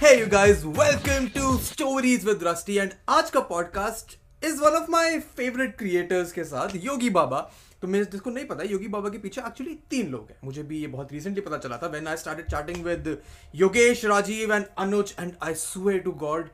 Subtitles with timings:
[0.00, 4.90] Hey you guys, welcome to Stories with Rusty and आज का podcast is one of
[4.90, 7.40] my favourite creators के साथ योगी बाबा
[7.82, 10.78] तो मैं जिसको नहीं पता योगी बाबा के पीछे एक्चुअली तीन लोग हैं। मुझे भी
[10.80, 13.22] ये बहुत रिसेंटली पता चला था। When I started chatting with
[13.54, 16.48] Yogesh Rajeev and Anuj and I swear to God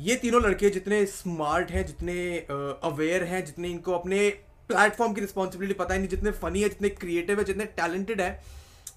[0.00, 2.38] ये तीनों लड़के जितने स्मार्ट हैं जितने
[2.82, 4.30] अवेयर uh, हैं जितने इनको अपने
[4.68, 8.44] प्लेटफॉर्म की रिस्पॉन्सिबिलिटी पता ही नहीं जितने फनी है जितने क्रिएटिव है जितने टैलेंटेड है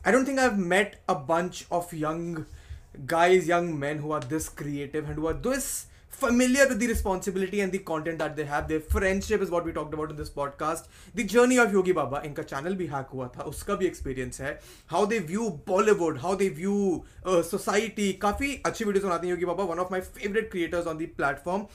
[0.08, 2.44] I don't think I have met a bunch of young
[3.06, 7.62] guys, young men who are this creative and who are this familiar with the responsibility
[7.62, 8.68] and the content that they have.
[8.68, 10.88] Their friendship is what we talked about in this podcast.
[11.16, 14.60] The journey of Yogi Baba, इनका channel भी hack हुआ था उसका भी experience है
[14.94, 18.12] How they view Bollywood, how they view uh, society.
[18.14, 21.66] काफ़ी अच्छी videos बनाते हैं योगी बाबा one of my favorite creators on the platform.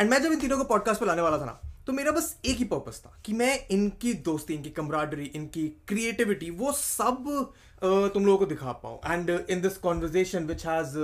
[0.00, 2.36] And मैं जब इन तीनों को podcast पे लाने वाला था ना तो मेरा बस
[2.44, 7.65] एक ही पर्पस था कि मैं इनकी दोस्ती इनकी कमराडरी इनकी क्रिएटिविटी वो सब uh,
[7.82, 10.96] तुम लोगों को दिखा पाऊँ। And in this conversation which has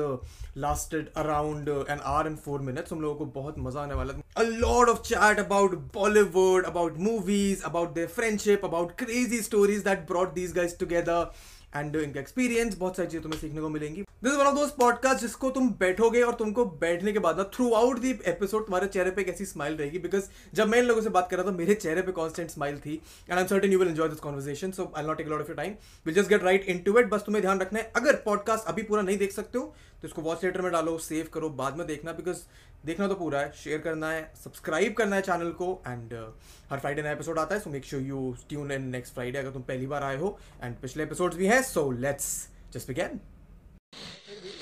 [0.59, 4.43] lasted around an hour and four minutes तुम लोगों को बहुत मज़ा आने वाला a
[4.43, 10.33] lot of chat about Bollywood about movies about their friendship about crazy stories that brought
[10.35, 11.31] these guys together
[11.77, 15.21] and इनका experience बहुत सारी चीज़ें तुम्हें सीखने को मिलेंगी। This one of those podcast
[15.21, 19.11] जिसको तुम बैठोगे और तुमको बैठने के बाद ना थ्रू आउट दी एपिसोड तुम्हारे चेहरे
[19.11, 21.75] पे कैसी स्माइल रहेगी बिकॉज़ जब मैं इन लोगों से बात कर रहा था, मेरे
[21.75, 24.93] चेहरे पे कॉन्स्टेंट स्माइल थी and I am certain you will enjoy this conversation so
[24.97, 25.75] I not take of your time
[26.07, 29.03] will just get right into it बस तुम्हें ध्यान रखना है, अगर पॉडकास्ट अभी पूरा
[29.03, 32.13] नहीं देख सकते हो तो इसको वॉच लेटर में डालो सेव करो, बाद में देखना
[32.13, 32.39] बिकॉज़
[32.87, 36.31] देखना तो पूरा है शेयर करना है सब्सक्राइब करना है चैनल को एंड uh,
[36.71, 39.51] हर फ्राइडे नया एपिसोड आता है so make sure you tune in next Friday अगर
[39.51, 42.29] तुम पहली बार आए हो एंड पिछले एपिसोड्स भी हैं सो लेट्स
[42.73, 43.21] जस्ट बिगेन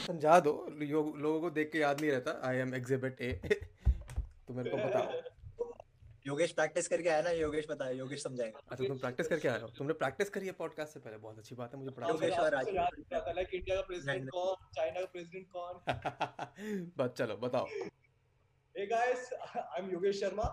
[0.06, 3.32] समझा दो लोगों को देख के याद नहीं रहता आई एम एग्जिबिट ए
[4.48, 5.20] तो मेरे को बताओ।
[6.26, 9.68] योगेश प्रैक्टिस करके आया ना योगेश है योगेश समझाएगा। अच्छा तुम प्रैक्टिस करके आए हो?
[9.68, 11.16] तुमने प्रैक्टिस करी है पॉडकास्ट से पहले?
[11.18, 12.74] बहुत अच्छी बात है मुझे पता योगेश और राजीव
[13.36, 17.66] लाइक इंडिया का प्रेसिडेंट कौन चाइना का प्रेसिडेंट कौन। बस चलो बताओ।
[18.80, 20.44] Hey guys I am Yogesh Sharma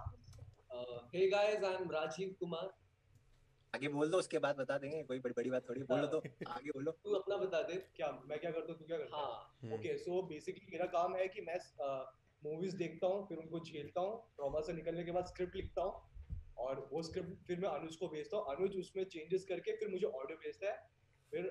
[1.13, 2.71] hey guys I am Rajeev Kumar
[3.73, 6.17] आगे बोल दो उसके बाद बता देंगे कोई बड़ी बड़ी बात थोड़ी बोलो तो।
[6.47, 9.75] आगे बोलो। तू अपना बता दे क्या मैं क्या करता हूँ तू क्या करता हाँ?
[9.75, 11.57] ओके सो बेसिकली मेरा काम है कि मैं
[12.43, 16.35] मूवीज़ देखता हूँ फिर उनको झेलता हूँ ट्रॉमा से निकलने के बाद स्क्रिप्ट लिखता हूँ
[16.65, 20.05] और वो स्क्रिप्ट फिर मैं अनुज को भेजता हूँ। अनुज उसमें चेंजेस करके फिर मुझे
[20.07, 20.77] ऑडियो भेजता है
[21.31, 21.49] फिर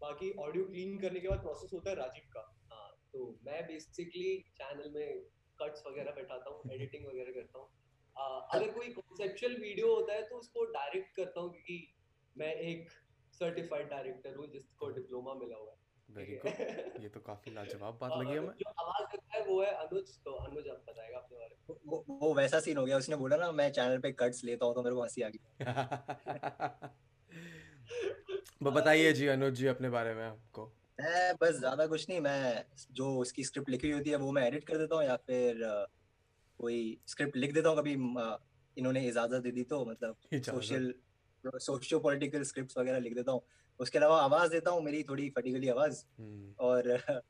[0.00, 4.38] बाकी ऑडियो क्लीन करने के बाद प्रोसेस होता है राजीव का। हाँ तो मैं बेसिकली
[4.56, 7.68] चैनल में कट्स वगैरह बैठाता हूँ एडिटिंग वगैरह करता हूँ।
[8.52, 11.94] अगर कोई कॉन्सेप्चुअल वीडियो होता है तो उसको डायरेक्ट करता हूँ क्योंकि
[12.36, 12.90] मैं एक
[13.32, 15.76] सर्टिफाइड डायरेक्टर हूँ जिसको डिप्लोमा मिला हुआ है।
[16.08, 19.76] वेरी गुड ये तो काफ़ी लाजवाब बात लगी हमें। जो आवाज़ करता है वो है
[19.76, 23.16] अनुज तो अनुज आप बताएगा अपने बारे में। वो, वो वैसा सीन हो गया। उसने
[23.16, 25.40] बोला ना मैं चैनल पे कट्स लेता हूँ तो मेरे को हँसी आ गई।
[28.62, 32.64] वो बताइए जी अनुज जी अपने बारे में आपको। मैं बस ज़्यादा कुछ नहीं मैं
[32.92, 35.60] जो उसकी स्क्रिप्ट लिखी होती है वो मैं एडिट कर देता हूँ या फिर
[36.60, 37.92] कोई स्क्रिप्ट लिख देता हूँ कभी
[38.76, 40.92] इन्होंने इजाज़त दे दी तो मतलब सोशल
[41.44, 43.40] सोशियो पॉलिटिकल स्क्रिप्ट वगैरह लिख देता हूँ।
[43.80, 46.88] उसके अलावा आवाज़ देता हूँ मेरी थोड़ी फटी गली आवाज़। हम्म। और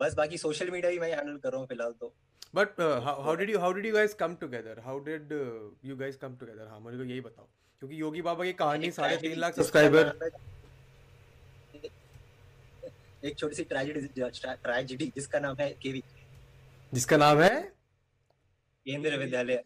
[0.00, 2.12] बस बाकी सोशल मीडिया ही मैं हैंडल कर रहा हूँ फ़िलहाल तो।
[2.54, 5.32] But how did you how did you guys come together how did
[5.84, 7.48] you guys come together हाँ मुझे को यही बताओ।
[7.82, 10.12] क्योंकि योगी बाबा की कहानी साढ़े तीन लाख सब्सक्राइबर
[13.24, 14.00] एक छोटी सी ट्रेजेडी
[14.62, 16.02] ट्रेजेडी जिसका नाम है केवी।
[16.92, 17.60] जिसका नाम है?
[18.86, 19.64] केंद्रीय विद्यालय।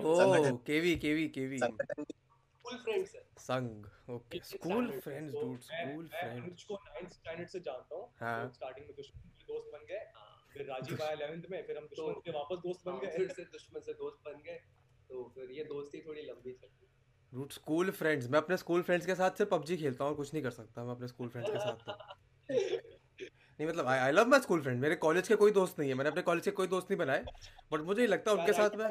[0.00, 4.40] ओ केवी केवी केवी। स्कूल फ्रेंड्स है संग okay.
[4.44, 9.30] School friends dude school friends को 9th स्टैंडर्ड से जानता हूँ। हाँ। स्टार्टिंग में दुश्मन
[9.48, 12.58] दोस्त बन गए हाँ। फिर राजीव आया 11th में फिर हम दुश्मन तो, के वापस
[12.58, 14.60] दोस्त बन हाँ, गए। फिर से दुश्मन से दोस्त बन गए।
[15.08, 16.88] तो फिर ये दोस्ती थोड़ी लंबी चली
[17.34, 20.34] रूट स्कूल फ्रेंड्स मैं अपने स्कूल फ्रेंड्स के साथ से पबजी खेलता हूँ और कुछ
[20.34, 22.14] नहीं कर सकता। मैं अपने स्कूल फ्रेंड्स के साथ तो।
[22.50, 25.94] नहीं मतलब I I love my school friend मेरे कॉलेज के कोई दोस्त नहीं है।
[25.94, 27.24] मैंने अपने कॉलेज के कोई दोस्त नहीं बनाए।
[27.72, 28.88] बट मुझे लगता है उनके साथ में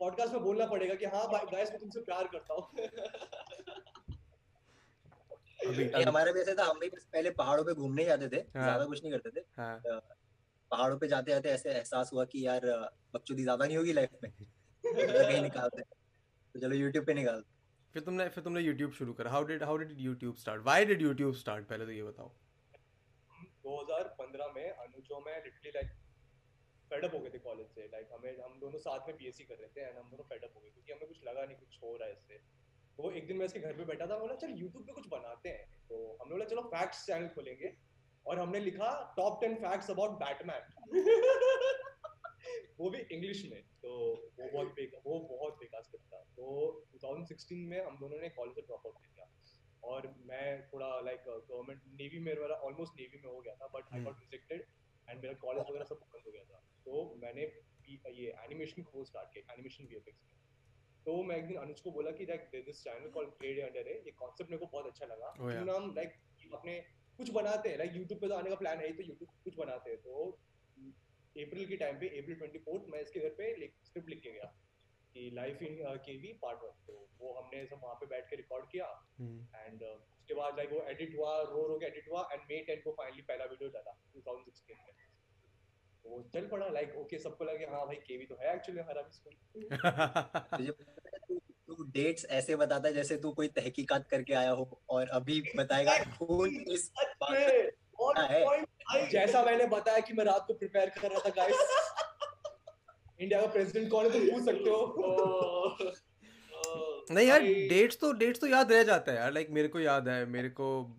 [0.00, 2.62] पॉडकास्ट में बोलना पड़ेगा कि हाँ भाई गाइस मैं तुमसे प्यार करता हूँ.
[5.66, 8.84] अभी हमारे भी ऐसे था हम भी पहले पहाड़ों पे घूमने जाते थे हाँ, ज़्यादा
[8.84, 10.00] कुछ नहीं करते थे। हाँ,
[10.70, 12.66] पहाड़ों पे जाते जाते ऐसे एहसास हुआ कि यार
[13.14, 14.30] बकचोदी ज़्यादा नहीं होगी लाइफ में।
[14.84, 17.42] कहीं निकालते तो चलो यूट्यूब पे निकाल
[17.94, 21.02] फिर तुमने फिर तुमने यूट्यूब शुरू करा। How did how did YouTube start why did
[21.02, 22.32] YouTube start पहले तो ये बताओ।
[23.64, 25.92] 2015 में अनुजो में लाइक
[26.90, 29.68] फेडअप हो गए थे कॉलेज से। लाइक हमें, हम दोनों साथ में बीएससी कर रहे
[29.68, 32.08] थे एंड हम दोनों फेडअप हो गए क्योंकि हमें कुछ लगा नहीं, कुछ हो रहा
[32.08, 32.34] है इससे।
[33.18, 35.96] एक दिन मैं घर पे बैठा था, बोला, चल यूट्यूब पे कुछ बनाते हैं। तो
[36.20, 37.74] हमने बोला, चलो फैक्ट्स चैनल खोलेंगे।
[38.26, 40.62] और हमने लिखा top ten facts about Batman
[42.78, 43.90] वो भी इंग्लिश में। तो
[44.38, 46.44] वो बहुत बेकार वो बहुत बेकार था। तो
[46.94, 49.13] 2016 में हम दोनों ने कॉलेज से ड्रॉप आउट किया।
[49.86, 53.92] और मैं थोड़ा लाइक गवर्नमेंट नेवी में मेरा ऑलमोस्ट नेवी में हो गया था but
[53.94, 54.64] I got rejected
[55.08, 57.42] and मेरा कॉलेज वगैरह सब बंद हो गया था। तो मैंने
[58.14, 60.32] ये एनिमेशन कोर्स स्टार्ट किया एनिमेशन वीएफएक्स में
[61.06, 63.96] तो मैं एक दिन अनुज को बोला कि like this channel called grade under है
[64.04, 65.50] ये कांसेप्ट मेरे को बहुत अच्छा लगा। Oh, yeah.
[65.50, 66.14] क्यों ना हम लाइक
[66.54, 66.76] अपने
[67.18, 69.56] कुछ बनाते हैं लाइक यूट्यूब पे तो आने का प्लान है ही तो यूट्यूब कुछ
[69.56, 70.12] बनाते हैं। तो
[71.36, 73.50] अप्रैल के टाइम पे अप्रैल ट्वेंटी फोर्थ मैं इसके घर पे
[73.84, 74.48] स्क्रिप्ट लिख के गया।
[75.14, 75.76] कि life in
[76.06, 78.86] KV part one तो वो हमने सब वहाँ पे बैठ के रिकॉर्ड किया।
[79.18, 82.64] हम्म। एंड उसके बाद लाइक वो एडिट हुआ रो रो के एडिट हुआ एंड मे
[82.70, 84.92] 10 को फाइनली पहला वीडियो डाला 2016 में।
[86.04, 89.12] वो चल पड़ा लाइक ओके सबको लगे हाँ भाई केवी तो है एक्चुअली हमारा भी
[89.12, 89.34] स्कूल
[91.28, 91.38] तू
[91.68, 95.96] तू डेट्स ऐसे बताता है जैसे तू कोई तहकीकात करके आया हो और अभी बताएगा
[96.16, 101.20] खून इस बात और है। जैसा मैंने बताया कि मैं रात को प्रिपेयर कर रहा
[101.20, 101.56] था गाइस
[103.20, 105.76] इंडिया का प्रेसिडेंट कौन है तुम पूछ सकते हो?
[107.10, 110.08] नहीं यार डेट्स तो डेट्स तो याद रह जाता है यार लाइक मेरे को याद
[110.08, 110.96] है मेरे को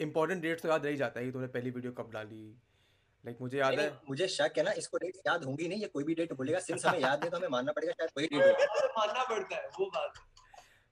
[0.00, 2.42] इंपॉर्टेंट डेट्स तो याद रह जाता है कि तूने पहली वीडियो कब डाली?
[3.24, 6.04] लाइक मुझे याद है मुझे शक है ना इसको डेट याद होंगी नहीं ये कोई
[6.04, 8.68] भी डेट बोलेगा सिंस हमें याद है तो हमें मानना पड़ेगा शायद वही डेट
[8.98, 10.29] मानना पड़ता है वो बात है।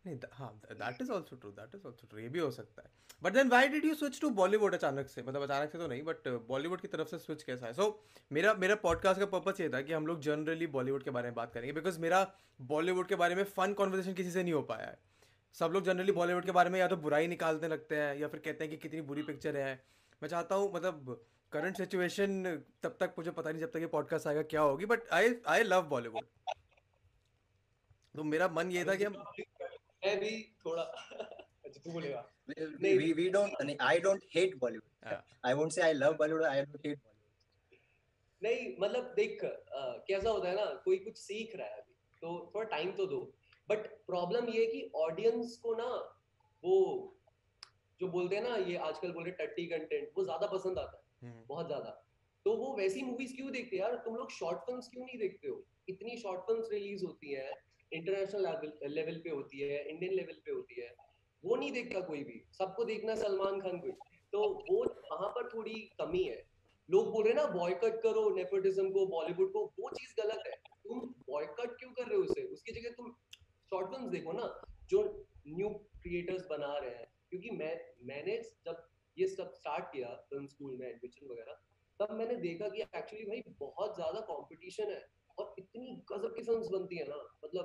[0.04, 2.90] नहीं हाँ that is also true that is also true ये भी हो सकता है।
[3.22, 5.22] But then why did you switch to Bollywood अचानक से?
[5.22, 7.72] मतलब अचानक से तो नहीं बट बॉलीवुड की तरफ़ से स्विच कैसा है?
[7.72, 11.28] सो मेरा मेरा पॉडकास्ट का पर्पस ये था कि हम लोग जनरली बॉलीवुड के बारे
[11.28, 12.26] में बात करेंगे बिकॉज़ मेरा
[12.60, 14.98] बॉलीवुड के बारे में फन कॉन्वर्सेशन किसी से नहीं हो पाया है।
[15.54, 18.40] सब लोग जनरली बॉलीवुड के बारे में या तो बुराई निकालने लगते हैं, या फिर
[18.40, 19.74] कहते हैं कि कितनी बुरी पिक्चर है।
[20.22, 21.20] मैं चाहता हूँ मतलब
[21.52, 25.08] करंट सिचुएशन तब तक मुझे पता नहीं जब तक ये पॉडकास्ट आएगा क्या होगी but
[25.12, 26.24] I I love Bollywood
[28.14, 29.14] तो मेरा मन ये था कि हम
[30.02, 30.30] मैं भी
[30.64, 30.82] थोड़ा
[31.64, 34.88] अच्छा तू बोलेगा we we don't नहीं, I don't hate Bollywood.
[35.04, 35.20] Yeah.
[35.44, 36.46] I won't say I love Bollywood.
[36.46, 37.08] I don't hate Bollywood.
[38.42, 42.68] नहीं मतलब देख कैसा होता है ना कोई कुछ सीख रहा है अभी तो थोड़ा
[42.68, 43.20] टाइम तो दो
[43.68, 45.88] बट प्रॉब्लम ये है कि ऑडियंस को ना
[46.62, 46.76] वो
[48.00, 51.28] जो बोलते हैं ना ये आजकल बोल रहे टट्टी कंटेंट वो ज़्यादा पसंद आता है
[51.28, 51.90] हम्म, बहुत ज़्यादा
[52.46, 55.48] तो वो वैसी मूवीज़ क्यों देखते हैं यार तुम लोग शॉर्ट फिल्म्स क्यों नहीं देखते
[55.48, 57.50] हो इतनी शॉर्ट फिल्म्स रिलीज़ होती है
[57.92, 60.90] इंटरनेशनल लेवल पे होती है इंडियन लेवल पे होती है,
[61.44, 63.92] वो नहीं देखता कोई भी। सबको देखना सलमान खान को।
[64.32, 64.40] तो
[64.70, 66.42] वो वहाँ पर थोड़ी कमी है।
[66.88, 70.52] लोग बोल रहे ना बॉयकट करो नेपोटिज्म को बॉलीवुड को, वो चीज़ गलत है।
[70.84, 71.00] तुम
[71.30, 72.42] बॉयकट क्यों कर रहे हो उसे?
[72.42, 73.10] उसकी जगह तुम
[73.72, 74.46] शॉर्ट फिल्म्स देखो ना,
[74.90, 75.02] जो
[75.48, 75.68] न्यू
[76.02, 78.36] क्रिएटर्स बना रहे हैं। क्योंकि मैं, मैंने
[78.66, 78.86] जब
[79.16, 81.58] ये सब स्टार्ट किया फ़िल्म स्कूल में एडमिशन वगैरह,
[82.00, 85.00] तब मैंने देखा कि एक्चुअली भाई बहुत ज़्यादा कॉम्पिटिशन है।
[85.38, 87.64] और इतनी गजब की फिल्म्स बनती है ना मतलब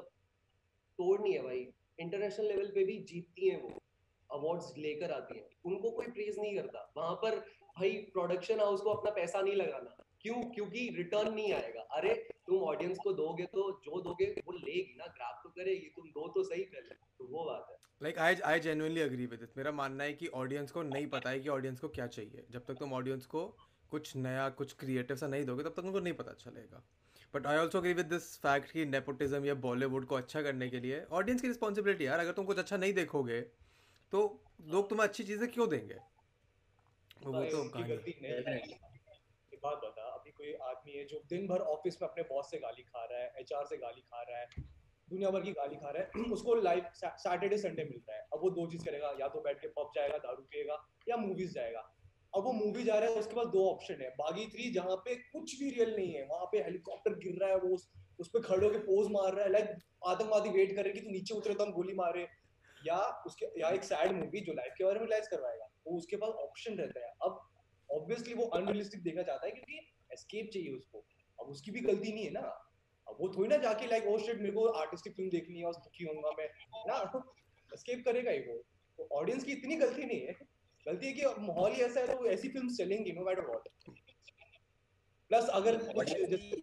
[0.97, 1.67] तोड़ नहीं है भाई।
[1.99, 3.83] इंटरनेशनल लेवल पे भी जीतती हैं वो।
[4.31, 7.39] अवार्ड्स लेकर आती हैं। उनको कोई प्रेज नहीं करता। वहाँ पर
[7.77, 10.35] भाई प्रोडक्शन हाउस को अपना पैसा नहीं लगाना। क्यों?
[10.35, 12.13] क्योंकि रिटर्न नहीं आएगा। अरे,
[12.47, 16.27] तुम ऑडियंस को दोगे तो जो दोगे, वो लेगी ना। ग्राफ तो करेगी तुम दो
[16.27, 19.71] तो सही पहले तो वो बात है। Like I I genuinely agree with it मेरा
[19.71, 22.73] मानना है कि ऑडियंस को नहीं पता है कि ऑडियंस को क्या चाहिए। जब तक
[22.73, 23.57] तुम ऑडियंस को
[23.91, 26.87] कुछ नया, कुछ क्रिएटिव सा नहीं दोगे, तब तक उनको नहीं पता चलेगा।
[27.33, 30.79] But I also agree with this fact कि नेपोटिज्म या बॉलीवुड को अच्छा करने के
[30.79, 33.41] लिए ऑडियंस की रिस्पॉन्सिबिलिटी यार अगर तुम कुछ अच्छा नहीं देखोगे
[34.13, 34.23] तो
[34.67, 35.95] लोग तुम्हें अच्छी चीज़ें क्यों देंगे?
[37.23, 38.91] वो वो तो गलती नहीं है।
[39.63, 42.83] बात बता अभी कोई आदमी है जो दिन भर ऑफ़िस में अपने बॉस से गाली
[42.83, 44.47] खा रहा है एचआर से गाली खा रहा है
[45.07, 48.49] दुनिया भर की गाली खा रहा है उसको लाइव सैटरडे संडे मिलता है। अब वो
[48.49, 50.77] दो चीज़ करेगा या तो बैठ के पब जाएगा दारू पिएगा
[51.09, 51.81] या मूवीज़ जाएगा।
[52.35, 55.15] अब वो मूवी जा रहा है उसके पास दो ऑप्शन है। बागी थ्री जहाँ पे
[55.15, 58.39] कुछ भी रियल नहीं है वहाँ पे हेलीकॉप्टर गिर रहा है वो उस, उस पे
[58.39, 59.69] खड़े होकर पोज मार रहा है लाइक
[60.07, 62.27] आतंकवादी वेट कर रहे हैं कि तू नीचे उतरे तो हम गोली मारे।
[62.87, 66.15] या उसके या एक सैड मूवी जो लाइफ के बारे में रिलाइज करवाएगा वो उसके
[66.15, 67.49] पास ऑप्शन रहता है। अब
[67.91, 69.77] ऑब्वियसली वो अनरियलिस्टिक देखना चाहता है क्योंकि
[70.13, 71.05] एस्केप चाहिए उसको।
[71.41, 72.73] अब उसकी भी गलती नहीं है ना।
[73.09, 75.73] अब वो थोड़ी ना जाके लाइक ओ शिट मेरे को आर्टिस्टिक फ़िल्म देखनी है और
[75.73, 76.49] दुखी होऊँगा मैं।
[76.87, 76.95] ना
[77.73, 78.63] एस्केप करेगा ही वो।
[78.97, 80.52] तो ऑडियंस की इतनी गलती नहीं है।
[80.85, 83.67] गलती है कि माहौल ही ऐसा है तो वो ऐसी फ़िल्म चलेंगी नो मैटर व्हाट
[85.31, 86.11] प्लस अगर कुछ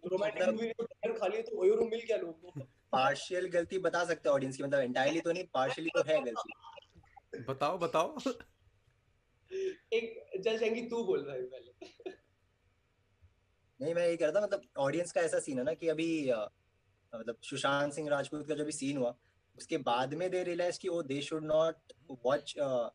[0.05, 4.03] रोमांटिक मूवी ने खा लिए तो वही रूम मिल गया लोगों को। पार्शियल गलती बता
[4.05, 8.17] सकते हैं ऑडियंस की मतलब एंटायरली तो नहीं पार्शियली तो है गलती। बताओ बताओ।
[9.93, 12.13] एक चल शेंगी तू बोल भाई पहले।
[13.79, 16.07] नहीं मैं ये कह रहा था मतलब ऑडियंस का ऐसा सीन है ना कि अभी
[17.13, 19.15] मतलब सुशांत सिंह राजपूत का जो भी सीन हुआ
[19.57, 21.93] उसके बाद में दे रियलाइज़ कि वो they should not
[22.25, 22.53] watch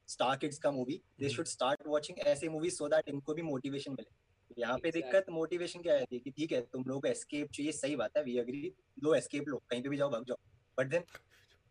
[0.08, 3.92] star kids का movie they should start watching ऐसे मूवी सो दैट इनको भी मोटिवेशन
[3.92, 4.14] मिले.
[4.58, 6.04] यहाँ पे दिक्कत मोटिवेशन क्या है?
[6.12, 8.72] कि ठीक है तुम लोगों को एस्केप चाहिए सही बात है वी अग्री
[9.04, 10.36] लो एस्केप लो कहीं पे भी जाओ भाग जाओ.
[10.78, 11.04] But then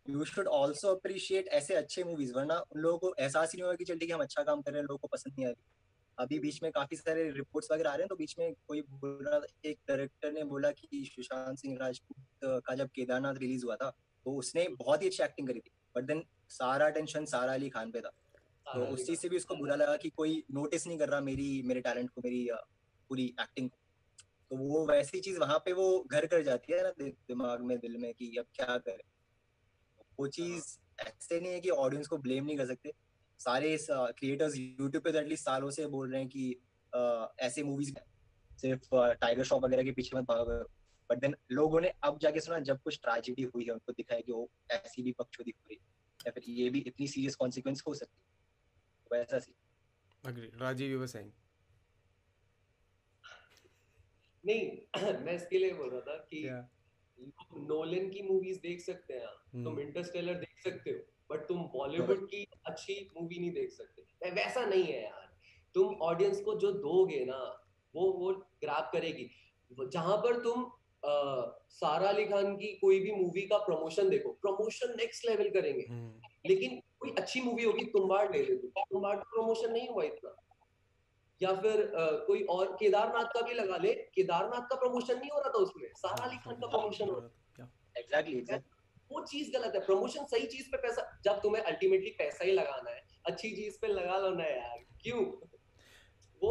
[0.06, 3.76] you should also appreciate ऐसे अच्छे मूवीज़ वरना उन लोगों को एहसास ही नहीं होगा
[3.76, 5.50] कि चल ठीक है हम अच्छा काम कर रहे हैं लोगों को पसंद नहीं आ
[5.50, 5.64] रही।
[6.18, 9.24] अभी बीच में काफ़ी सारे रिपोर्ट्स वगैरह आ रहे हैं तो बीच में कोई बोल
[9.28, 9.40] रहा
[9.70, 13.92] एक डायरेक्टर ने बोला कि सुशांत सिंह राजपूत का जब केदारनाथ रिलीज़ हुआ था
[14.26, 17.92] तो उसने बहुत ही अच्छी एक्टिंग करी थी। बट देन सारा टेंशन सारा अली खान
[17.92, 18.10] पे था।
[18.66, 21.62] तो उस चीज़ से भी उसको बुरा लगा कि कोई नोटिस नहीं कर रहा मेरी
[21.66, 22.50] मेरे टैलेंट को मेरी
[23.10, 27.62] पूरी एक्टिंग तो वो वैसी चीज़ वहाँ पे वो घर कर जाती है ना दिमाग
[27.62, 29.04] में दिल में कि अब क्या करे?
[30.20, 32.94] वो चीज़ ऐसे नहीं है कि ऑडियंस को ब्लेम नहीं कर सकते।
[33.40, 36.60] सारे क्रिएटर्स यूट्यूब पे तो एटलीस्ट सालों से बोल रहे हैं कि
[36.94, 37.94] uh, ऐसे मूवीज़
[38.58, 40.75] सिर्फ़ टाइगर श्रॉफ वगैरह के पीछे मत भागो।
[41.10, 44.32] बट देन लोगों ने अब जाके सुना जब कुछ ट्रेजेडी हुई है उनको दिखाया कि
[44.32, 45.78] वो ऐसी भी पक्षोदी हो रही
[46.26, 48.36] या फिर ये भी इतनी सीरियस कॉन्सिक्वेंस हो सकती है।
[49.20, 49.56] वैसा सी।
[50.28, 51.32] Agree Rajiv you were saying
[54.46, 54.78] नहीं
[55.26, 56.64] मैं इसके लिए बोल रहा था कि yeah.
[57.70, 59.64] नोलन की मूवीज़ देख सकते हैं। Hmm.
[59.64, 61.00] तुम। इंटरस्टेलर देख सकते हो
[61.32, 65.38] बट तुम बॉलीवुड की अच्छी मूवी नहीं देख सकते। वैसा नहीं है यार।
[65.74, 69.30] तुम ऑडियंस को जो दोगे ना वो वो ग्रैब करेगी।
[69.92, 70.72] जहाँ पर तुम
[71.70, 76.22] सारा अली खान की कोई भी मूवी का प्रमोशन देखो। प्रमोशन नेक्स्ट लेवल करेंगे। हम्म।
[76.46, 80.36] लेकिन कोई अच्छी मूवी होगी तुम्बाड़ ले ले तुम्बाड़ का प्रमोशन नहीं हुआ इतना।
[81.42, 85.40] या फिर uh, कोई और केदारनाथ का भी लगा ले। केदारनाथ का प्रमोशन नहीं हो
[85.40, 88.42] रहा था उसमें। सारा अली खान का प्रमोशन हो रहा एग्जैक्टली
[89.12, 92.92] वो चीज़ गलत है। प्रमोशन सही चीज़ पे पैसा जब तुम्हें अल्टीमेटली पैसा ही लगाना
[92.92, 95.48] है अच्छी चीज़ पे लगा लो ना यार। क्यों?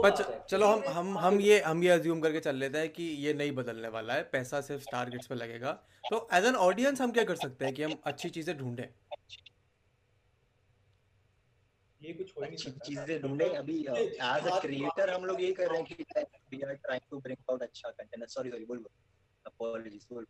[0.03, 3.33] पर चलो हम हम हम ये हम ये अज्यूम करके चल लेते हैं कि ये
[3.35, 5.73] नहीं बदलने वाला है। पैसा सिर्फ़ टारगेट्स पे लगेगा।
[6.05, 8.89] तो एज एन ऑडियंस हम क्या कर सकते हैं कि हम अच्छी चीज़ें ढूंढें?
[12.01, 15.71] ये कुछ हो नहीं सकता। चीज़ें ढूंढे। अभी एज अ क्रिएटर हम लोग ये कर
[15.71, 16.05] रहे हैं कि
[16.51, 18.93] we are trying to bring out अच्छा कंटेंट सॉरी सॉरी बोल बोल।
[19.47, 20.27] अपॉलॉजीज बोल।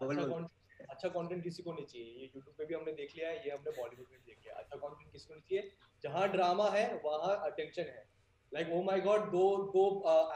[0.00, 0.46] बोल
[0.90, 3.50] अच्छा कंटेंट किसी को नहीं चाहिए। ये YouTube पे भी हमने देख लिया है ये
[3.50, 5.70] हमने बॉलीवुड में देख लिया अच्छा कंटेंट किसी को नहीं चाहिए
[6.04, 8.04] जहाँ ड्रामा है वहाँ अटेंशन है।
[8.52, 9.44] लाइक ओ माय गॉड दो
[9.74, 9.84] दो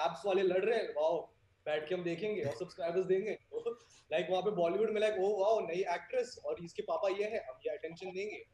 [0.07, 1.21] एप्स वाले लड़ रहे हैं। वाओ
[1.67, 3.39] बैठ के हम देखेंगे और सब्सक्राइबर्स देंगे।
[4.13, 7.45] लाइक वहाँ पे बॉलीवुड में लाइक ओ वाओ नई एक्ट्रेस और इसके पापा ये है
[7.47, 8.45] हम ये अटेंशन देंगे।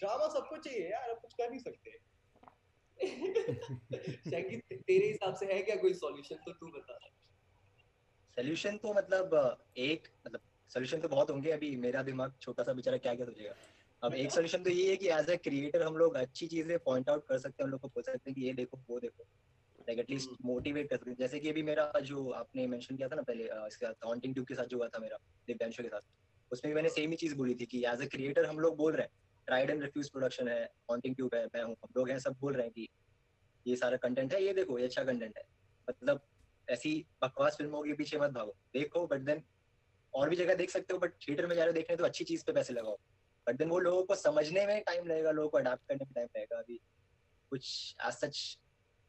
[0.00, 1.98] ड्रामा सबको चाहिए यार अब कुछ कर नहीं सकते।
[4.86, 6.98] तेरे हिसाब से है क्या कोई सॉल्यूशन तो तू बता।
[8.36, 9.34] सॉल्यूशन तो मतलब
[9.76, 13.54] एक मतलब सॉल्यूशन तो बहुत होंगे अभी। मेरा दिमाग छोटा सा बेचारा क्या क्या सोचेगा?
[14.02, 17.08] अब एक सोल्यूशन तो ये है कि एज अ क्रिएटर हम लोग अच्छी चीज़ें पॉइंट
[17.10, 19.24] आउट कर सकते हैं हम लोग को बोल सकते हैं कि ये देखो वो देखो।
[19.78, 23.16] लाइक एटलीस्ट मोटिवेट कर सकते हैं। जैसे कि अभी मेरा जो आपने मेंशन किया था
[23.16, 25.16] ना पहले इसका हॉन्टिंग ट्यूब के साथ जो हुआ था मेरा
[25.48, 26.00] दिव्यांशु के साथ
[26.50, 28.92] उसमें भी मैंने सेम ही चीज़ बोली थी कि एज अ क्रिएटर हम लोग बोल
[28.92, 29.10] रहे हैं
[29.48, 32.54] ट्राइड एंड रिफ्यूज प्रोडक्शन है हॉन्टिंग ट्यूब है मैं हूँ हम लोग हैं सब बोल
[32.54, 32.88] रहे हैं कि
[33.66, 35.44] ये सारा कंटेंट है ये देखो ये अच्छा कंटेंट है।
[35.88, 36.20] मतलब
[36.68, 39.42] ऐसी बकवास फ़िल्मों के पीछे मत भागो। देखो बट देन
[40.14, 42.24] और भी जगह देख सकते हो बट थिएटर में जा रहे हो देखने तो अच्छी
[42.24, 42.98] चीज़ पे पैसे लगाओ।
[43.46, 46.28] बट देन वो लोगों को समझने में टाइम लगेगा लोगों को अडाप्ट करने में टाइम
[46.36, 46.80] लगेगा अभी।
[47.52, 48.58] कुछ एज सच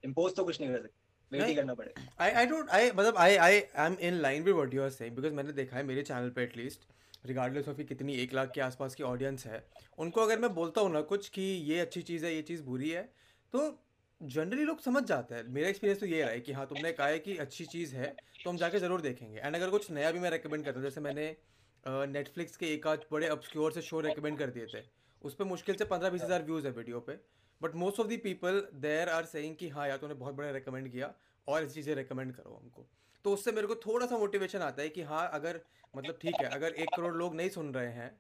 [0.04, 3.18] इम्पोज तो कुछ नहीं कर सकते। वेट ही करना पड़ेगा। आई आई डोंट आई मतलब
[3.18, 5.84] I I I am in line with what you are saying because मैंने देखा है
[5.86, 6.88] मेरे चैनल पे एटलीस्ट
[7.26, 9.64] रिगार्डलेस ऑफ़ कितनी एक लाख के आसपास की ऑडियंस है
[9.98, 12.90] उनको अगर मैं बोलता हूँ ना कुछ कि ये अच्छी चीज़ है ये चीज़ बुरी
[12.90, 13.02] है
[13.54, 13.68] तो
[14.22, 17.08] जनरली लोग समझ जाते हैं। मेरा एक्सपीरियंस तो ये रहा है कि हाँ तुमने कहा
[17.08, 20.20] है कि अच्छी चीज़ है तो हम जाके ज़रूर देखेंगे। एंड अगर कुछ नया भी
[20.20, 21.26] मैं रिकमेंड करता हूँ जैसे मैंने
[21.86, 24.84] नेटफ्लिक्स के एक आध बड़े अपस्क्योर से शो रिकमेंड कर दिए थे।
[25.22, 27.20] उस पर मुश्किल से पंद्रह बीस हज़ार व्यूज़ है वीडियो पे।
[27.62, 30.92] But most of the people there are saying कि हाँ यार तूने बहुत बड़ा रिकमेंड
[30.92, 31.14] किया
[31.48, 32.86] और इस चीज़ें रिकमेंड करो हमको।
[33.26, 35.60] तो उससे मेरे को थोड़ा सा मोटिवेशन आता है कि हाँ अगर
[35.94, 38.12] मतलब ठीक है अगर एक करोड़ लोग नहीं सुन रहे हैं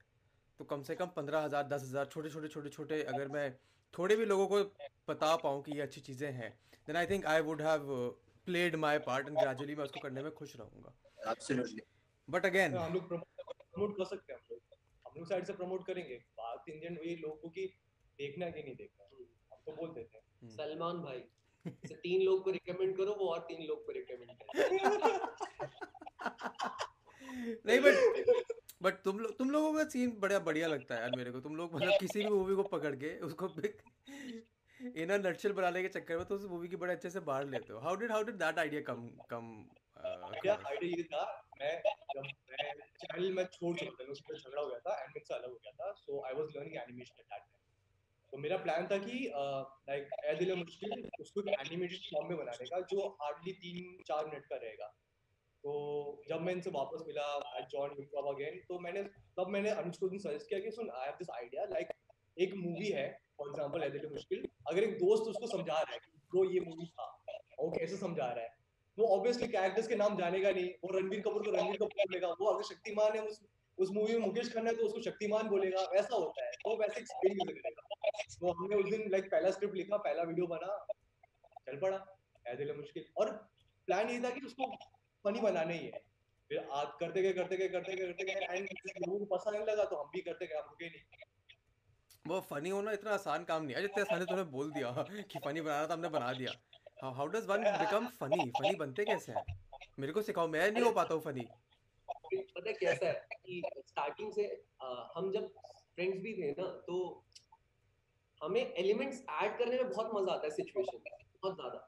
[0.60, 3.52] तो कम से कम पंद्रह हज़ार दस हज़ार छोटे छोटे छोटे छोटे अगर मैं
[3.94, 4.64] थोड़े भी लोगों को
[5.10, 6.50] बता पाऊँ कि ये अच्छी चीज़ें हैं
[6.88, 7.88] then I think I would have
[8.48, 10.94] played my part and gradually मैं उसको करने में खुश रहूँगा।
[12.28, 13.14] बट अगेन हम लोग
[13.78, 14.62] प्रमोट कर सकते हैं हम लोग।
[15.06, 17.66] हम लोग साइड से प्रमोट करेंगे। बात इंडियन वही लोगों की
[18.20, 19.06] देखना कि नहीं देखना
[19.52, 21.24] हम तो बोल देते हैं। हम्म। सलमान भाई
[21.66, 24.58] से तीन लोग को रिकमेंड करो वो और तीन लोग को रिकमेंड करो।
[27.66, 27.96] नहीं बट
[28.84, 31.56] बट तुम लोग तुम लोगों का सीन बड़ा बढ़िया लगता है यार मेरे को। तुम
[31.56, 33.50] लोग मतलब किसी भी मूवी को पकड़ के उसको
[34.80, 37.74] इन नटशल बनाने के चक्कर में तो उस मूवी की बड़े अच्छे से बाहर लेते
[37.74, 39.48] हो। How did how did that idea come come
[40.42, 41.24] क्या आइडिया ये था?
[41.62, 41.82] मैं
[42.14, 45.56] जब मैं चैनल में छोड़ चुका था उसमें झगड़ा हो गया था एंड अलग हो
[45.56, 47.64] गया था so I was learning animation at that time
[48.32, 49.20] तो मेरा प्लान था कि
[49.90, 54.26] लाइक ए दिल मुश्किल उसको एक एनिमेटेड फॉर्म में बनाने का जो हार्डली तीन चार
[54.26, 54.88] मिनट का रहेगा।
[55.64, 55.72] तो
[56.30, 57.26] जब मैं इनसे वापस मिला
[57.56, 59.04] आई जॉइन यूट्यूब अगेन तो मैंने
[59.40, 61.94] तब मैंने अनुज को सजेस्ट किया कि सुन I have this idea like
[62.38, 66.00] एक मूवी है फॉर एग्जांपल ए दिल मुश्किल अगर एक दोस्त उसको समझा रहा है
[66.00, 67.10] कि ब्रो ये मूवी था
[67.60, 68.57] वो कैसे समझा रहा है?
[68.98, 72.46] वो ऑब्वियसली कैरेक्टर्स के नाम जानेगा नहीं। वो रणवीर कपूर को रणवीर कपूर बोलेगा। वो
[72.46, 73.42] अगर शक्तिमान है उस
[73.78, 77.36] उस मूवी में मुकेश खन्ना तो उसको शक्तिमान बोलेगा वैसा होता है। तो वैसे एक्सप्लेन
[77.36, 77.82] नहीं करेगा
[78.40, 80.78] तो हमने उस दिन लाइक पहला स्क्रिप्ट लिखा, पहला वीडियो बना।
[81.68, 82.00] चल पड़ा।
[82.46, 83.32] है दिल मुश्किल। और
[83.88, 84.66] प्लान ये था कि उसको
[85.26, 86.02] फनी बनाना ही है।
[86.50, 88.70] फिर आज करते गए करते गए करते गए करते गए एंड
[89.08, 91.04] लोगों को पसंद नहीं लगा तो हम भी करते गए। हम रुके नहीं।
[92.26, 95.62] वो फनी होना इतना आसान काम नहीं है। जितने आसानी तूने बोल दिया कि फनी
[95.62, 96.52] बनाना था, हमने बना दिया।
[97.04, 99.44] How does one become funny funny बनते कैसे हैं?
[100.00, 101.48] मेरे को सिखाओ मैं नहीं हो पाता हूँ फनी
[102.34, 104.46] पता कैसा है कि स्टार्टिंग से
[104.82, 105.48] आ, हम जब
[105.96, 106.98] फ्रेंड्स भी थे ना तो
[108.42, 111.12] हमें एलिमेंट्स ऐड करने में बहुत मज़ा आता है सिचुएशन में
[111.44, 111.80] बहुत ज़्यादा।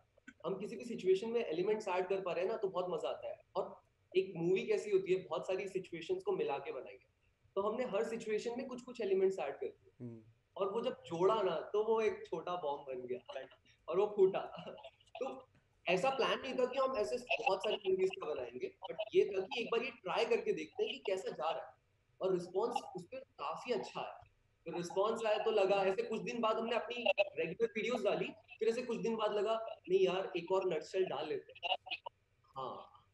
[0.45, 3.09] हम किसी भी सिचुएशन में एलिमेंट्स ऐड कर पा रहे हैं ना तो बहुत मज़ा
[3.09, 3.75] आता है। और
[4.11, 7.07] एक मूवी कैसी होती है बहुत सारी सिचुएशंस को मिला के बनाई है।
[7.55, 10.21] तो हमने हर सिचुएशन में कुछ कुछ एलिमेंट्स ऐड कर दिए। हम्म।
[10.55, 13.45] और वो जब जोड़ा ना तो वो एक छोटा बॉम्ब बन गया।
[13.87, 14.39] और वो फूटा।
[15.23, 15.49] तो
[15.85, 19.41] ऐसा प्लान नहीं था कि हम ऐसे बहुत सारी मूवीज़ का बनाएँगे बट ये था
[19.41, 21.73] कि एक बार ये ट्राई करके देखते हैं कि कैसा जा रहा है।
[22.21, 24.29] और रिस्पॉन्स उस पर काफ़ी अच्छा है
[24.65, 28.25] तो रिस्पॉन्स आया तो लगा, ऐसे कुछ दिन बाद हमने अपनी रेगुलर वीडियोस डाली,
[28.59, 31.53] फिर ऐसे कुछ दिन बाद लगा, नहीं यार, एक और नटशेल डाल लेते
[32.57, 33.05] हाँ।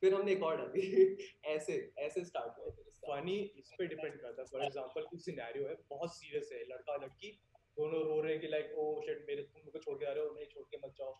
[0.00, 2.70] फिर हमने एक और डाली। ऐसे ऐसे स्टार्ट हुआ
[3.06, 6.96] फनी इस पे डिपेंड करता है। फॉर एग्जांपल कुछ सिनेरियो है, बहुत सीरियस है लड़का
[6.96, 7.40] लड़की
[7.76, 10.24] दोनों रो रहे हैं कि लाइक ओ शिट मेरे तुम मुझे छोड़ के आ रहे
[10.24, 11.12] हो नहीं छोड़ के मत जाओ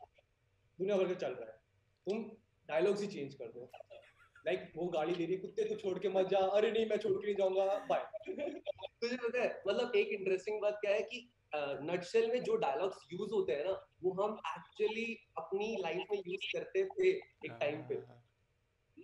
[0.78, 1.56] दुनिया भर का चल रहा है।
[2.06, 2.24] तुम
[2.68, 3.70] डायलॉग्स ही चेंज कर दो।
[4.46, 6.96] लाइक like, वो गाड़ी दे रही कुत्ते तो छोड़ के मत जा। अरे नहीं मैं
[6.96, 8.04] छोड़ के नहीं जाऊँगा। बाय
[9.00, 13.32] तुझे पता है मतलब एक इंटरेस्टिंग बात क्या है कि नटशेल में जो डायलॉग्स यूज़
[13.32, 15.04] होते हैं ना वो हम एक्चुअली
[15.38, 18.16] अपनी लाइफ में यूज़ करते थे एक टाइम पे हाँ, हाँ,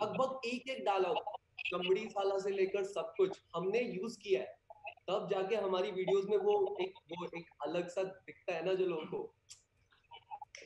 [0.00, 1.19] हाँ। लगभग एक एक डायलॉग
[1.66, 4.60] चमड़ी साला से लेकर सब कुछ हमने यूज़ किया है।
[5.11, 8.87] तब जाके हमारी वीडियोस में वो एक वो एक अलग सा दिखता है ना जो
[8.87, 9.33] लोगों को।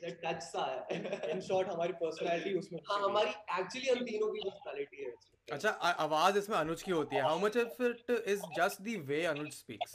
[0.03, 5.05] टच सा है। इन शॉर्ट हमारी पर्सनालिटी उसमें हाँ हमारी एक्चुअली हम तीनों की पर्सनालिटी
[5.05, 5.13] है
[5.49, 5.71] अच्छा
[6.07, 9.53] आवाज़ इसमें अनुज की होती है। How much of it is just the way Anuj
[9.53, 9.95] speaks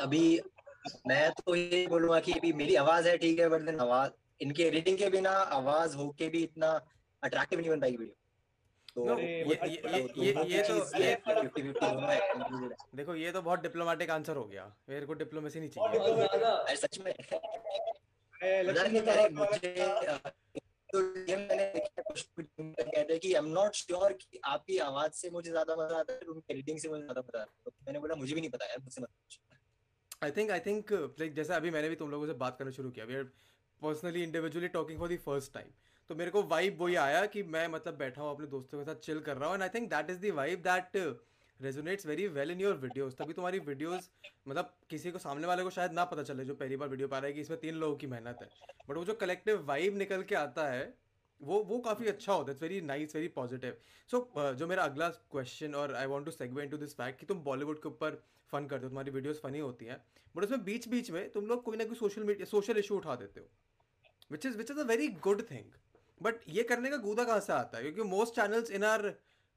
[0.00, 0.22] अभी
[1.08, 4.62] मैं तो ये बोलूँगा कि अभी मेरी आवाज़ है ठीक है बट देन आवाज़ इनके
[4.62, 6.70] एडिटिंग के बिना आवाज़ होके भी इतना
[7.22, 8.25] अट्रैक्टिव नहीं बन पाएगी वीडियो
[8.96, 10.74] तो ये तो
[12.96, 17.12] देखो ये तो बहुत डिप्लोमेटिक आंसर हो गया। मेरे को डिप्लोमेसी नहीं चाहिए। सच में।
[19.34, 19.72] मुझे
[20.88, 21.64] तो ये मैंने
[22.14, 26.12] कहते हैं कि आई एम नॉट श्योर कि आपकी आवाज़ से मुझे ज़्यादा मज़ा आता
[26.12, 28.50] है उनकी एडिटिंग से मुझे ज़्यादा मज़ा आता है। तो मैंने बोला मुझे भी नहीं
[28.50, 29.08] पता यार मुझसे मत
[30.24, 32.90] I think I think like जैसे अभी मैंने भी तुम लोगों से बात करना शुरू
[32.90, 33.24] किया। We are
[33.82, 35.68] personally individually talking for the first time
[36.10, 39.00] तो मेरे को वाइब वही आया कि मैं मतलब बैठा हूँ, अपने दोस्तों के साथ
[39.04, 40.96] चिल कर रहा हूँ and I think that is the vibe that
[41.60, 44.10] resonates very well in your videos तभी तुम्हारी वीडियोस
[44.48, 47.18] मतलब किसी को सामने वाले को शायद ना पता चले जो पहली बार वीडियो पा
[47.18, 48.48] रहा है कि इसमें तीन लोगों की मेहनत है।
[48.88, 50.92] बट वो जो कलेक्टिव वाइब निकल के आता है,
[51.40, 53.76] वो वो काफ़ी अच्छा होता है। Very nice very positive
[54.10, 57.82] so जो मेरा अगला क्वेश्चन और I want to into this fact कि तुम बॉलीवुड
[57.82, 60.02] के ऊपर फन करते हो, तुम्हारी वीडियोस फनी होती हैं
[60.34, 63.16] बट उसमें बीच बीच में तुम लोग कोई ना कोई सोशल मीडिया सोशल इशू उठा
[63.16, 63.46] देते हो
[64.30, 65.72] which is which is a very good thing
[66.20, 67.82] but ये करने का गूदा कहाँ से आता है?
[67.82, 69.08] क्योंकि most channels in our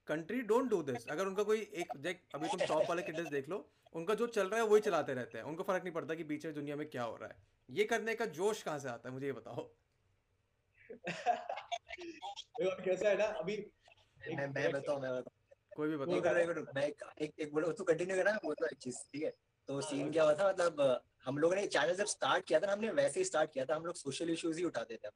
[0.08, 3.50] country don't do this अगर उनका कोई एक देख अभी तुम टॉप वाले किड्स देख
[3.50, 3.58] लो
[3.96, 6.52] उनका जो चल रहा है वही चलाते रहते हैं। उनको फ़र्क नहीं पड़ता कि पीछे
[6.52, 7.36] दुनिया में क्या हो रहा है।
[7.70, 9.14] ये करने का जोश कहाँ से आता है?
[9.14, 9.70] मुझे ये बताओ।
[12.84, 13.56] कैसा है ना अभी
[14.30, 18.32] मैं मैं बताऊँ मैं बताऊँ। कोई भी बताओ। मैं एक एक बोलो तू कंटिन्यू करना
[18.44, 19.34] वो तो एक चीज़ ठीक है?
[19.70, 20.48] तो सीन हाँ। क्या हुआ था?
[20.50, 23.66] मतलब हम लोगों ने चैनल जब स्टार्ट किया था ना हमने वैसे ही स्टार्ट किया
[23.66, 25.10] था हम लोग सोशल इश्यूज़ ही उठाते थे।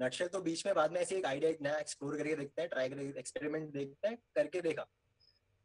[0.00, 2.70] नटशेल तो बीच में बाद में ऐसे एक आइडिया एक नया एक्सप्लोर करके देखते हैं
[2.70, 4.82] ट्राई करके एक्सपेरिमेंट देखते हैं करके देखा।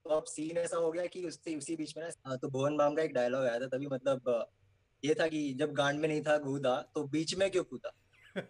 [0.05, 2.95] तो अब सीन ऐसा हो गया कि उससे उसी बीच में ना तो भुवन माम
[2.95, 4.49] का एक डायलॉग आया था तभी मतलब
[5.03, 7.91] ये था कि जब गांड में नहीं था कूदा तो बीच में क्यों कूदा?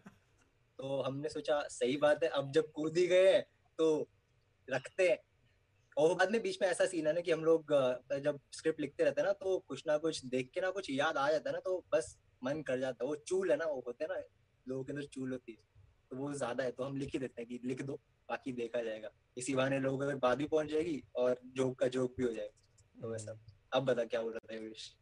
[0.80, 3.40] तो हमने सोचा सही बात है अब जब कूद ही गए
[3.80, 4.10] तो
[4.70, 5.20] रखते हैं।
[5.98, 7.74] और बाद में बीच में ऐसा सीन है ना कि हम लोग
[8.24, 11.18] जब स्क्रिप्ट लिखते रहते हैं ना तो कुछ ना कुछ देख के ना कुछ याद
[11.18, 13.84] आ जाता है ना तो बस मन कर जाता है। वो चूल है ना वो
[13.88, 14.22] होते हैं ना
[14.68, 15.75] लोगों के अंदर चूल होती है।
[16.12, 18.82] तो वो ज़्यादा है तो हम लिख ही देते हैं कि लिख दो बाकी देखा
[18.84, 22.32] जाएगा। इसी बहाने लोग अगर बात भी पहुँच जाएगी और जोक का जोक भी हो
[22.34, 23.38] जाएगा। तो वैसा।
[23.74, 24.94] अब बता क्या बोल रहा था विश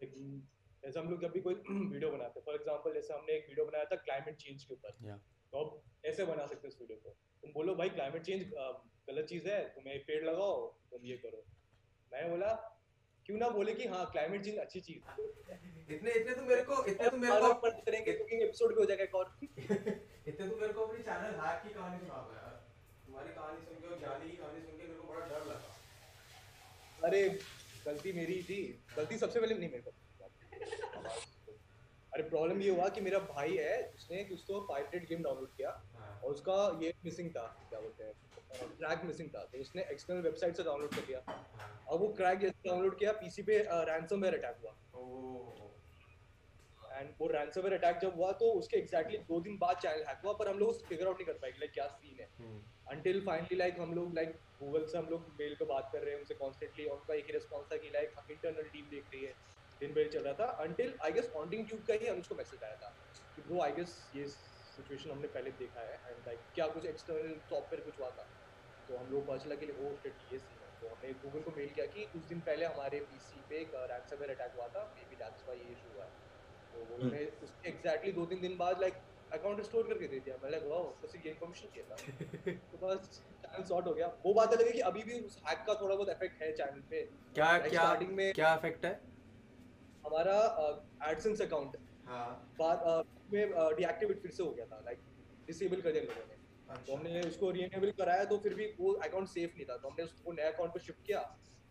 [0.00, 3.66] जैसे हम लोग जब भी कोई वीडियो बनाते हैं फॉर एग्जांपल जैसे हमने एक वीडियो
[3.66, 4.90] बनाया था क्लाइमेट चेंज के ऊपर।
[5.52, 7.10] तो अब ऐसे बना सकते हैं इस वीडियो को।
[7.42, 8.42] तुम बोलो भाई क्लाइमेट चेंज
[9.08, 11.44] गलत चीज़ है तुम एक पेड़ लगाओ तुम ये करो।
[12.12, 12.52] मैं बोला
[13.26, 15.20] क्यों ना बोले कि हाँ क्लाइमेट चेंज अच्छी चीज़
[15.94, 18.84] इतने इतने तो मेरे को इतने तो मेरे को पर करेंगे कुकिंग एपिसोड भी हो
[18.84, 22.54] जाएगा एक और। इतने तो मेरे को अपनी चैनल हैक की कहानी सुना दो यार।
[23.06, 27.06] तुम्हारी कहानी सुन के और ज्ञानी की कहानी सुन के मेरे को बड़ा डर लगा।
[27.08, 27.22] अरे
[27.86, 28.60] गलती मेरी थी।
[28.96, 29.90] गलती सबसे पहले नहीं मेरे को।
[32.12, 35.70] अरे प्रॉब्लम ये हुआ कि मेरा भाई है उसने कुछ तो पायरेटेड गेम डाउनलोड किया
[35.96, 38.12] हाँ। और उसका ये मिसिंग था क्या बोलते हैं?
[38.50, 41.20] क्रैक मिसिंग था तो उसने एक्सटर्नल वेबसाइट से डाउनलोड कर लिया।
[41.88, 44.72] और वो क्रैक जैसे डाउनलोड किया पीसी पे रैंसम वेयर अटैक हुआ।
[46.92, 50.32] एंड वो रैंसमवेयर अटैक जब हुआ तो उसके एग्जैक्टली दो दिन बाद चैनल हैक हुआ
[50.34, 52.28] पर हम लोग फिगर आउट नहीं कर पाए लाइक क्या सीन है।
[52.90, 54.30] अंटिल फाइनली लाइक हम लोग लाइक
[54.60, 57.32] गूगल से हम लोग मेल पे बात कर रहे हैं उनसे कॉन्स्टेंटली उनका एक ही
[57.32, 59.34] रिस्पॉन्स था कि लाइक इंटरनल टीम देख रही है
[59.80, 62.64] दिन भर चल रहा था। अंटिल आई गेस ऑन्टिंग ट्यूब का ही अनुज को मैसेज
[62.64, 62.96] आया था
[63.36, 67.38] कि ब्रो आई गेस ये सिचुएशन हमने पहले देखा है एंड लाइक क्या कुछ एक्सटर्नल
[67.50, 68.28] सॉफ्टवेयर कुछ हुआ था?
[68.88, 71.68] तो हम लोग चला कि ओ शिट ये सीन है तो हमने गूगल को मेल
[71.68, 75.16] किया कि कुछ दिन पहले हमारे पीसी पे एक रैंसमवेयर अटैक हुआ था मे बी
[75.16, 76.10] दैट्स व्हाई ये इशू हुआ। है
[76.72, 78.94] तो वो हम्म। उसके एग्जैक्टली दो तीन दिन बाद लाइक
[79.32, 81.96] अकाउंट रिस्टोर करके दे दिया। मैं लाइक वाओ तो ये इन्फॉर्मेशन किया था।
[82.72, 83.10] तो बस
[83.42, 85.94] चैनल सॉर्ट हो गया। वो बात अलग है कि अभी भी उस हैक का थोड़ा
[85.94, 87.02] बहुत इफ़ेक्ट है चैनल पे।
[87.34, 88.94] क्या क्या starting में क्या इफ़ेक्ट है?
[90.06, 90.38] हमारा
[91.10, 92.86] एडसेंस अकाउंट हाँ। बाद
[93.32, 94.98] में डीएक्टिवेट फिर से हो गया था। लाइक
[95.46, 96.35] डिसेबल कर दिया लोगों ने।
[96.70, 99.88] अच्छा। तो हमने उसको रीएनेबल कराया तो फिर भी वो अकाउंट सेफ़ नहीं था। तो
[99.88, 101.20] हमने उसको नया अकाउंट पे शिफ्ट किया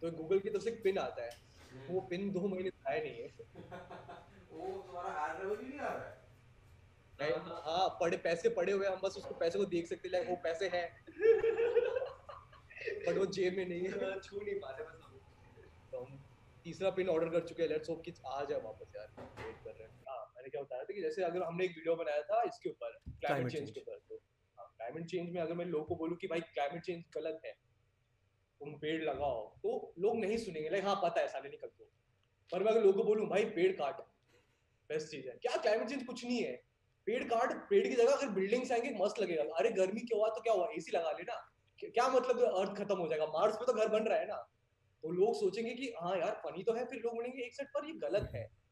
[0.01, 2.91] तो गूगल की तरफ़ से एक पिन आता है। हम्म। वो पिन दो महीने से
[2.91, 3.27] आया नहीं है।
[4.51, 6.25] वो तुम्हारा ही नहीं आ रहा है?
[7.21, 7.37] Right?
[7.47, 10.35] हाँ पड़े पैसे पड़े हुए हैं हम बस उसको पैसे को देख सकते हैं वो
[10.35, 11.05] पैसे हैं।
[13.07, 15.19] बट वो जेब में नहीं है। छू नहीं पाते बस हम।
[15.91, 16.25] तो हम
[16.63, 19.07] तीसरा पिन ऑर्डर कर चुके हैं। लेट्स होप कि आ जाए वापस यार।
[19.45, 21.95] वेट कर रहे हैं। हाँ मैंने क्या बताया था कि जैसे अगर हमने एक वीडियो
[21.95, 24.21] बनाया था इसके ऊपर क्लाइमेट चेंज के ऊपर तो
[24.77, 27.51] क्लाइमेट चेंज में अगर मैं लोगों को बोलूँ कि भाई क्लाइमेट चेंज गलत है,
[28.61, 31.89] तुम पेड़ लगाओ तो लोग नहीं सुनेंगे। लाइक हाँ पता है साले निकल दो
[32.51, 34.01] पर मैं अगर लोगों को बोलूँ, भाई, पेड़ काट।
[34.89, 36.51] बेस्ट चीज़ है। क्या क्लाइमेट चेंज कुछ नहीं है?
[37.07, 40.29] पेड़ काट, पेड़ की जगह अगर बिल्डिंग्स आएँगे, मस्त लगेगा। अरे, गर्मी क्यों हुआ?
[40.29, 40.67] तो क्या हुआ?
[40.77, 41.35] एसी लगा लेना।
[41.83, 43.25] क्या मतलब अर्थ खत्म हो जाएगा?
[43.25, 44.35] मार्स पे तो घर बन रहा है ना।
[45.03, 47.85] तो लोग सोचेंगे कि हाँ यार फनी तो है, फिर लोग बोलेंगे, एक सेट पर
[47.85, 48.64] ये गलत है।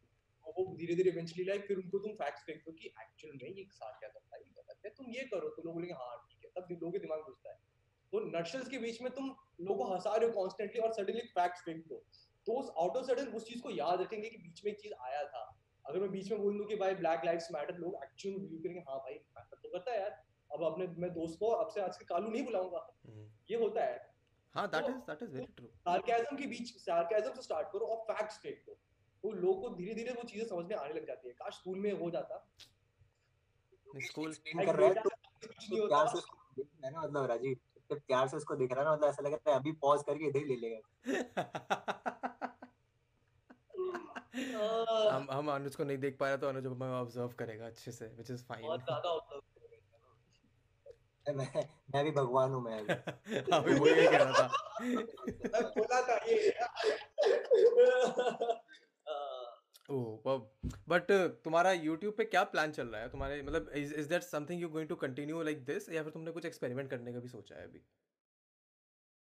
[0.45, 3.49] और वो धीरे धीरे इवेंचुअली लाइक फिर उनको तुम फैक्ट्स फेंक दो कि एक्चुअल में
[3.49, 6.15] ये साथ क्या करता है ये गलत है तुम ये करो तो लोग बोलेंगे हाँ
[6.31, 7.57] ठीक है। तब लोगों के दिमाग घुसता है।
[8.13, 9.29] तो नटशल्स के बीच में तुम
[9.61, 12.03] लोगों को हंसा रहे हो कॉन्स्टेंटली और सडनली फैक्ट्स फेंक दो
[12.47, 14.93] तो उस आउट ऑफ़ सडन उस चीज़ को याद रखेंगे कि बीच में एक चीज़
[15.01, 15.43] आया था।
[15.85, 18.79] अगर मैं बीच में बोल दूँ कि भाई ब्लैक लाइव्स मैटर लोग एक्चुअली बिलीव करेंगे
[18.89, 21.97] हाँ भाई मैटर तो करता है यार। अब अपने मैं दोस्त को अब से आज
[21.97, 23.97] के कालू नहीं बुलाऊँगा। हम्म। ये होता है।
[24.55, 28.03] हाँ that is that is very true sarcasm के बीच सार्केज्म से स्टार्ट करो और
[28.11, 28.77] फैक्ट्स फेंक दो
[29.23, 31.77] तो लोगों को धीरे धीरे वो चीज़ें समझ में आने लग जाती है। काश स्कूल
[31.79, 32.37] में हो जाता।
[33.87, 37.25] स्कूल कर रहा है तो नहीं तो प्यार से उसको देख रहा है ना मतलब
[37.25, 37.57] राजीव
[37.91, 40.03] जब प्यार से उसको देख रहा है ना मतलब ऐसा लग रहा है अभी पॉज
[40.03, 40.79] करके इधर ले लेगा।
[45.09, 48.05] हम हम अनुज को नहीं देख पा रहे तो अनुज हमें ऑब्ज़र्व करेगा अच्छे से
[48.05, 49.39] व्हिच इज़ बहुत ज़्यादा होता
[51.25, 52.93] मैं मैं भी भगवान हूँ मैं अभी।
[53.53, 54.47] हाँ वही कह रहा था।
[54.81, 56.39] मैं बोला था ये।
[60.89, 61.11] बट
[61.43, 63.09] तुम्हारा यूट्यूब पे क्या प्लान चल रहा है?
[63.09, 66.31] तुम्हारे मतलब is is that something you going to continue like this या फिर तुमने
[66.31, 67.83] कुछ एक्सपेरिमेंट करने का भी सोचा है अभी?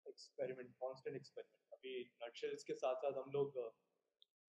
[0.05, 3.57] एक्सपेरिमेंट कांस्टेंट एक्सपेरिमेंट अभी नटशेल्स के साथ साथ हम लोग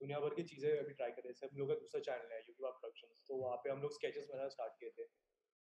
[0.00, 2.38] दुनिया भर की चीज़ें अभी ट्राई कर रहे हैं। हम लोग का दूसरा चैनल है
[2.40, 5.04] यूट्यूब प्रोडक्शंस तो वहाँ पे हम लोग स्केचेस बनाना स्टार्ट किए थे।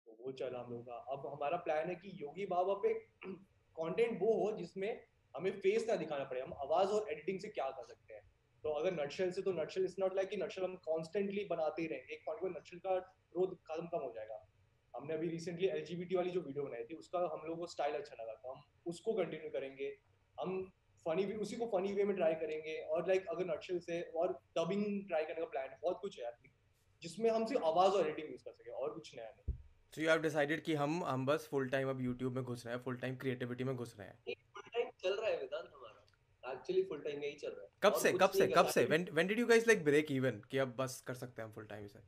[0.07, 2.93] तो वो चला हम लोग का। अब हमारा प्लान है कि योगी बाबा पे
[3.75, 4.89] कंटेंट वो हो जिसमें
[5.33, 8.30] हमें फेस ना दिखाना पड़े। हम आवाज़ और एडिटिंग से क्या कर सकते हैं?
[8.63, 11.87] तो अगर नटशेल से तो नटशेल इज़ नॉट लाइक कि नटशेल हम कॉन्स्टेंटली बनाते ही
[11.87, 12.95] रहेंगे। एक पॉइंट पर नटशेल का
[13.33, 14.47] ग्रोथ खत्म कम हो जाएगा।
[14.95, 18.23] हमने अभी रिसेंटली एलजीबीटी वाली जो वीडियो बनाई थी उसका हम लोग को स्टाइल अच्छा
[18.23, 19.97] लगा। तो हम उसको कंटिन्यू करेंगे।
[20.41, 20.71] हम
[21.05, 24.33] फनी भी उसी को फनी वे में ट्राई करेंगे। और लाइक अगर नटशेल से और
[24.57, 26.37] डबिंग ट्राई करने का प्लान है बहुत कुछ है यार।
[27.01, 29.55] जिसमें हम सिर्फ़ आवाज़ और एडिटिंग यूज़ कर सके और कुछ नया नहीं।
[29.93, 32.75] सो यू हैव डिसाइडेड कि हम हम बस फुल टाइम अब YouTube में घुस रहे
[32.75, 35.71] हैं फुल टाइम क्रिएटिविटी में घुस रहे हैं। फुल टाइम चल रहा है वेदांत
[36.43, 38.85] एक्चुअली फुल टाइम यही चल रहा है। कब से कब से कब से?
[38.85, 41.53] When when did you guys like break even कि अब बस कर सकते हैं हम
[41.55, 41.99] फुल टाइम इसे।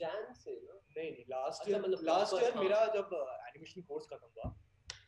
[0.00, 0.74] जैन से ना?
[0.96, 3.10] नहीं नहीं लास्ट अच्छा, ईयर मतलब लास्ट ईयर हाँ। मेरा जब
[3.48, 4.54] एनिमेशन कोर्स खत्म हुआ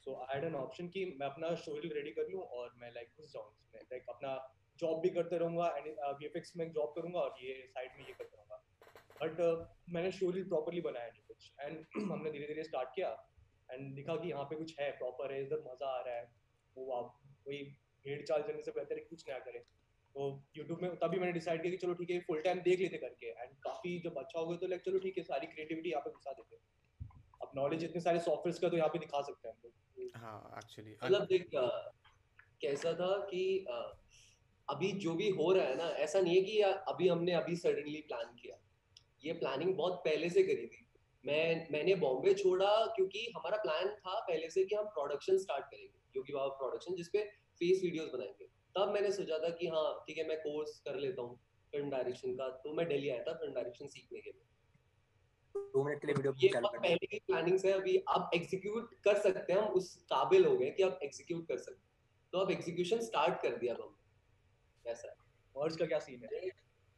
[0.04, 3.08] so I had an option कि मैं अपना स्टोरी रेडी कर लूँ और मैं लाइक
[3.18, 4.34] घुस जाऊँ इसमें लाइक अपना
[4.78, 5.66] जॉब भी करते रहूँगा
[6.20, 8.58] वीएफएक्स में जॉब करूँगा और ये साइड में ये करते रहूँगा।
[9.20, 13.10] बट मैंने स्टोरी प्रॉपर्ली बनाया नहीं कुछ। एंड हमने धीरे धीरे स्टार्ट किया
[13.68, 16.30] एंड दिखा कि यहाँ पे कुछ है प्रॉपर है इधर मज़ा आ रहा है
[16.76, 17.62] वो आप वही
[18.04, 19.60] भेड़ चाल चलने से बेहतर है कुछ नया करें।
[20.14, 20.24] तो
[20.56, 23.26] यूट्यूब में तभी मैंने डिसाइड किया कि चलो ठीक है फुल टाइम देख लेते करके।
[23.28, 26.10] एंड काफ़ी जब अच्छा हो गया तो लाइक चलो ठीक है सारी क्रिएटिविटी यहाँ पे
[26.10, 26.56] घुसा देते
[27.42, 29.72] अब नॉलेज इतने सारे सॉफ्टवेयर का तो यहाँ पे दिखा सकते हैं हम लोग।
[30.16, 31.48] हाँ एक्चुअली मतलब देख
[32.60, 33.42] कैसा था कि
[34.68, 38.00] अभी जो भी हो रहा है ना ऐसा नहीं है कि अभी हमने अभी सडनली
[38.02, 38.56] प्लान किया।
[39.24, 40.86] ये प्लानिंग बहुत पहले से करी थी।
[41.24, 45.98] मैं मैंने बॉम्बे छोड़ा क्योंकि हमारा प्लान था पहले से कि हम प्रोडक्शन स्टार्ट करेंगे।
[46.16, 47.24] योगी बाबा प्रोडक्शन जिसपे
[47.62, 51.22] फेस वीडियोस बनाएँगे। तब मैंने सोचा था कि हाँ ठीक है मैं कोर्स कर लेता
[51.22, 51.36] हूँ
[51.72, 54.44] फ़िल्म डायरेक्शन का तो मैं दिल्ली आया था फ़िल्म डायरेक्शन सीखने के लिए।
[55.74, 59.18] दो मिनट के लिए वीडियो ये चालू पहले की प्लानिंग है अभी अब एग्जीक्यूट कर
[59.20, 62.50] सकते हैं हम उस काबिल हो गए कि अब एग्जीक्यूट कर सकते हैं। तो अब
[62.50, 65.14] एग्जीक्यूशन स्टार्ट कर दिया अब हमने। ऐसा है।
[65.54, 66.48] मर्ज का क्या सीन है?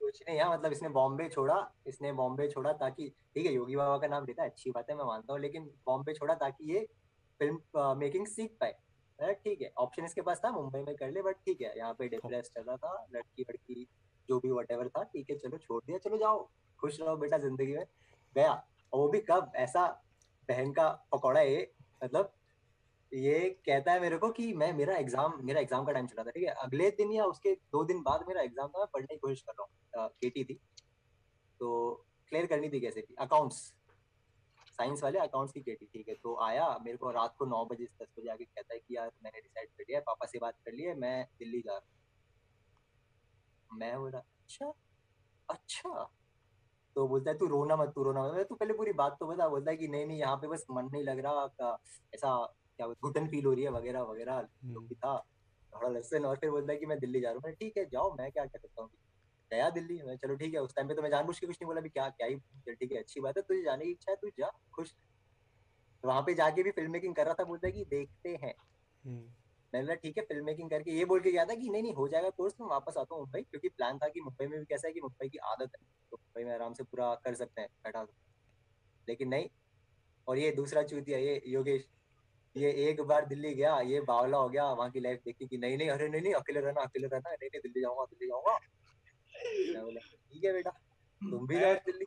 [0.00, 3.98] कुछ नहीं यार मतलब इसने बॉम्बे छोड़ा इसने बॉम्बे छोड़ा ताकि ठीक है योगी बाबा
[3.98, 6.86] का नाम लेता है अच्छी बात है मैं मानता हूँ लेकिन बॉम्बे छोड़ा ताकि ये
[7.40, 8.74] फ़िल्म मेकिंग सीख पाए।
[9.34, 12.08] ठीक है। ऑप्शन इसके पास था, मुंबई में कर ले बट ठीक है, यहाँ पे
[12.08, 13.86] डिप्रेस चल रहा था, लड़की लड़की
[14.28, 16.48] जो भी वट था, ठीक है, चलो छोड़ दिया, चलो जाओ,
[16.80, 17.84] खुश रहो बेटा ज़िंदगी में।
[18.36, 18.52] गया,
[18.92, 19.86] और वो भी कब, ऐसा
[20.48, 21.70] बहन का पकौड़ा ये
[22.04, 22.32] मतलब
[23.12, 26.30] ये कहता है मेरे को कि मैं, मेरा एग्ज़ाम मेरा एग्ज़ाम का टाइम चला था,
[26.30, 29.18] ठीक है। अगले दिन या उसके दो दिन बाद मेरा एग्ज़ाम था, मैं पढ़ने की
[29.18, 30.54] कोशिश कर रहा हूँ केटी थी।
[31.60, 31.92] तो
[32.32, 33.72] क्लियर करनी थी कैसे थी अकाउंट्स
[34.78, 37.84] साइंस वाले अकाउंट्स की केटी ठीक है। तो आया मेरे को रात को नौ बजे
[38.02, 40.72] दस बजे आके कहता है कि यार मैंने डिसाइड कर लिया पापा से बात कर
[40.72, 41.80] लिया मैं दिल्ली जा रहा
[43.70, 44.72] हूँ। मैं बोला अच्छा
[45.48, 46.10] अच्छा।
[46.96, 49.48] तो बोलता है तू रोना मत तू रोना मत। तू पहले पूरी बात तो बता।
[49.48, 51.76] बोलता है कि नहीं नहीं यहाँ पे बस मन नहीं लग रहा
[52.14, 52.34] ऐसा
[52.78, 55.16] क्या घुटन फील हो रही है वगैरह वगैरह जो भी था
[55.72, 58.14] थोड़ा लसन और फिर बोलता है कि मैं दिल्ली जा रहा हूँ। ठीक है जाओ
[58.18, 58.90] मैं क्या कर सकता हूँ?
[59.54, 61.66] गया दिल्ली। मैं चलो ठीक है उस टाइम पे तो मैं जानबूझ के कुछ नहीं
[61.66, 64.10] बोला भी क्या क्या ही चल ठीक है अच्छी बात है तुझे जाने की इच्छा
[64.10, 64.94] है तू जा खुश।
[66.04, 68.54] वहाँ पे जाके भी फ़िल्म मेकिंग कर रहा था बोलता है कि देखते हैं।
[69.04, 71.94] मैंने बोला ठीक है फ़िल्म मेकिंग करके। ये बोल के गया था कि नहीं नहीं
[71.94, 74.64] हो जाएगा कोर्स मैं वापस आता हूँ मुंबई क्योंकि प्लान था कि मुंबई में भी
[74.64, 77.60] कैसा है कि मुंबई की आदत है तो मुंबई में आराम से पूरा कर सकते
[77.60, 78.02] हैं बैठा
[79.08, 79.48] लेकिन नहीं
[80.26, 81.88] और ये दूसरा चूतिया ये योगेश
[82.56, 85.78] ये एक बार दिल्ली गया ये बावला हो गया वहाँ की लाइफ देखी कि नहीं
[85.78, 88.58] नहीं अरे नहीं नहीं अकेले रहना अकेले रहना नहीं नहीं दिल्ली जाऊँगा दिल्ली जाऊँगा।
[89.34, 90.70] ठीक है बेटा
[91.20, 92.06] तुम भी जाओ दिल्ली।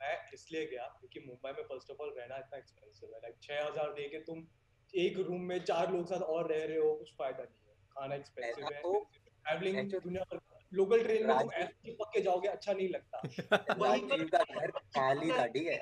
[0.00, 3.64] मैं इसलिए गया क्योंकि मुंबई में फ़र्स्ट ऑफ़ ऑल रहना इतना एक्सपेंसिव है। लाइक छह
[3.66, 4.46] हज़ार दे के तुम
[4.94, 8.14] एक रूम में चार लोग साथ और रह रहे हो कुछ फ़ायदा नहीं है। खाना
[8.14, 10.40] एक्सपेंसिव है ट्रैवलिंग तो दुनिया भर
[10.72, 13.20] लोकल ट्रेन में तुम ऐसे चिपक के जाओगे अच्छा नहीं लगता।
[13.82, 15.76] राजीव का घर खाली था ठीक है?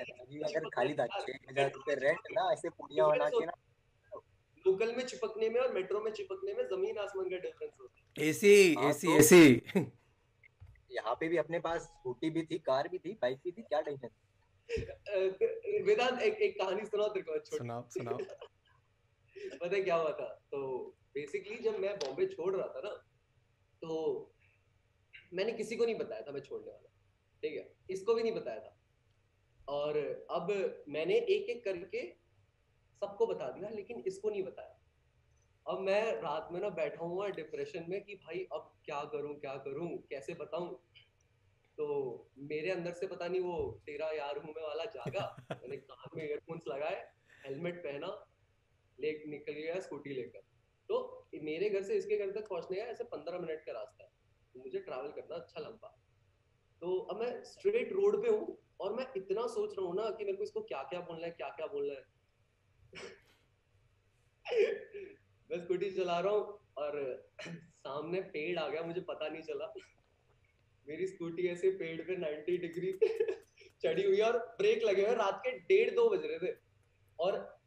[0.53, 3.51] का खाली था छह हज़ार रुपए रेंट ना ऐसे पुड़िया बना के ना।
[4.65, 8.27] लोकल में चिपकने में और मेट्रो में चिपकने में ज़मीन आसमान का डिफरेंस होता है।
[8.29, 8.55] AC
[8.89, 9.43] AC AC.
[10.91, 13.81] यहाँ पे भी अपने पास स्कूटी भी थी कार भी थी बाइक भी थी क्या
[13.81, 14.09] टेंशन
[15.85, 18.17] वेदांत एक एक कहानी सुनाओ तेरे को सुनाओ सुनाओ।
[19.61, 20.45] पता है क्या हुआ था?
[20.51, 22.89] तो बेसिकली जब मैं बॉम्बे छोड़ रहा था ना
[23.81, 24.33] तो
[25.33, 26.89] मैंने किसी को नहीं बताया था मैं छोड़ने वाला
[27.43, 27.75] ठीक है?
[27.89, 28.79] इसको भी नहीं बताया था।
[29.67, 29.97] और
[30.31, 30.51] अब
[30.89, 32.11] मैंने एक एक करके
[33.01, 34.76] सबको बता दिया लेकिन इसको नहीं बताया।
[35.69, 39.55] अब मैं रात में ना बैठा हुआ डिप्रेशन में कि भाई अब क्या करूँ क्या
[39.55, 40.75] करूँ कैसे बताऊँ?
[41.77, 41.87] तो
[42.37, 46.23] मेरे अंदर से पता नहीं वो तेरा यार हूँ मैं वाला जागा। मैंने कान में
[46.29, 47.11] ईयरफोन्स लगाए
[47.45, 48.07] हेलमेट पहना
[49.01, 50.39] ले निकल गया स्कूटी लेकर।
[50.89, 54.09] तो मेरे घर से इसके घर तक पहुँचने का ऐसे पंद्रह मिनट का रास्ता है।
[54.53, 55.97] तो मुझे ट्रैवल करना अच्छा लंबा
[56.81, 60.25] तो अब मैं स्ट्रेट रोड पे हूँ और मैं इतना सोच रहा हूँ ना कि
[60.25, 62.05] मेरे को इसको क्या क्या बोलना है क्या क्या बोलना है।
[65.49, 67.27] मैं स्कूटी चला रहा हूँ और
[67.87, 69.73] सामने पेड़ आ गया मुझे पता नहीं चला।
[70.87, 72.91] मेरी स्कूटी ऐसे पेड़ पे 90 डिग्री
[73.83, 76.55] चढ़ी हुई और ब्रेक लगे हुए रात के डेढ़ दो बज रहे थे।
[77.19, 77.59] और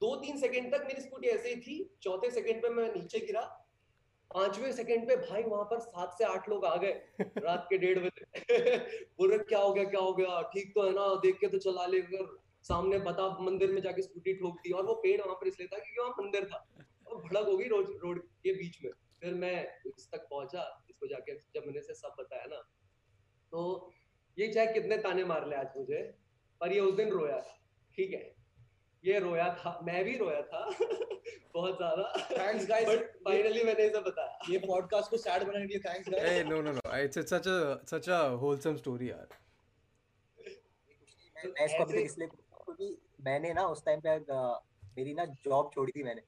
[0.00, 3.40] दो तीन सेकंड तक मेरी स्कूटी ऐसे ही थी चौथे सेकंड पे मैं नीचे गिरा
[4.30, 7.98] पांचवे सेकंड पे भाई वहाँ पर सात से आठ लोग आ गए रात के डेढ़
[7.98, 8.76] बजे।
[9.18, 10.40] बोल क्या हो गया क्या हो गया?
[10.42, 14.02] ठीक तो है ना देख के तो चला ले। अगर सामने बता मंदिर में जाके
[14.02, 16.66] स्कूटी ठोक दी और वो पेड़ वहाँ पर इसलिए था क्योंकि वहाँ मंदिर था।
[17.12, 18.90] और भड़क होगी रोड रोड के बीच में।
[19.22, 22.60] फिर मैं इस तक पहुँचा इसको जाके जब मैंने से सब बताया ना
[23.52, 23.64] तो
[24.36, 26.02] ये चाहे कितने ताने मार ले आज मुझे
[26.60, 27.58] पर ये उस दिन रोया था
[27.94, 28.30] ठीक है।
[29.04, 30.64] ये रोया था मैं भी रोया था
[31.54, 35.72] बहुत ज़्यादा। थैंक्स गाइस बट फाइनली मैंने इसे बताया। ये पॉडकास्ट को सैड बनाने के
[35.72, 37.56] लिए thanks guys ah no no no it's such a
[37.90, 39.28] such a wholesome story यार।
[41.36, 44.18] मैं इसको अभी इसलिए क्योंकि मैंने ना उस टाइम पे
[44.96, 46.22] मेरी ना जॉब छोड़ी थी मैंने।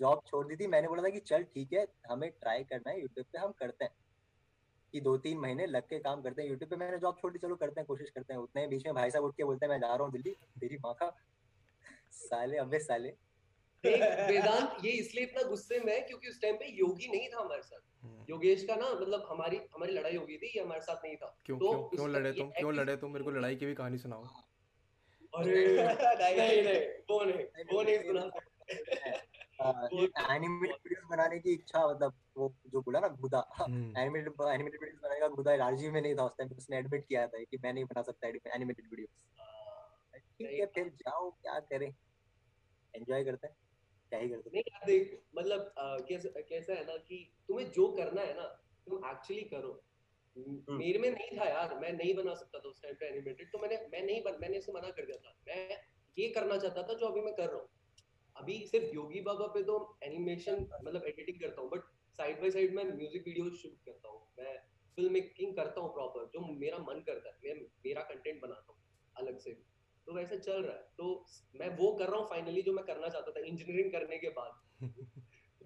[0.00, 3.00] जॉब। छोड़ दी थी। मैंने बोला था कि चल ठीक है हमें ट्राई करना है
[3.00, 3.92] यूट्यूब पे हम करते हैं।
[4.92, 7.38] कि दो तीन महीने लग के काम करते हैं। यूट्यूब पे मैंने जॉब छोड़ दी
[7.38, 9.70] चलो करते हैं कोशिश करते हैं। उतने बीच में भाई साहब उठ के बोलते हैं
[9.70, 11.16] मैं जा रहा हूँ दिल्ली तेरी माँ का
[12.12, 13.08] साले अबे साले।
[13.84, 17.62] वेदांत ये इसलिए इतना गुस्से में है क्योंकि उस टाइम पे योगी नहीं था हमारे
[17.62, 21.04] साथ। हम्म। योगेश का ना मतलब हमारी हमारी लड़ाई हो गई थी ये हमारे साथ
[21.04, 23.12] नहीं था। क्यों तो क्यों क्यों लड़े तुम क्यों लड़े तुम?
[23.12, 24.24] मेरे को लड़ाई की भी कहानी सुनाओ।
[25.34, 25.66] अरे
[26.36, 28.30] नहीं नहीं वो नहीं वो नहीं सुना।
[29.60, 35.20] एनिमेटेड वीडियोस बनाने की इच्छा मतलब वो जो बोला ना गुदा एनिमेटेड एनिमेटेड वीडियोस बनाने
[35.20, 37.84] का गुदा राजीव में नहीं था उस टाइम उसने एडमिट किया था कि मैं नहीं
[37.84, 39.10] बना सकता एनिमेटेड वीडियोस
[40.14, 41.92] ठीक है फिर जाओ क्या करें?
[42.94, 43.56] एंजॉय करते हैं
[44.12, 45.72] क्या ही करते नहीं यार देख मतलब
[46.08, 47.18] कैसा कैसा है ना कि
[47.48, 48.46] तुम्हें जो करना है ना
[48.86, 49.72] तुम एक्चुअली करो।
[50.36, 53.50] हम्म। मेरे में नहीं था यार मैं नहीं बना सकता था उस टाइम पे एनिमेटेड
[53.52, 55.78] तो मैंने मैं नहीं बन मैंने इसे मना कर दिया था। मैं
[56.16, 57.68] ये करना चाहता था जो अभी मैं कर रहा हूँ।
[58.40, 61.80] अभी सिर्फ़ योगी बाबा पे तो एनिमेशन मतलब एडिटिंग करता हूँ बट
[62.18, 64.56] साइड बाय साइड मैं म्यूज़िक वीडियो शूट करता हूँ। मैं
[64.98, 68.78] फ़िल्म मेकिंग करता हूँ प्रॉपर जो मेरा मन करता है मैं मेरा कंटेंट बनाता हूँ
[69.16, 69.52] अलग से।
[70.06, 71.26] तो वैसे चल रहा है। तो
[71.60, 74.82] मैं वो कर रहा हूँ फाइनली जो मैं करना चाहता था इंजीनियरिंग करने के बाद।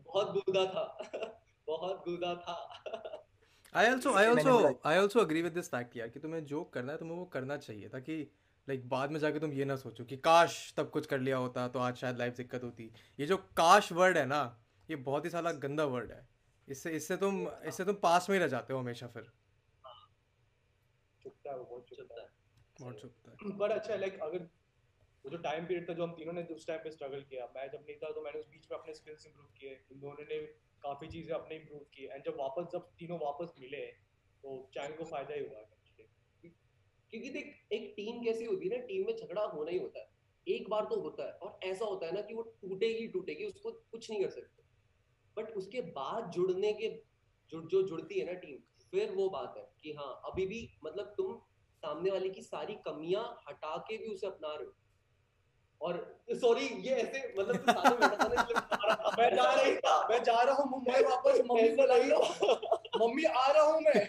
[0.06, 0.84] बहुत गुदा था।
[1.66, 2.56] बहुत गुदा था।
[3.74, 6.92] I also I also I also agree with this fact यार कि तुम्हें जो करना
[6.92, 8.18] है तुम्हें वो करना चाहिए ताकि
[8.68, 11.37] लाइक like, बाद में जाके तुम ये ना सोचो कि काश तब कुछ कर लिया
[11.37, 15.24] होता तो आज शायद लाइफ दिक्कत होती। ये जो काश वर्ड है ना ये बहुत
[15.24, 16.29] ही साला गंदा वर्ड है।
[16.68, 19.33] इससे इससे तुम इससे तुम पास में ही रह जाते हो हमेशा फिर।
[21.46, 24.38] है बहुत चुपता है। है। पर अच्छा लाइक अगर
[25.24, 27.70] वो जो टाइम पीरियड था जो हम तीनों ने उस टाइम पे स्ट्रगल किया मैं
[27.70, 30.38] जब नहीं था तो मैंने उस बीच में अपने स्किल्स इंप्रूव किए इन दोनों ने
[30.83, 33.87] काफ़ी चीज़ें अपने इंप्रूव की एंड जब वापस जब तीनों वापस मिले
[34.44, 35.61] तो चैनल को फ़ायदा ही हुआ।
[37.14, 40.09] क्योंकि देख एक टीम कैसी होती है ना टीम में झगड़ा होना ही होता है।
[40.48, 43.70] एक बार तो होता है और ऐसा होता है ना कि वो टूटेगी टूटेगी उसको
[43.70, 44.62] कुछ नहीं कर सकते।
[45.37, 46.88] बट उसके बाद जुड़ने के
[47.50, 48.59] जुड़ जो जुड़ती है ना टीम
[48.90, 51.37] फिर वो बात है कि हाँ अभी भी मतलब तुम
[51.83, 54.72] सामने वाले की सारी कमियाँ हटा के भी उसे अपना रहे हो।
[55.81, 57.96] और सॉरी ये ऐसे मतलब तू
[59.22, 62.11] में जा रही था। मैं जा रहा हूँ मुंबई वापस मम्मी को लाई
[63.07, 64.09] मम्मी आ रहा हूँ मैं।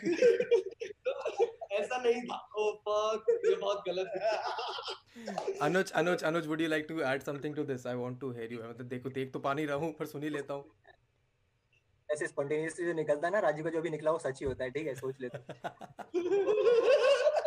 [1.76, 4.32] ऐसा नहीं था। ओ फक ये बहुत गलत है।
[5.62, 8.54] Anuj Anuj Anuj would you like to add something to this I want to hear
[8.54, 10.64] you मतलब देखो देख तो पानी रहूँ पर सुन ही लेता हूँ।
[12.10, 14.64] ऐसे स्पॉन्टेनियसली जो निकलता है ना राजू का जो भी निकला वो सच ही होता
[14.64, 14.96] है ठीक है?
[14.96, 15.38] सोच लेता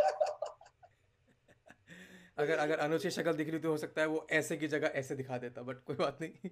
[2.38, 4.92] अगर अगर अनुज की शक्ल दिख रही तो हो सकता है वो ऐसे की जगह
[4.98, 6.50] ऐसे दिखा देता बट कोई बात नहीं।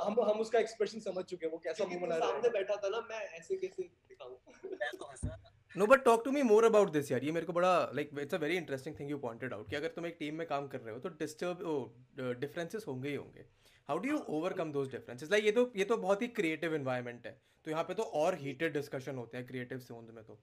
[0.00, 2.76] हम हम उसका एक्सप्रेशन समझ चुके हैं वो कैसा मुँह बना रहा है। सामने बैठा
[2.82, 4.36] था ना मैं ऐसे कैसे दिखाऊँ?
[4.72, 5.36] मैं तो हंसा
[5.76, 8.34] no but talk to me more about this यार ये मेरे को बड़ा like it's
[8.34, 10.80] a very interesting thing you pointed out कि अगर तुम एक टीम में काम कर
[10.80, 13.44] रहे हो तो डिस्टर्ब डिफरेंसेस होंगे ही होंगे।
[13.88, 17.26] How do you overcome those differences like ये तो ये तो बहुत ही क्रिएटिव इन्वायरमेंट
[17.26, 17.32] है।
[17.64, 20.38] तो यहाँ पे तो और हीटेड डिस्कशन होते हैं क्रिएटिव जोन में तो।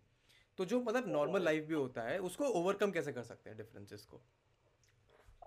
[0.58, 4.06] तो जो मतलब नॉर्मल लाइफ भी होता है उसको ओवरकम कैसे कर सकते हैं डिफरेंसेस
[4.06, 4.22] को?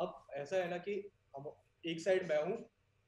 [0.00, 0.94] अब ऐसा है ना कि
[1.36, 1.50] हम
[1.84, 2.58] एक साइड मैं हूँ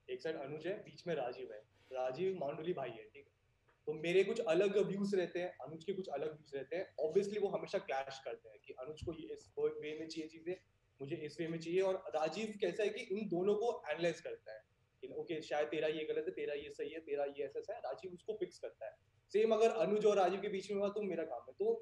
[0.08, 3.32] एक साइड अनुज है बीच में राजीव है। राजीव मांडुली भाई है ठीक है?
[3.88, 7.40] तो मेरे कुछ अलग व्यूज़ रहते हैं, अनुज के कुछ अलग व्यूज़ रहते हैं। ऑब्वियसली
[7.40, 10.54] वो हमेशा क्लैश करते हैं कि अनुज को ये इस वे में चाहिए चीज़ें,
[11.00, 14.52] मुझे इस वे में चाहिए और राजीव कैसा है कि इन दोनों को एनालाइज करता
[14.52, 14.62] है
[15.02, 17.80] कि ओके शायद तेरा ये गलत है, तेरा ये सही है, तेरा ये ऐसा है,
[17.80, 18.96] राजीव उसको फिक्स करता है।
[19.32, 21.74] सेम अगर अनुज और राजीव के बीच में हुआ तो मेरा काम है। तो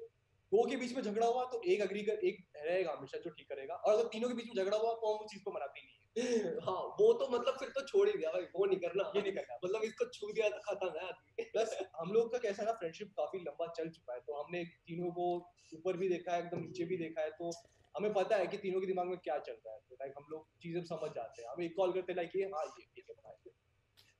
[0.51, 3.47] दो के बीच में झगड़ा हुआ तो एक अग्री कर, एक रहेगा हमेशा जो ठीक
[3.49, 5.81] करेगा। और अगर तीनों के बीच में झगड़ा हुआ तो हम उस चीज़ को मनाते
[5.81, 9.21] नहीं हाँ वो तो मतलब फिर तो छोड़ ही दिया भाई वो नहीं करना ये
[9.21, 12.63] नहीं करना। मतलब इसको छू दिया तो खत्म है आदमी। प्लस हम लोग का कैसा
[12.63, 15.29] ना फ्रेंडशिप काफ़ी लंबा चल चुका है तो हमने तीनों को
[15.75, 17.51] ऊपर भी देखा है एकदम नीचे भी देखा है तो
[17.97, 20.25] हमें पता है कि तीनों के दिमाग में क्या चल रहा है तो लाइक हम
[20.31, 23.03] लोग चीज़ें समझ जाते हैं। हम एक कॉल करते लाइक ये हाँ ये ये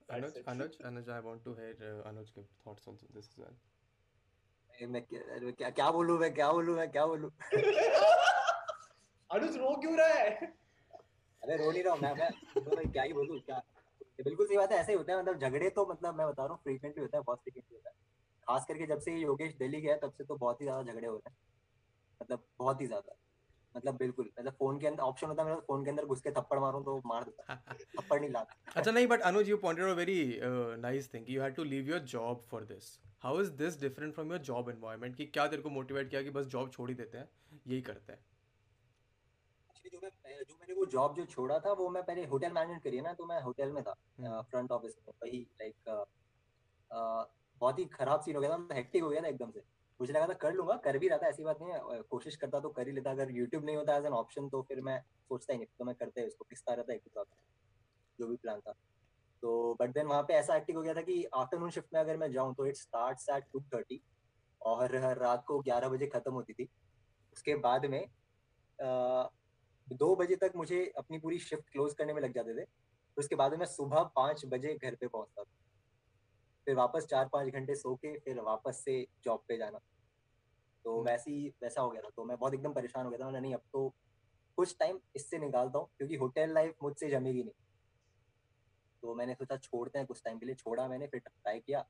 [0.10, 3.56] Anuj, Anuj, Anuj, I want to hear uh, Anuj give thoughts on this as well.
[4.90, 7.30] मैं क्या क्या बोलूँ मैं क्या बोलूँ मैं क्या बोलूँ?
[9.32, 10.54] अनुज रो क्यों रहा है?
[11.44, 13.62] अरे रो नहीं रहा मैं मैं तो मैं क्या ही बोलूँ, क्या?
[14.20, 16.54] बिल्कुल सही बात है, ऐसे ही होता है मतलब झगड़े तो मतलब मैं बता रहा
[16.54, 17.96] हूँ फ्रीक्वेंटली होता है, बहुत फ्रीक्वेंटली होता है।
[18.48, 21.16] खास करके जब से योगेश दिल्ली गया तब से तो बहुत ही ज़्यादा झगड़े हो
[21.16, 21.38] रहे हैं।
[22.22, 23.16] मतलब बहुत ही ज़्यादा।
[23.76, 26.32] मतलब बिल्कुल मतलब फ़ोन के अंदर ऑप्शन होता है मेरा फ़ोन के अंदर घुस के
[26.32, 27.56] थप्पड़ मारूं तो मार देता
[28.00, 30.18] थप्पड़ नहीं लाता। अच्छा नहीं but Anuj you pointed out very
[30.82, 34.32] nice thing you had to leave your job for this how is this different from
[34.32, 37.18] your job environment कि क्या तेरे को मोटिवेट किया कि बस जॉब छोड़ ही देते
[37.18, 37.30] हैं,
[37.68, 38.26] यही करते हैं?
[39.86, 40.10] जो मैं
[40.44, 43.14] जो मैंने वो जॉब जो छोड़ा था वो मैं पहले होटल मैनेजमेंट करी है ना
[43.14, 45.76] तो मैं होटल में था फ्रंट हम्म। ऑफ़िस में वही लाइक
[46.92, 49.64] बहुत ही खराब सीन हो गया था हेक्टिक हो गया था एकदम से।
[50.00, 52.60] मुझे लगा था कर लूँगा कर भी रहा था ऐसी बात नहीं है कोशिश करता
[52.60, 55.54] तो कर ही लेता अगर यूट्यूब नहीं होता एज एन ऑप्शन तो फिर मैं सोचता
[55.54, 57.26] ही नहीं तो मैं करते उसको पिसता रहता एक हिसाब
[58.20, 58.74] जो भी प्लान था।
[59.44, 62.18] तो बट देन वहाँ पे ऐसा एक्टिव हो गया था कि आफ्टरनून शिफ्ट में अगर
[62.18, 64.02] मैं जाऊँ तो it start at two thirty
[64.62, 66.70] और रात को ग्यारह बजे खत्म होती थी।
[67.34, 68.02] उसके बाद में
[69.92, 73.36] दो बजे तक मुझे अपनी पूरी शिफ्ट क्लोज करने में लग जाते थे। तो उसके
[73.36, 75.52] बाद मैं सुबह पाँच बजे घर पे पहुँचता था।
[76.66, 79.80] फिर वापस चार पाँच घंटे सो के फिर वापस से जॉब पे जाना।
[80.86, 83.20] तो हम्म। वैसे ही वैसा हो गया था। तो मैं बहुत एकदम परेशान हो गया
[83.20, 83.94] था। मैंने नहीं अब तो
[84.56, 87.54] कुछ टाइम इससे निकालता हूँ क्योंकि होटल लाइफ मुझसे जमेगी नहीं।
[89.02, 91.86] तो मैंने सोचा छोड़ते हैं कुछ टाइम के लिए। छोड़ा मैंने फिर ट्राई किया।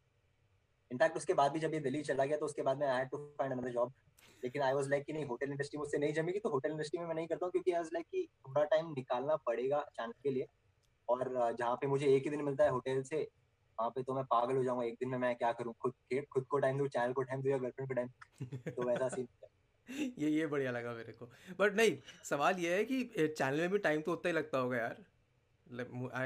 [0.93, 3.17] इनफैक्ट उसके बाद भी जब ये दिल्ली चला गया तो उसके बाद में I to
[3.39, 3.93] find another job
[4.43, 7.05] लेकिन आई वाज लाइक कि नहीं होटल इंडस्ट्री मुझसे नहीं जमेगी तो होटल इंडस्ट्री में
[7.07, 10.29] मैं नहीं करता हूँ, क्योंकि आई वाज लाइक कि थोड़ा टाइम निकालना पड़ेगा चैनल के
[10.29, 10.47] लिए।
[11.07, 13.17] और जहाँ पे मुझे एक ही दिन मिलता है होटल से,
[13.77, 15.73] वहाँ पे तो मैं पागल हो जाऊँगा, एक दिन में मैं क्या करूँ?
[15.81, 18.87] खुद के, खुद को टाइम दू चैनल को टाइम दू या गर्लफ्रेंड को टाइम तो
[18.87, 19.27] वैसा सीन
[20.19, 21.25] ये ये बढ़िया लगा मेरे को।
[21.59, 24.77] बट नहीं, सवाल ये है कि चैनल में भी टाइम तो उतना ही लगता होगा
[24.77, 25.03] यार।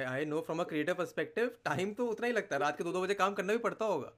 [0.09, 2.91] I know from a creative perspective time तो उतना ही लगता है। रात के दो
[2.91, 4.11] दो बजे काम करना भी पड़ता होगा।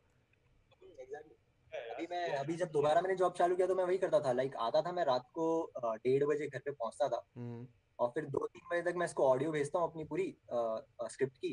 [1.99, 4.55] अभी मैं अभी जब दोबारा मैंने जॉब चालू किया तो मैं वही करता था लाइक
[4.57, 5.45] आता था मैं रात को
[5.85, 7.65] डेढ़ बजे घर पे पहुँचता था। हम्म।
[7.99, 11.51] और फिर दो तीन बजे तक मैं इसको ऑडियो भेजता हूँ अपनी पूरी स्क्रिप्ट की।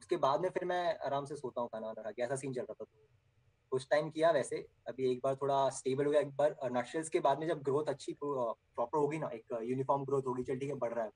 [0.00, 2.60] उसके बाद में फिर मैं आराम से सोता हूँ खाना वाना खा ऐसा सीन चल
[2.62, 3.08] रहा था तो।
[3.72, 4.56] कुछ टाइम किया वैसे
[4.88, 7.88] अभी एक बार थोड़ा स्टेबल हो गया एक बार नक्शल्स के बाद में जब ग्रोथ
[7.88, 11.10] अच्छी प्रॉपर होगी ना एक यूनिफॉर्म ग्रोथ होगी चल ठीक है बढ़ रहा है।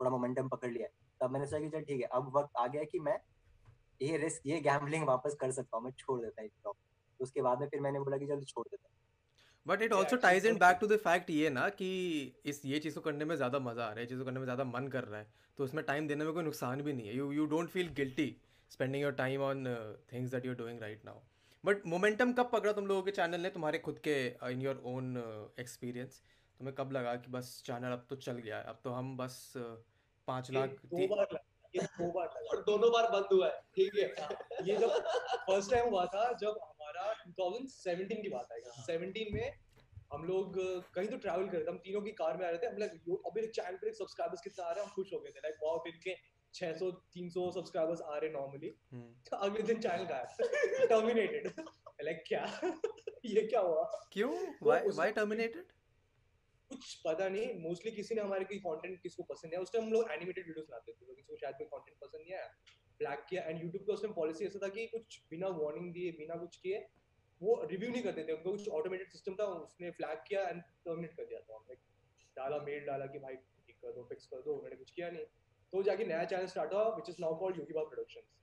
[0.00, 0.88] थोड़ा मोमेंटम पकड़ लिया
[1.20, 3.18] तब मैंने सोचा कि चल ठीक है अब वक्त आ गया कि मैं
[4.02, 6.74] ये रिस्क ये गैम्बलिंग वापस कर सकता हूँ मैं छोड़ देता हूँ जॉब
[7.22, 8.88] तो उसके बाद में फिर मैंने बोला कि चल छोड़ देता
[9.66, 11.90] but it also ties in back to the fact ये ना कि
[12.46, 14.46] इस ये चीज़ को करने में ज़्यादा मज़ा आ रहा है चीज़ को करने में
[14.46, 15.26] ज़्यादा मन कर रहा है
[15.58, 18.26] तो उसमें टाइम देने में कोई नुकसान भी नहीं है। You you don't feel guilty
[18.70, 19.64] spending your time on
[20.12, 21.20] things that you doing right now
[21.64, 24.16] but momentum कब पकड़ा तुम लोगों के चैनल ने तुम्हारे खुद के
[24.50, 25.16] इन योर ओन
[25.60, 26.20] एक्सपीरियंस
[26.60, 29.38] तुम्हें कब लगा कि बस चैनल अब तो चल गया है अब तो हम बस
[29.56, 29.70] uh,
[30.28, 31.38] पाँच लाख दो बार
[31.74, 34.90] दो बार और दोनों बार बंद हुआ है ठीक है। हाँ, ये जब
[35.46, 36.58] फ़र्स्ट टाइम हुआ था जब
[37.40, 39.58] 2017 की बात है। 17 में
[40.12, 40.56] हम लोग
[40.94, 42.78] कहीं तो ट्रैवल कर रहे थे हम तीनों की कार में आ रहे थे हम
[42.78, 42.92] लाइक
[43.26, 45.82] अभी चैनल पे सब्सक्राइबर्स कितना आ रहे हैं हम खुश हो गए थे। लाइक वाओ
[45.86, 46.16] इनके
[46.54, 51.52] 600 300 सब्सक्राइबर्स आ रहे नॉर्मली हम्म। तो अगले दिन चैनल गायब टर्मिनेटेड
[52.02, 52.42] लाइक क्या?
[53.26, 53.84] ये क्या हुआ?
[54.12, 54.32] क्यों?
[54.62, 55.72] व्हाई व्हाई टर्मिनेटेड
[56.70, 59.92] कुछ पता नहीं। मोस्टली किसी ने हमारे कोई कंटेंट किसको पसंद है उस टाइम हम
[59.92, 62.48] लोग एनिमेटेड वीडियोस बनाते थे तो किसी को शायद कोई कंटेंट पसंद नहीं आया।
[63.02, 66.12] ब्लैक किया। एंड YouTube का उस टाइम पॉलिसी ऐसा था कि कुछ बिना वार्निंग दिए
[66.18, 66.82] बिना कुछ किए
[67.40, 71.16] वो रिव्यू नहीं करते थे। उनको कुछ ऑटोमेटेड सिस्टम था उसने फ्लैग किया एंड टर्मिनेट
[71.16, 71.78] कर दिया था। लाइक
[72.36, 75.24] डाला मेल डाला कि भाई ठीक कर दो फिक्स कर दो उन्होंने कुछ किया नहीं।
[75.72, 78.38] तो जाके नया चैनल स्टार्ट हुआ which is now called Yogi Baba productions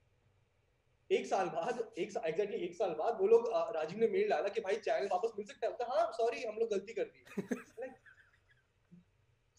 [1.10, 4.62] एक साल बाद एक एग्जैक्टली एक साल बाद वो लोग राजीव ने मेल डाला कि
[4.62, 5.74] भाई चैनल वापस मिल सकता है?
[5.90, 7.24] हाँ सॉरी हम लोग गलती कर दी।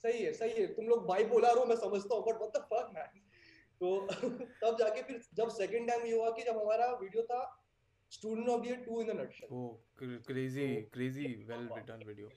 [0.04, 2.60] सही है सही है। तुम लोग बाई बोला रहे मैं समझता हूँ but what the
[2.64, 3.29] fuck man
[3.80, 3.94] तो
[4.62, 7.40] तब जाके फिर जब सेकंड टाइम ये हुआ कि जब हमारा वीडियो था
[8.12, 12.30] student of year 2 in the nutshell oh crazy crazy well written video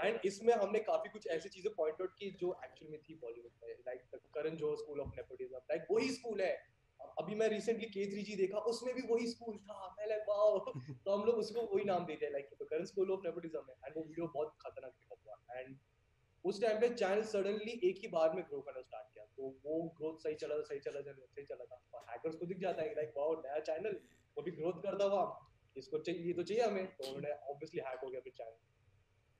[0.00, 3.50] and इसमें हमने काफ़ी कुछ ऐसी चीज़ें पॉइंट आउट की जो एक्चुअली में थी बॉलीवुड
[3.62, 6.54] में। Like the Karan Johar school of nepotism like वही स्कूल है।
[7.18, 10.58] अभी मैं रिसेंटली के थ्री जी देखा उसमें भी वही स्कूल था। मैं लाइक वाओ
[11.04, 13.76] तो हम लोग उसको वही नाम देते हैं like the Karan school of nepotism है।
[13.84, 15.76] एंड वो वीडियो बहुत खतरनाक पिकअप हुआ एंड
[16.44, 19.80] उस टाइम पे चैनल सडनली एक ही बार में ग्रो करना स्टार्ट किया। तो वो
[19.98, 22.82] ग्रोथ सही चला था सही चला था सही चला था। और हैकर्स को दिख जाता
[22.82, 23.96] है लाइक वाओ नया चैनल
[24.36, 25.24] वो भी ग्रोथ करता हुआ।
[25.76, 28.56] इसको चाहिए ये तो चाहिए हमें। तो उन्होंने ऑब्वियसली हैक हो गया फिर चैनल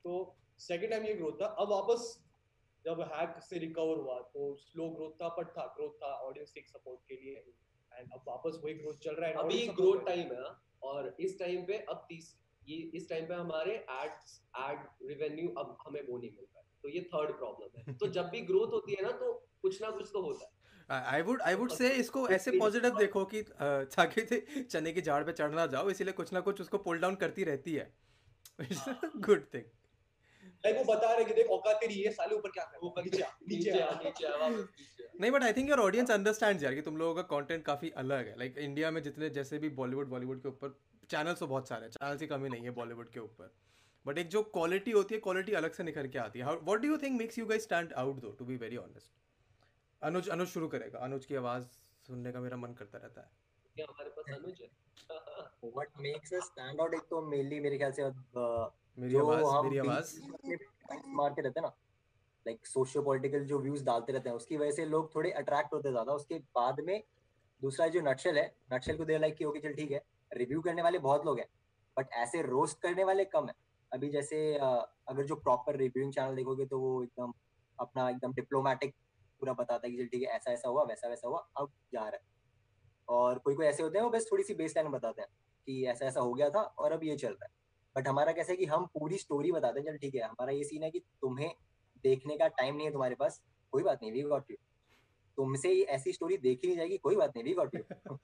[0.05, 0.15] तो
[0.61, 2.07] सेकेंड टाइम ये ग्रोथ था। अब वापस
[2.85, 6.61] जब हैक से रिकवर हुआ तो स्लो ग्रोथ था बट था ग्रोथ था ऑडियंस के
[6.69, 7.45] सपोर्ट के लिए।
[7.93, 10.51] एंड अब वापस वही ग्रोथ चल रहा है अभी ग्रोथ टाइम है
[10.89, 15.77] और इस टाइम पे अब तीस ये इस टाइम पे हमारे एड्स एड रेवेन्यू अब
[15.87, 18.73] हमें वो नहीं मिल रहा है तो ये थर्ड प्रॉब्लम है। तो जब भी ग्रोथ
[18.73, 19.33] होती है ना तो
[19.63, 23.25] कुछ ना कुछ तो होता है। I would I would say इसको ऐसे पॉजिटिव देखो
[23.27, 24.23] कि ताकि
[24.63, 27.75] चने की झाड़ पे चढ़ना जाओ इसीलिए कुछ ना कुछ उसको पुल डाउन करती रहती
[27.75, 27.87] है।
[28.61, 29.65] गुड थिंग
[30.65, 33.23] लाइक वो बता रहे कि देख औकात तेरी ये साले ऊपर क्या कर ऊपर नीचे
[33.23, 36.97] आ नीचे आ नीचे आ नहीं but I think your audience understands यार कि तुम
[36.97, 40.43] लोगों का कंटेंट काफ़ी अलग है। लाइक like, इंडिया में जितने जैसे भी बॉलीवुड बॉलीवुड
[40.43, 40.79] के ऊपर
[41.11, 43.53] चैनल्स तो बहुत सारे हैं। चैनल की कमी नहीं है बॉलीवुड के ऊपर।
[44.07, 46.89] बट एक जो क्वालिटी होती है क्वालिटी अलग से निखर के आती है। What do
[46.89, 49.11] you think makes you guys stand out दो to be very honest
[50.03, 51.65] Anuj Anuj शुरू करेगा। अनुज की आवाज़
[52.09, 53.31] सुनने का मेरा मन करता रहता है।
[53.77, 54.69] क्या हमारे पास अनुज है?
[55.65, 58.11] What makes us stand out एक तो मेनली मेरे ख्याल से
[58.99, 60.15] मेरी आवाज़ मेरी आवाज़।
[61.17, 61.75] मार रहते हैं ना
[62.47, 65.91] लाइक सोशियो पॉलिटिकल जो व्यूज़ डालते रहते हैं उसकी वजह से लोग थोड़े अट्रैक्ट होते
[65.91, 67.03] ज़्यादा। उसके बाद में
[67.63, 70.01] दूसरा जो नटशेल है नटशेल को दे लाइक की चल ठीक है।
[70.31, 71.47] रिव्यू करने वाले बहुत लोग हैं
[71.97, 73.55] बट ऐसे रोस्ट करने वाले कम है।
[73.95, 77.33] अभी जैसे अगर जो प्रॉपर रिव्यूइंग चैनल देखोगे तो वो एकदम
[77.79, 78.95] अपना एकदम डिप्लोमेटिक
[79.41, 82.11] पूरा बताता है कि ठीक है ऐसा ऐसा हुआ वैसा वैसा हुआ, अब जा रहा
[82.11, 82.23] है।
[83.09, 85.29] और कोई कोई ऐसे होते हैं, वो बस थोड़ी सी बेस लाइन बताते हैं
[85.67, 87.53] कि ऐसा ऐसा हो गया था और अब ये चल रहा है।
[87.97, 90.83] बट हमारा कैसे कि हम पूरी स्टोरी बताते हैं, चल ठीक है, हमारा ये सीन
[90.83, 91.51] है कि तुम्हें
[92.05, 93.41] देखने का टाइम नहीं है तुम्हारे पास,
[93.73, 94.57] कोई बात नहीं वी गॉट यू
[95.39, 98.17] तुमसे ऐसी स्टोरी देखी नहीं जाएगी, कोई बात नहीं वी गॉट यू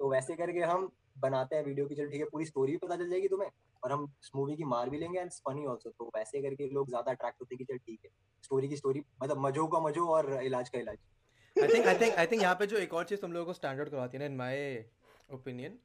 [0.00, 2.96] तो वैसे करके हम बनाते हैं वीडियो की, चल ठीक है, पूरी स्टोरी भी पता
[2.96, 3.48] चल जाएगी तुम्हें
[3.82, 6.88] और हम इस मूवी की मार भी लेंगे एंड फनी ऑल्सो तो वैसे करके लोग
[6.88, 8.10] ज़्यादा अट्रैक्ट होते हैं कि चल ठीक है
[8.44, 10.98] स्टोरी की स्टोरी मतलब मजो का मजो और इलाज का इलाज।
[11.56, 13.52] I think I think I think यहाँ पे जो एक और चीज़ तुम लोगों को
[13.52, 14.84] स्टैंडर्ड करवाती है ना in my
[15.32, 15.78] opinion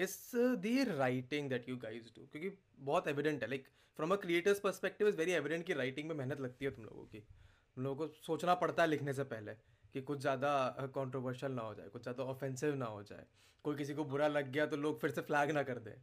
[0.00, 0.16] is
[0.62, 3.66] the writing that you guys do क्योंकि बहुत एविडेंट है like
[3.98, 7.04] from a creator's perspective is very evident कि राइटिंग में मेहनत लगती है तुम लोगों
[7.04, 9.52] की। तुम लोगों को सोचना पड़ता है लिखने से पहले।
[9.96, 10.48] कि कुछ ज़्यादा
[10.94, 13.26] कंट्रोवर्शियल ना हो जाए कुछ ज़्यादा ऑफेंसिव ना हो जाए।
[13.64, 15.94] कोई किसी को बुरा लग गया तो लोग फिर से फ्लैग ना कर दे।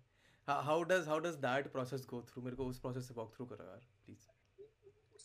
[0.48, 3.46] How does how does that process go through मेरे को उस प्रोसेस से वॉक थ्रू
[3.46, 4.26] करो यार प्लीज़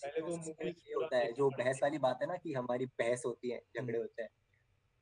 [0.03, 3.51] पहले तो ये होता है जो बहस वाली बात है ना कि हमारी बहस होती
[3.51, 4.31] है झगड़े हम्म। होते हैं।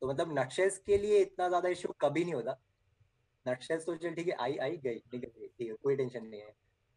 [0.02, 2.56] तो मतलब नक्शेस के लिए इतना ज़्यादा इशू कभी नहीं होता।
[3.46, 5.24] नक्शल तो चल ठीक है आई आई गई ठीक
[5.60, 6.54] है कोई टेंशन नहीं है।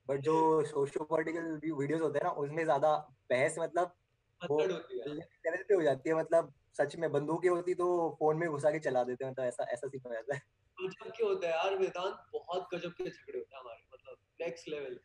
[0.08, 2.96] बट जो सोशो पॉलिटिकल वीडियोस होते हैं ना उसमें ज़्यादा
[3.30, 3.96] बहस मतलब
[4.42, 7.88] वो लेवल पे हो जाती है मतलब सच में बंदूकें होती तो
[8.20, 10.42] फ़ोन में घुसा के चला देते हैं मतलब ऐसा ऐसा सीन हो जाता है।
[10.78, 14.70] गजब के होते हैं यार वेदांत बहुत गजब के झगड़े होते हैं हमारे मतलब नेक्स्ट
[14.70, 15.00] लेवल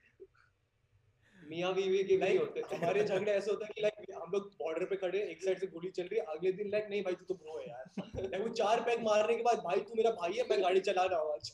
[1.39, 4.47] मियाँ बीवी के भी होते हैं। हमारे झगड़े ऐसे होते हैं कि लाइक हम लोग
[4.61, 7.15] बॉर्डर पे खड़े एक साइड से गोली चल रही है अगले दिन लाइक नहीं भाई
[7.15, 10.33] तू तो ब्रो है यार। वो चार पैक मारने के बाद भाई तू मेरा भाई
[10.33, 11.51] है मैं गाड़ी चला रहा हूँ आज।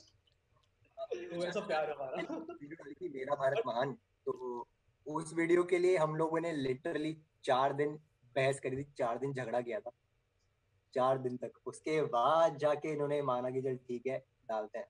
[0.98, 2.22] तो ऐसा प्यार हमारा।
[3.02, 3.92] मेरा भारत महान।
[4.26, 4.68] तो
[5.06, 7.98] उस वीडियो के लिए हम लोगों ने लिटरली चार दिन
[8.36, 9.90] बहस करी थी चार दिन झगड़ा किया था।
[10.94, 14.18] चार दिन तक। उसके बाद जाके इन्होंने माना कि चल ठीक है
[14.48, 14.86] डालते हैं।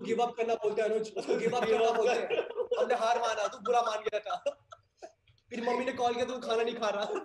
[0.00, 2.44] गिव अप करना बोलते हैं अनुज। उसको गिव अप करना बोलते हैं।
[2.78, 4.36] हमने हार माना तू बुरा मान गया था।
[5.50, 7.24] फिर मम्मी ने कॉल किया तू खाना नहीं खा रहा।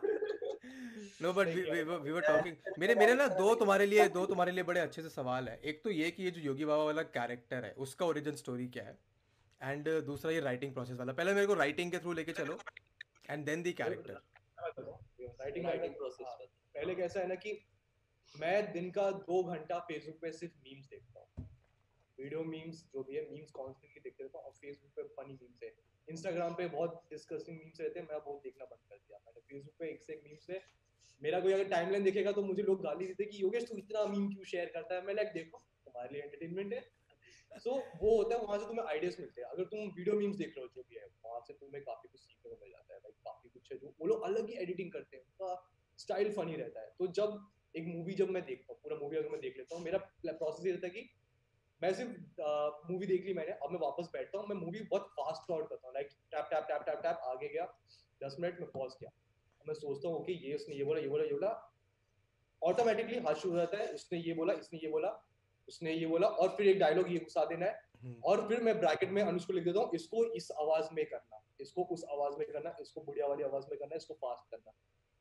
[1.22, 4.80] No but we were talking मेरे मेरे ना दो तुम्हारे लिए दो तुम्हारे लिए बड़े
[4.82, 7.72] अच्छे से सवाल है। एक तो ये कि ये जो योगी बाबा वाला कैरेक्टर है
[7.78, 8.98] उसका ओरिजिन स्टोरी क्या है?
[9.62, 12.58] एंड दूसरा ये राइटिंग प्रोसेस वाला। पहले मेरे को राइटिंग के थ्रू लेके चलो।
[13.30, 14.22] And then the character
[15.42, 17.52] writing writing process पहले कैसा है ना कि
[18.36, 21.48] मैं दिन का दो घंटा फेसबुक पे सिर्फ़ मीम्स देखता हूँ।
[22.18, 25.64] वीडियो मीम्स जो भी है मीम्स कॉन्स्टेंटली देखते रहता हूँ और फेसबुक पे फनी मीम्स
[25.64, 25.72] है।
[26.08, 29.76] इंस्टाग्राम पे बहुत डिस्कसिंग मीम्स रहते हैं मैं बहुत देखना बंद कर दिया मैंने। फेसबुक
[29.80, 30.62] पे एक से एक मीम्स है
[31.22, 34.28] मेरा कोई अगर टाइमलाइन देखेगा तो मुझे लोग गाली देते कि योगेश तू इतना मीम
[34.30, 35.06] क्यों शेयर करता है?
[35.06, 36.82] मैं लाइक देखो तुम्हारे लिए एंटरटेनमेंट है
[37.60, 37.72] सो
[38.02, 40.66] वो होता है, वहाँ से तुम्हें आइडियाज़ मिलते हैं। अगर तुम वीडियो मीम्स देख रहे
[40.66, 43.16] हो, जो भी है, वहाँ से तुम्हें काफ़ी कुछ सीखने को मिल जाता है लाइक
[43.26, 45.50] काफ़ी कुछ है जो, वो लोग अलग ही एडिटिंग करते हैं। उनका
[46.00, 47.40] स्टाइल फनी रहता है। तो जब
[47.76, 50.66] एक मूवी जब मैं देखता हूँ, पूरा मूवी अगर मैं देख लेता हूँ, मेरा प्रोसेस
[50.66, 51.10] ये रहता है कि
[51.82, 55.48] मैं सिर्फ़ मूवी देख ली मैंने, अब मैं वापस बैठता हूँ, मैं मूवी बहुत फास्ट
[55.48, 57.66] फॉरवर्ड करता हूँ। Like tap tap tap tap tap आगे गया,
[58.24, 59.12] दस मिनट में पॉज किया।
[59.66, 61.50] मैं सोचता हूँ ओके ये उसने ये बोला ये बोला ये बोला।
[62.62, 65.10] ऑटोमेटिकली हाथ हो जाता है इसने ये बोला, इसने ये बोला।
[65.72, 68.80] उसने ये बोला और फिर एक डायलॉग ये घुसा देना है। हम्म। और फिर मैं
[68.80, 72.38] ब्रैकेट में अनुज को लिख देता हूँ इसको इस आवाज़ में करना इसको उस आवाज़
[72.38, 74.74] में करना इसको बुढ़िया वाली आवाज़ में करना इसको फास्ट करना।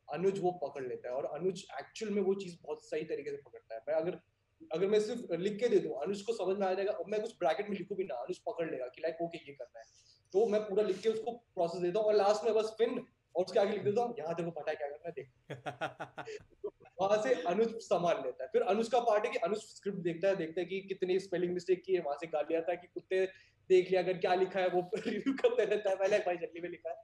[0.08, 3.36] अनुज वो पकड़ लेता है और अनुज एक्चुअल में वो चीज़ बहुत सही तरीके से
[3.44, 4.20] पकड़ता है। मैं अगर
[4.60, 7.36] अगर मैं सिर्फ़ लिख के दे दूँ अनुज को समझ में आ जाएगा मैं कुछ
[7.38, 9.84] ब्रैकेट में लिखूं भी ना अनुज पकड़ लेगा कि लाइक ओके ये करना है।
[10.32, 12.98] तो मैं पूरा लिख के उसको प्रोसेस देता हूँ और लास्ट में बस फिन
[13.34, 15.28] और उसके आगे लिख देता हूँ यहाँ देखो पता है क्या करना देख।
[17.00, 20.28] वहाँ से अनुज संभाल लेता है। फिर अनुज का पार्ट है कि अनुज स्क्रिप्ट देखता
[20.28, 22.86] है देखता है कि कितनी स्पेलिंग मिस्टेक की है वहाँ से गाली आता है कि
[22.86, 23.24] कुत्ते
[23.70, 26.68] देख लिया अगर क्या लिखा है वो रिव्यू करते रहता है पहले भाई जल्दी में
[26.68, 26.96] लिखा है।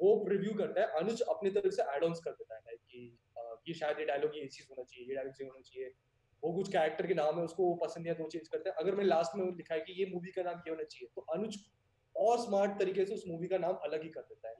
[0.00, 3.18] वो रिव्यू करता है अनुज अपनी तरफ़ से एड ऑन्स कर देता है लाइक कि
[3.68, 5.92] ये शायद ये डायलॉग ये चीज़ होना चाहिए ये डायलॉग ये होना चाहिए।
[6.42, 9.04] वो कुछ कैरेक्टर के नाम है उसको पसंद है तो चेंज करते हैं। अगर मैं
[9.04, 11.58] लास्ट में लिखा है कि ये मूवी का नाम ये होना चाहिए तो अनुज
[12.16, 14.54] और स्मार्ट तरीके से उस मूवी का नाम अलग ही कर देता है।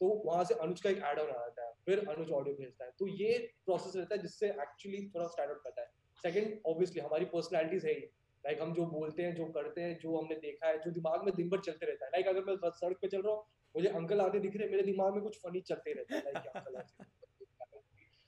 [0.00, 2.84] तो वहाँ से अनुज का एक एड ऑन आ जाता है फिर अनुज ऑडियो भेजता
[2.84, 5.88] है। तो ये प्रोसेस रहता है जिससे एक्चुअली थोड़ा स्टैंड आउट करता है।
[6.24, 8.00] सेकंड ऑब्वियसली हमारी पर्सनैलिटीज है ही।
[8.44, 11.34] लाइक हम जो बोलते हैं जो करते हैं जो हमने देखा है जो दिमाग में
[11.34, 13.44] दिन भर चलते रहता है। लाइक like, अगर मैं सड़क पे चल रहा हूँ
[13.74, 16.76] मुझे अंकल आते दिख रहे मेरे दिमाग में कुछ फनी चलते रहता है। लाइक अंकल
[16.76, 17.04] आते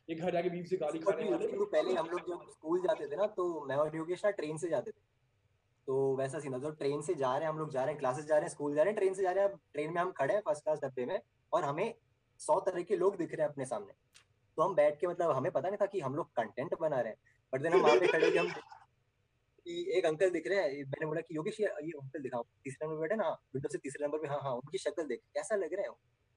[0.09, 3.07] ये घर जाके बीफ से गाली खाने वाले। तो पहले हम लोग जब स्कूल जाते
[3.07, 5.01] थे ना तो मैं और योगेश ना ट्रेन से जाते थे।
[5.89, 7.99] तो वैसा सीन था तो ट्रेन से जा रहे हैं हम लोग जा रहे हैं
[7.99, 10.01] क्लासेस जा रहे हैं स्कूल जा रहे हैं ट्रेन से जा रहे हैं ट्रेन में
[10.01, 11.19] हम खड़े हैं फ़र्स्ट क्लास डब्बे में।
[11.53, 11.95] और हमें
[12.41, 13.93] सौ तरह के लोग दिख रहे हैं अपने सामने।
[14.59, 17.13] तो हम बैठ के मतलब हमें पता नहीं था कि हम लोग कंटेंट बना रहे
[17.13, 17.19] हैं।
[17.53, 18.49] बट देन हम वहाँ पे खड़े हम
[19.67, 23.01] कि एक अंकल दिख रहे हैं, मैंने बोला कि योगेश, ये अंकल दिखाओ। तीसरे नंबर
[23.01, 25.83] बैठे ना विंडो से तीसरे नंबर पे हाँ हाँ उनकी शक्ल देख, कैसा लग रहा
[25.83, 25.95] है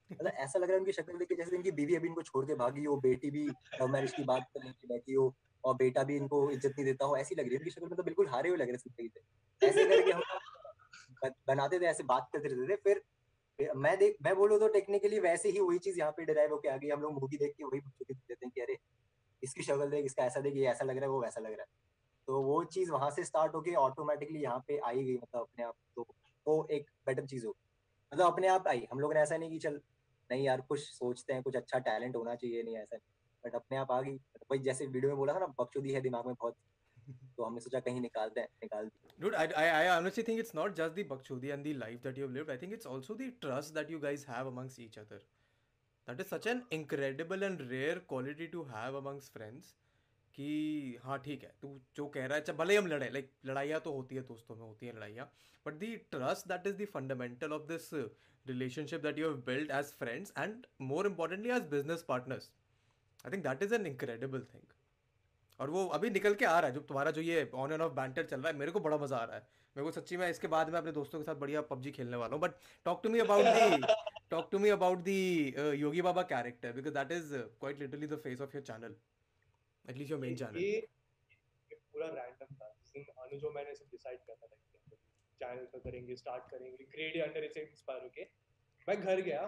[0.10, 2.46] मतलब ऐसा लग रहा है उनकी शक्ल देख के जैसे इनकी बीवी अभी इनको छोड़
[2.46, 6.04] के भागी हो, बेटी भी लव मैरिज की बात करने की बैठी हो और बेटा
[6.04, 8.28] भी इनको इज़्ज़त नहीं देता हो, ऐसी लग रही है उनकी शक्ल। में तो बिल्कुल
[8.28, 9.10] हारे हुए लग रहे ज़िंदगी
[9.62, 10.22] ऐसे करके हम
[11.48, 13.02] बनाते थे, ऐसे बात करते रहते थे, फिर
[13.60, 16.76] मैं देख, मैं बोलूँ तो टेक्निकली वैसे ही वही चीज़ यहाँ पे डिराइव होके आ
[16.78, 18.78] गई। हम लोग मूवी देख के वही देते हैं कि अरे,
[19.44, 21.62] इसकी शक्ल देख, इसका ऐसा देख, ये ऐसा लग रहा है, वो वैसा लग रहा
[21.62, 21.68] है।
[22.28, 25.76] तो वो चीज़ वहाँ से स्टार्ट होके ऑटोमेटिकली यहाँ पे आई गई मतलब अपने आप
[25.96, 26.06] तो
[26.46, 27.56] वो एक बेटर चीज़ हो
[28.12, 29.80] मतलब अपने आप आई। हम लोग ने ऐसा नहीं कि चल,
[30.30, 32.98] नहीं यार, कुछ सोचते हैं, कुछ अच्छा टैलेंट होना चाहिए, नहीं, ऐसा
[33.44, 36.26] बट अपने आप आ गई। भाई जैसे वीडियो में बोला था ना, बकचोदी है दिमाग
[36.26, 36.56] में बहुत।
[37.38, 40.56] तो हमने सोचा कहीं निकाल दें निकाल दें। Dude I I I honestly think it's
[40.56, 43.16] not just the बकचोदी and the life that you have lived I think it's also
[43.16, 45.24] the trust that you guys have amongst each other
[46.08, 49.76] that is such an incredible and rare quality to have amongst friends
[50.38, 53.30] कि हाँ ठीक है, तू जो कह रहा है चाहे भले ही हम लड़े लाइक
[53.46, 55.26] लड़ाइयाँ तो होती है, दोस्तों में होती है लड़ाइयाँ
[55.66, 57.90] but the trust that is the fundamental of this
[58.46, 62.52] relationship that you have build as friends and more importantly as business partners
[63.26, 64.75] I think that is an incredible thing
[65.60, 67.94] और वो अभी निकल के आ रहा है जो तुम्हारा जो ये ऑन एंड ऑफ़
[67.94, 70.30] बैंटर चल रहा है, मेरे को बड़ा मज़ा आ रहा है। मेरे को सच्ची में
[70.30, 72.52] इसके बाद में अपने दोस्तों के साथ बढ़िया पबजी खेलने वाला हूँ but
[72.86, 73.94] talk to me about the
[74.32, 75.18] talk to me about the
[75.80, 78.96] Yogi Baba character because that is quite literally the face of your channel
[79.86, 80.60] at least your main channel
[81.72, 84.98] पूरा रैंडम था। दिन अनुज और मैंने सब decide किया था like
[85.42, 88.24] channel पे करेंगे स्टार्ट करेंगे ग्रेड अंडर से इंस्पायर होके,
[88.88, 89.42] मैं घर गया।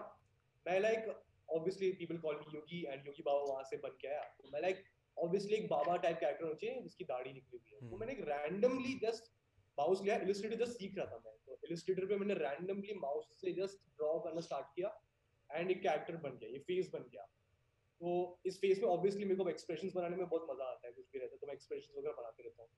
[0.66, 1.08] मैं like
[1.49, 4.84] obviously people call me Yogi and Yogi Baba वहाँ से बन के आया। मैं लाइक
[5.18, 8.22] ऑब्वियसली एक बाबा टाइप कैरेक्टर होना चाहिए जिसकी दाढ़ी निकली हुई है। तो। मैंने एक
[8.22, 9.34] रैंडमली जस्ट
[9.80, 13.51] माउस लिया इलस्ट्रेटर जस्ट सीख रहा था मैं। तो इलस्ट्रेटर पे मैंने रैंडमली माउस से
[13.53, 15.03] जस्ट ड्रॉ करना स्टार्ट किया
[15.51, 17.24] एंड एक कैरेक्टर बन गया ये फेस बन गया।
[18.01, 21.05] तो इस फेस में ऑब्वियसली मेरे को एक्सप्रेशंस बनाने में बहुत मज़ा आता है कुछ
[21.13, 22.70] भी रहता है तो मैं एक्सप्रेशंस वगैरह बनाते रहता हूँ।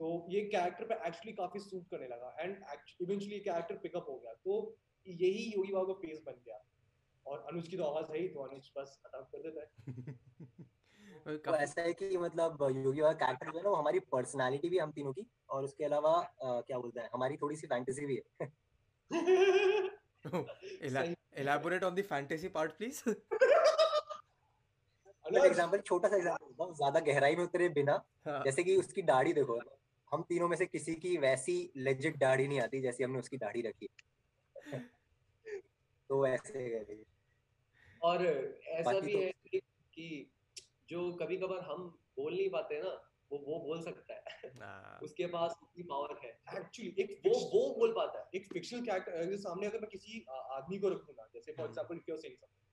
[0.00, 2.64] तो ये कैरेक्टर पे एक्चुअली काफ़ी सूट करने लगा एंड
[3.00, 4.76] इवेंचुअली कैरेक्टर पिकअप हो गया। तो
[5.06, 6.64] यही योगी बाबा का फेस बन गया।
[7.26, 9.68] और अनुज की तो आवाज़ है ही तो अनुज बस अदा कर देता है।
[11.26, 14.78] तो ऐसा है कि मतलब योगी बाबा कैरेक्टर जो है ना वो हमारी पर्सनालिटी भी
[14.78, 18.22] हम तीनों की और उसके अलावा क्या बोलते हैं हमारी थोड़ी सी फैंटेसी भी है।
[21.42, 23.02] Elaborate on the fantasy part please.
[25.36, 29.02] Example छोटा सा एग्जांपल देता हूँ ज़्यादा गहराई में उतरे बिना हाँ, जैसे कि उसकी
[29.02, 29.60] दाढ़ी देखो
[30.12, 33.62] हम तीनों में से किसी की वैसी लेजिट दाढ़ी नहीं आती जैसी हमने उसकी दाढ़ी
[33.62, 33.90] रखी है।
[36.08, 37.04] तो ऐसे
[38.02, 38.26] और
[38.66, 39.32] ऐसा भी तो- है
[39.94, 40.30] कि
[40.92, 45.26] जो कभी कभार हम बोल नहीं पाते ना वो वो बोल सकता है। हाँ, उसके
[45.26, 49.66] पास उतनी पावर है। एक्चुअली एक वो वो बोल पाता है। एक फिक्शनल कैरेक्टर सामने
[49.66, 51.66] अगर मैं किसी आदमी को रखूँगा। जैसे for.
[51.66, 52.68] Example if you are saying something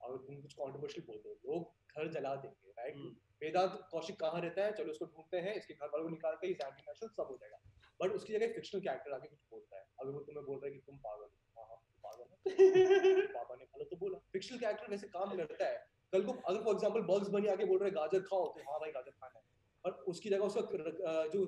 [0.00, 4.40] अगर तुम कुछ कंट्रोवर्शियल बोलते हो लोग घर जला देंगे राइट हम्म, वेदांत कौशिक कहाँ
[4.40, 4.72] रहता है?
[4.72, 7.60] चलो उसको ढूंढते हैं इसके घर वालों को निकाल के एंटी नेशनल सब हो जाएगा।
[8.00, 10.72] बट उसकी जगह फिक्शनल कैरेक्टर आके कुछ बोलता है। अगर वो तुम्हें बोल रहा है
[10.72, 12.44] कि तुम पागल हो हाँ हाँ पागल हो।
[13.34, 16.74] पापा ने गलत तो बोला। फिक्शनल कैरेक्टर वैसे काम करता है। कल को अगर फॉर
[16.74, 19.44] एग्जांपल बग्स बनी आके बोल रहे गाजर खाओ तो हाँ भाई गाजर खाना है।
[19.84, 21.44] और उसकी जगह उसका जो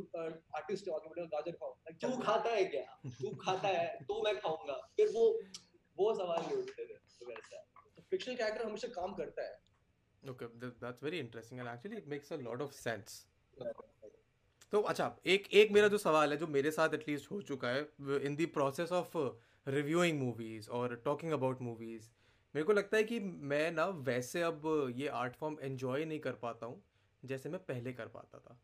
[0.57, 3.01] आर्टिस्ट है बोलेगा गाजर खाओ। तू खाता है क्या?
[3.23, 5.25] तू खाता है तो मैं खाऊँगा। फिर वो
[5.99, 7.65] वो सवाल नहीं उठते थे तो वैसा
[7.97, 9.59] तो फिक्शनल कैरेक्टर हमेशा काम करता है।
[10.23, 13.19] Okay th- that's very interesting and actually it makes a lot of sense.
[14.73, 17.81] तो अच्छा एक एक मेरा जो सवाल है जो मेरे साथ एटलीस्ट हो चुका है
[18.27, 19.17] in the process of
[19.69, 22.09] reviewing movies और टॉकिंग अबाउट मूवीज़
[22.55, 24.63] मेरे को लगता है कि मैं ना वैसे अब
[24.97, 26.83] ये आर्ट फॉर्म एंजॉय नहीं कर पाता हूँ,
[27.23, 28.59] जैसे मैं पहले कर पाता था।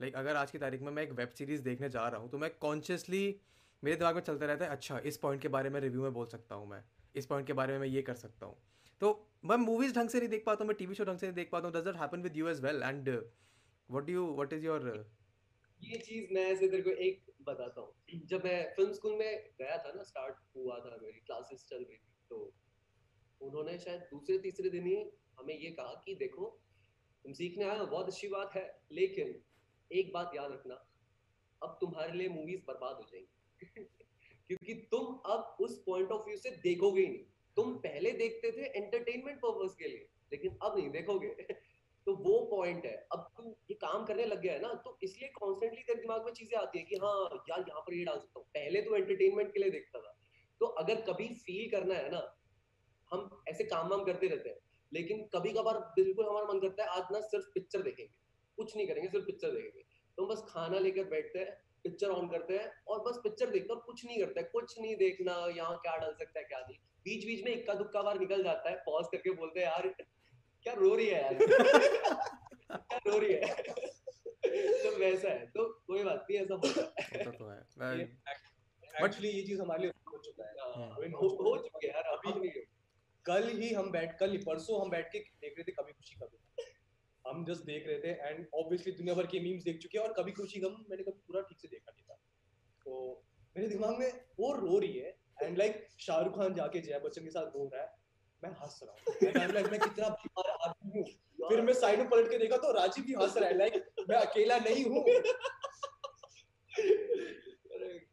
[0.00, 2.38] लाइक अगर आज की तारीख में मैं एक वेब सीरीज़ देखने जा रहा हूँ तो
[2.38, 3.24] मैं कॉन्शियसली
[3.82, 6.26] मेरे दिमाग में चलता रहता है अच्छा इस पॉइंट के बारे में रिव्यू में बोल
[6.26, 6.82] सकता हूँ मैं,
[7.14, 8.56] इस पॉइंट के बारे में मैं ये कर सकता हूँ।
[9.00, 9.12] तो
[9.44, 11.50] मैं मूवीज़ ढंग से नहीं देख पाता हूँ, मैं टीवी शो ढंग से नहीं देख
[11.52, 14.66] पाता हूँ does that happen with you as well and what do you what is
[14.66, 14.88] your
[15.80, 19.76] ये चीज़ मैं ऐसे तेरे को एक बताता हूँ। जब मैं फ़िल्म स्कूल में गया
[19.78, 22.52] था ना स्टार्ट हुआ था, मेरी क्लासेस चल रही थी तो
[23.40, 24.96] उन्होंने शायद दूसरे तीसरे दिन ही
[25.40, 26.60] हमें ये कहा कि देखो,
[27.24, 29.42] तुम सीखने आए हो, बहुत अच्छी बात है, लेकिन
[29.92, 30.88] एक बात याद रखना,
[31.62, 33.60] अब तुम्हारे लिए मूवीज़ बर्बाद हो जाएँगी।
[34.48, 37.24] क्योंकि तुम अब उस पॉइंट ऑफ़ व्यू से देखोगे ही नहीं।
[37.56, 41.28] तुम पहले देखते थे एंटरटेनमेंट पर्पस के लिए, लेकिन अब नहीं देखोगे।
[42.06, 45.28] तो वो पॉइंट है। अब तू ये काम करने लग गया है ना तो इसलिए
[45.28, 48.40] कॉन्स्टेंटली तेरे दिमाग में चीज़ें आती है कि हाँ यार, यहाँ पर ये डाल सकता
[48.40, 50.18] हूँ। पहले तो एंटरटेनमेंट के लिए देखता था।
[50.60, 52.36] तो अगर कभी फील करना है ना
[53.12, 54.56] हम ऐसे काम वाम करते रहते हैं।
[54.94, 58.12] लेकिन कभी कभार बिल्कुल हमारा मन करता है आज ना सिर्फ़ पिक्चर देखेंगे
[58.56, 59.84] कुछ नहीं करेंगे सिर्फ़ पिक्चर देखेंगे।
[60.16, 63.72] तो हम बस खाना लेकर बैठते हैं पिक्चर ऑन करते हैं और बस पिक्चर देखते
[63.72, 66.76] हैं कुछ नहीं करते हैं। कुछ नहीं देखना यहाँ क्या डाल सकता है क्या नहीं।
[67.04, 69.88] बीच बीच में इक्का दुक्का बार निकल जाता है पॉज करके बोलते हैं यार
[70.62, 71.34] क्या रो रही है यार?
[72.80, 73.40] क्या रो रही है?
[74.82, 78.20] तो वैसा है। तो कोई बात नहीं ऐसा होता है। होता तो है।
[79.04, 82.50] एक्चुअली ये चीज़ हमारे लिए हो चुका है। हाँ, हो हो चुके यार अभी नहीं
[82.50, 82.69] हो।
[83.26, 86.14] कल ही हम बैठ, कल नहीं परसों हम बैठ के देख रहे थे, कभी खुशी,
[86.16, 86.38] कभी
[87.24, 90.12] हम जस्ट देख रहे थे एंड ऑब्वियसली दुनिया भर के मीम्स देख चुके हैं और
[90.14, 92.14] कभी खुशी गम मैंने कभी पूरा ठीक से देखा नहीं था।
[92.86, 92.92] तो
[93.56, 94.10] मेरे दिमाग में
[94.40, 95.10] वो रो रही है
[95.42, 97.88] एंड लाइक शाहरुख खान जाके जया बच्चन के साथ रो रहा है।
[98.42, 99.02] मैं हंस रहा हूँ।
[99.70, 101.04] मैं कितना बीमार आदमी हूँ।
[101.48, 103.74] फिर मैं साइड में पलट के देखा तो राजीव भी हंस रहा है लाइक
[104.10, 105.02] मैं अकेला नहीं हूँ।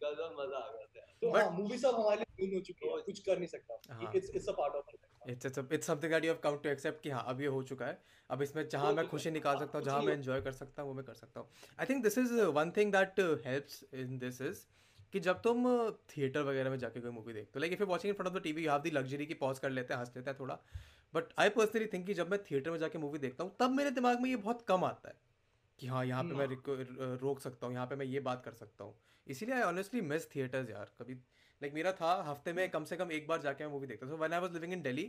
[0.04, 0.77] गजब मज़ा आ गया।
[1.22, 3.80] तो But- हाँ मूवी सब हमारे लिए ruin हो चुकी है कुछ कर नहीं सकता।
[3.94, 4.90] हाँ। It's it's a part of
[5.30, 7.64] it's it's it's something that you have come to accept कि हाँ अब ये हो
[7.64, 10.52] चुका है। अब इसमें जहाँ मैं खुशी निकाल हाँ, सकता हूँ जहाँ मैं हो- कर
[10.52, 11.50] सकता हूँ वो मैं कर सकता हूँ।
[11.80, 14.66] I think this is one thing that helps in this is
[15.14, 18.10] कि जब तुम थिएटर वगैरह में जाके कोई मूवी देखते हो like if you watching
[18.10, 20.12] in front of the TV you have the luxury की पॉज कर लेते हैं हंस
[20.16, 20.60] लेते हैं थोड़ा।
[21.14, 23.92] बट आई पर्सनली थिंक कि जब मैं थिएटर में जाके मूवी देखता हूँ तब मेरे
[23.92, 25.16] दिमाग में ये बहुत कम आता है
[25.80, 26.48] कि हाँ यहाँ पे मैं
[27.18, 28.96] रोक सकता हूँ यहाँ पे मैं ये बात कर सकता हूँ।
[29.28, 33.12] इसीलिए आई ऑनेस्टली मिस थिएटर्स यार कभी लाइक मेरा था हफ़्ते में कम से कम
[33.12, 35.04] एक बार जाके मैं मूवी देखता था। When I was living in Delhi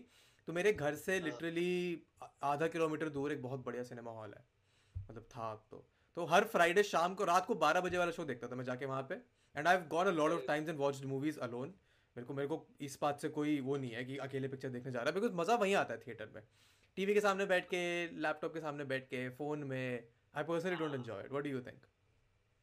[0.48, 2.02] तो मेरे घर से लिटरली
[2.44, 4.44] आधा किलोमीटर दूर एक बहुत बढ़िया सिनेमा हॉल है।
[5.08, 5.84] मतलब था तो
[6.16, 8.86] तो हर फ्राइडे शाम को रात को बारह बजे वाला शो देखता था मैं जाके
[8.86, 11.74] वहाँ पे। And I have gone a lot of times and watched movies alone
[12.16, 14.92] मेरे को मेरे को इस बात से कोई वो नहीं है कि अकेले पिक्चर देखने
[14.92, 16.42] जा रहा है। बिकॉज़ मज़ा वहीं आता है थिएटर में।
[16.96, 17.82] टीवी के सामने बैठ के
[18.20, 21.60] लैपटॉप के सामने बैठ के फ़ोन में I personally don't enjoy it what do you
[21.62, 21.86] think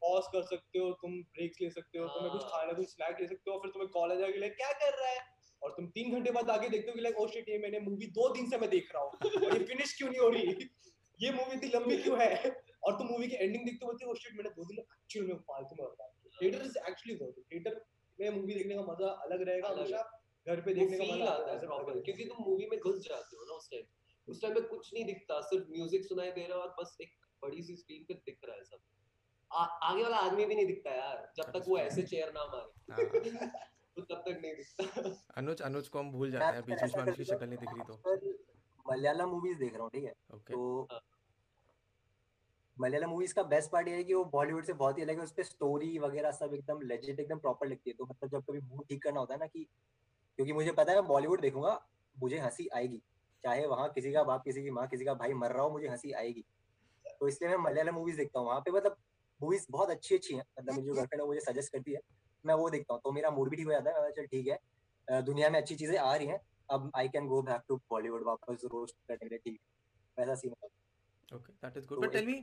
[0.05, 3.21] pause कर सकते हो तुम ब्रेक्स ले सकते हो तुम्हें कुछ हाँ। खाना कुछ स्नैक
[3.21, 5.23] ले सकते हो फिर तुम्हें कॉलेज आके लाइक क्या कर रहा है?
[5.61, 8.07] और तुम तीन घंटे बाद आके देखते हो कि लाइक ओ शिट ये मैंने मूवी
[8.17, 10.67] दो दिन से मैं देख रहा हूँ और ये फिनिश क्यों नहीं हो रही?
[11.19, 12.51] ये मूवी इतनी लंबी क्यों है?
[12.83, 15.35] और तुम मूवी की एंडिंग देखते होते हो ओ शिट मैंने दो दिन एक्चुअल में
[15.49, 17.81] फालतू में बता theatre is actually worth theatre
[18.19, 20.01] में मूवी देखने का मज़ा अलग रहेगा हमेशा
[20.47, 23.45] घर पे देखने का मज़ा आता है प्रॉपर क्योंकि तुम मूवी में घुस जाते हो
[23.45, 26.63] ना उस टाइम उस टाइम में कुछ नहीं दिखता सिर्फ़ म्यूज़िक सुनाई दे रहा है
[26.63, 28.79] और बस एक बड़ी सी स्क्रीन पे दिख रहा है सब।
[29.51, 32.93] आ, आगे वाला आदमी भी नहीं दिखता यार जब तक वो ऐसे चेयर ना मारे।
[32.93, 33.61] हाँ।
[33.95, 37.03] तो तब तक नहीं दिखता। अनुज अनुज को हम भूल जाते हैं बीच बीच में
[37.03, 40.11] अनुज की शक्ल नहीं दिख रही तो। मलयालम मूवीज़ देख रहा हूँ ठीक है?
[40.51, 40.87] तो
[42.79, 45.23] मलयालम मूवीज़ का बेस्ट पार्ट ये है कि वो बॉलीवुड से बहुत ही अलग है
[45.23, 48.59] उस पर स्टोरी वगैरह सब एकदम लेजिट एकदम प्रॉपर लिखती है। तो मतलब जब कभी
[48.59, 49.63] मूड ठीक करना होता है ना कि
[50.35, 51.87] क्योंकि मुझे पता है मैं बॉलीवुड देखूँगा
[52.19, 53.01] मुझे हँसी आएगी।
[53.43, 55.87] चाहे वहाँ किसी का बाप किसी की माँ किसी का भाई मर रहा हो मुझे
[55.87, 56.45] हँसी आएगी।
[57.19, 58.97] तो इसलिए मैं मलयालम मूवीज़ देखता हूँ वहाँ पे मतलब
[59.41, 62.01] मूवीज़ बहुत अच्छी अच्छी हैं मतलब मेरी जो गर्लफ्रेंड है मुझे सजेस्ट करती है
[62.45, 65.21] मैं वो देखता हूँ तो मेरा मूड भी ठीक हो जाता है चल ठीक है
[65.23, 68.61] दुनिया में अच्छी चीज़ें आ रही हैं अब I can go back to Bollywood वापस
[68.73, 69.59] रोस्ट करने के लिए ठीक
[70.17, 70.73] वैसा सीन है
[71.29, 71.97] Okay, that is good.
[71.97, 72.33] तो But tell me,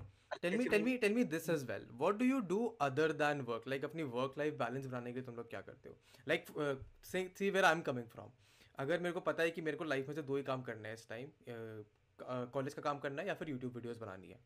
[0.43, 1.83] tell me, अच्छी tell me, tell me this as well.
[1.99, 3.69] What do you do other than work?
[3.73, 5.95] Like अपनी work life balance बनाने के लिए तुम लोग क्या करते हो?
[6.27, 6.75] Like uh,
[7.11, 8.33] see, see where I'm coming from.
[8.79, 10.89] अगर मेरे को पता है कि मेरे को लाइफ में से दो ही काम करना
[10.89, 11.29] है इस टाइम
[12.53, 14.39] कॉलेज का काम करना है या फिर यूट्यूब वीडियोस बनानी है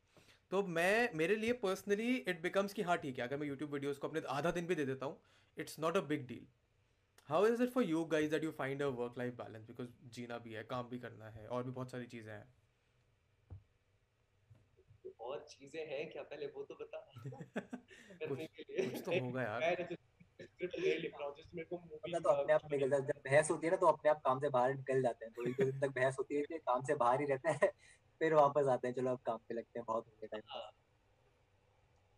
[0.51, 3.99] तो मैं मेरे लिए पर्सनली इट बिकम्स कि हाँ ठीक है अगर मैं यूट्यूब वीडियोस
[3.99, 5.19] को अपने आधा दिन भी दे देता हूँ
[5.57, 6.47] it's not a big deal
[7.29, 10.39] how is it for you guys that you find a work life balance because जीना
[10.39, 12.45] भी है काम भी करना है और भी बहुत सारी चीज़ें हैं।
[15.21, 16.99] और चीज़ें हैं क्या पहले वो तो बता।
[18.21, 21.57] करने कुछ के लिए। कुछ तो होगा यार। मैं जैसे स्क्रिप्ट नहीं लिख रहा जैसे
[21.57, 23.77] मेरे को मूवी पता तो अपने आप निकल जाता है। जब बहस होती है ना
[23.77, 26.37] तो अपने आप काम से बाहर निकल जाते हैं। तो एक दिन तक बहस होती
[26.37, 27.71] है काम से बाहर ही रहते हैं।
[28.21, 30.43] फिर वापस आते हैं। चलो अब काम पे लगते हैं, बहुत हो गया टाइम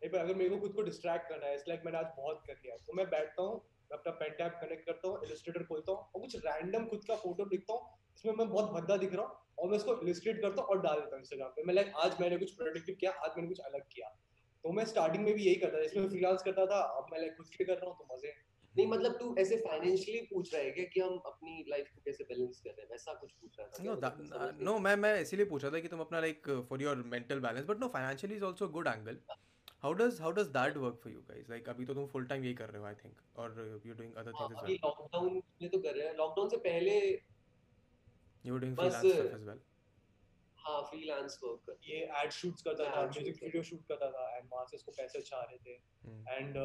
[0.01, 2.43] नहीं, पर अगर मेरे को खुद को डिस्ट्रैक्ट करना है इट्स लाइक मैंने आज बहुत
[2.47, 5.99] कर लिया तो मैं बैठता हूँ अपना पेन टैब कनेक्ट करता हूँ इलस्ट्रेटर खोलता हूँ
[5.99, 9.37] और कुछ रैंडम खुद का फ़ोटो लिखता हूँ इसमें मैं बहुत भद्दा दिख रहा हूँ
[9.59, 12.19] और मैं इसको इलस्ट्रेट करता हूँ और डाल देता हूँ इंस्टाग्राम पे। मैं लाइक आज
[12.21, 14.09] मैंने कुछ प्रोडक्टिव किया, आज मैंने कुछ अलग किया।
[14.63, 17.35] तो मैं स्टार्टिंग में भी यही करता था इसमें फ्रीलांस करता था, अब मैं लाइक
[17.37, 18.43] खुद के कर रहा हूँ तो मज़े हैं।
[18.75, 22.23] नहीं मतलब तू ऐसे फाइनेंशियली पूछ रहा है क्या कि हम अपनी लाइफ को कैसे
[22.23, 22.89] बैलेंस कर रहे हैं?
[22.91, 23.93] वैसा कुछ पूछ रहा था नो?
[23.93, 27.39] मतलब नो मैं मैं इसीलिए पूछ रहा था कि तुम अपना like for your mental
[27.39, 29.17] balance but no financially is also good angle
[29.83, 32.43] how does how does that work for you guys like अभी तो तुम फुल टाइम
[32.43, 35.41] यही कर रहे हो आई थिंक और you doing other things as अभी well lockdown
[35.61, 36.99] में तो कर रहे हैं। लॉकडाउन से पहले
[38.45, 39.61] you are doing freelance stuff as well
[40.57, 44.65] हाँ फ्रीलांस वर्क ये एड शूट्स करता था म्यूज़िक वीडियो शूट करता था। एंड वहाँ
[44.65, 46.27] से इसको पैसे अच्छा आ रहे थे। Hmm.
[46.29, 46.57] एंड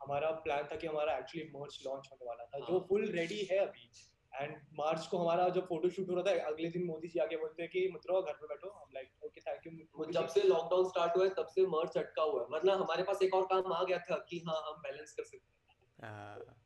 [0.00, 3.42] हमारा प्लान था कि हमारा एक्चुअली मर्च लॉन्च होने वाला था जो हाँ। फुल रेडी
[3.50, 3.90] है अभी।
[4.32, 7.36] एंड मार्च को हमारा जब फ़ोटो शूट हो रहा था अगले दिन मोदी जी आके
[7.36, 10.42] बोलते हैं कि मित्रों घर पे बैठो। हम लाइक ओके थैंक यू वो जब से
[10.44, 13.46] लॉकडाउन स्टार्ट हुआ है तब से मर्च अटका हुआ है। मतलब हमारे पास एक और
[13.52, 15.56] काम आ गया था कि हाँ हम बैलेंस कर सकते हैं।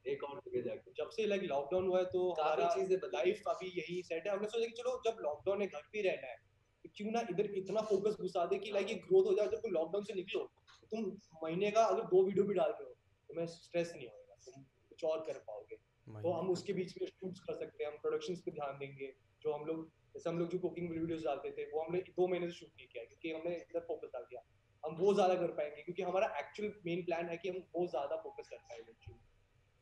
[0.07, 3.69] एक और जगह जाके। जब से लाइक लॉकडाउन हुआ है तो हमारा चीज़ें लाइफ अभी
[3.77, 6.37] यही सेट है। हमने सोचा कि चलो जब लॉकडाउन है घर पे रहना है
[6.85, 9.63] तो क्यों ना इधर इतना फोकस घुसा दे कि लाइक ये ग्रोथ हो जाए। जब
[9.63, 10.45] तुम लॉकडाउन से निकलो
[10.93, 11.05] तुम
[11.45, 12.92] महीने का अगर दो वीडियो भी डाल रहे हो
[13.33, 15.77] तुम्हें स्ट्रेस नहीं होगा तुम कुछ और कर पाओगे।
[16.23, 19.13] तो हम उसके बीच में शूट्स कर सकते हैं हम प्रोडक्शंस पे ध्यान देंगे।
[19.43, 22.49] जो हम लोग जैसे हम लोग जो कुकिंग वीडियोस डालते थे वो हमने दो महीने
[22.49, 24.43] से शूट नहीं किया क्योंकि हमने इधर फोकस डाल दिया।
[24.85, 28.17] हम वो ज़्यादा कर पाएँगे क्योंकि हमारा एक्चुअल मेन प्लान है कि हम वो ज़्यादा
[28.23, 29.21] फोकस कर पाएँगे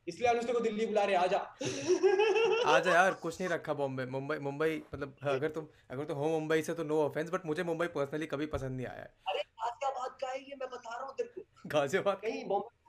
[0.07, 1.39] इसलिए अनुष्का को दिल्ली बुला रहे आजा।
[2.75, 6.63] आजा यार कुछ नहीं रखा बॉम्बे मुंबई मुंबई मतलब अगर तुम अगर तुम हो मुंबई
[6.63, 10.17] से तो नो ऑफेंस बट मुझे मुंबई पर्सनली कभी पसंद नहीं आया है। अरे गाजियाबाद
[10.21, 12.17] का है ये मैं बता रहा हूँ तेरे को। गाजियाबाद?
[12.17, 12.80] कहीं बॉम्बे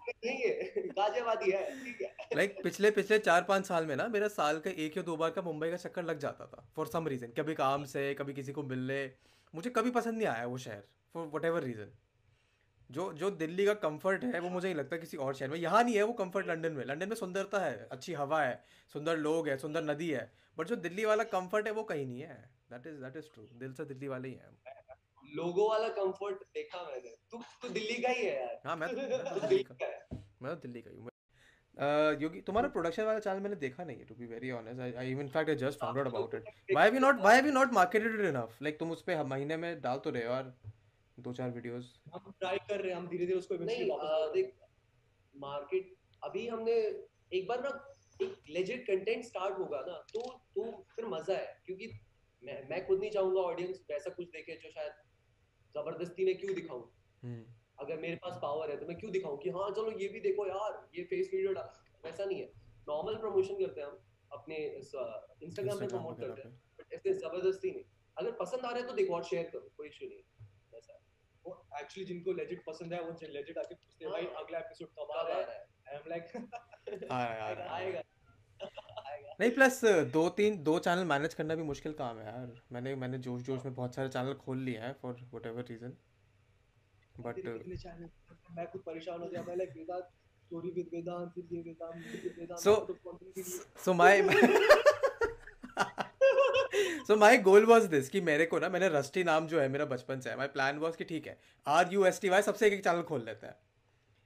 [2.36, 5.32] लाइक पिछले पिछले चार पाँच साल में ना, मेरा साल का एक या दो बार
[5.32, 8.52] का मुंबई का चक्कर लग जाता था फॉर सम रीज़न कभी काम से, कभी किसी
[8.52, 9.04] को मिलने।
[9.54, 10.84] मुझे कभी पसंद नहीं आया वो शहर
[11.14, 11.92] फॉर वट एवर रीज़न
[12.90, 15.84] जो जो दिल्ली का कंफर्ट है, वो मुझे नहीं लगता किसी और शहर में। यहाँ
[15.84, 19.48] नहीं है वो कंफर्ट लंदन में। लंदन में सुंदरता है, अच्छी हवा है, सुंदर लोग
[19.50, 22.88] है, सुंदर नदी है बट जो दिल्ली वाला कंफर्ट है, वो कहीं नहीं है। That
[22.88, 24.81] is that is true दिल से दिल्ली वाले ही हैं।
[25.32, 29.34] लोगों वाला कंफर्ट देखा मैंने। तू तू दिल्ली का ही है यार। हाँ मैं तो-
[29.34, 31.10] तो दिल्ली का। है। मैं तो दिल्ली का ही
[32.24, 35.12] योगी तुम्हारा प्रोडक्शन वाला चैनल मैंने देखा नहीं है to be very honest I I
[35.12, 37.52] in fact I just found out about it why have you not why have you
[37.52, 40.34] not marketed it enough like तुम उस पे हर महीने में डाल तो रहे हो
[40.34, 40.54] यार
[41.18, 44.54] दो चार वीडियोस हम ट्राई कर रहे हैं हम धीरे धीरे उसको वापस देख
[45.36, 46.74] मार्केट अभी हमने
[47.34, 47.72] एक बार ना
[48.22, 50.22] एक लेजिट कंटेंट स्टार्ट होगा ना तो
[50.56, 50.66] तो
[50.96, 51.92] फिर मज़ा है क्योंकि
[52.44, 54.92] मैं मैं खुद नहीं चाहूँगा ऑडियंस वैसा कुछ देखे जो शायद
[55.76, 56.84] ज़बरदस्ती में क्यों दिखाऊँ?
[57.24, 57.44] हम्म।
[57.80, 60.48] अगर मेरे पास पावर है तो मैं क्यों दिखाऊँ कि हाँ चलो ये भी देखो
[60.48, 61.70] यार ये फेस वीडियो डाल
[62.06, 62.52] वैसा नहीं है।
[62.88, 63.98] नॉर्मल प्रमोशन करते हैं हम
[64.32, 67.84] अपने इंस्टाग्राम पे प्रमोट करते हैं। बट ऐसे ज़बरदस्ती नहीं।
[68.18, 71.00] अगर पसंद आ रहा है तो देखो और शेयर करो कोई इशू नहीं है। वैसा
[71.46, 74.88] वो एक्चुअली जिनको लेजिट पसंद है वो लेजिट आके पूछते हैं भाई हाँ। अगला एपिसोड
[75.00, 75.60] कब आ रहा है?
[75.88, 76.26] आई एम लाइक
[77.12, 78.02] आएगा।
[79.22, 79.80] आएगा नहीं प्लस
[80.14, 83.66] दो तीन दो चैनल मैनेज करना भी मुश्किल काम है यार। मैंने मैंने जोश जोश
[83.66, 85.94] में बहुत सारे चैनल खोल लिए हैं for whatever reason
[87.20, 87.38] but
[88.52, 90.04] मैं खुद परेशान हो गया। मैं like Vedant
[90.44, 91.88] story with Vedant फिर ये वेदांत
[93.38, 93.44] लिए।
[93.86, 94.22] So my
[97.08, 99.86] so my goal was this कि मेरे को ना मैंने रस्टी नाम जो है मेरा
[99.86, 102.68] बचपन से है माय प्लान वाज कि ठीक है R U S T Y सबसे
[102.68, 103.56] एक एक चैनल खोल लेते हैं।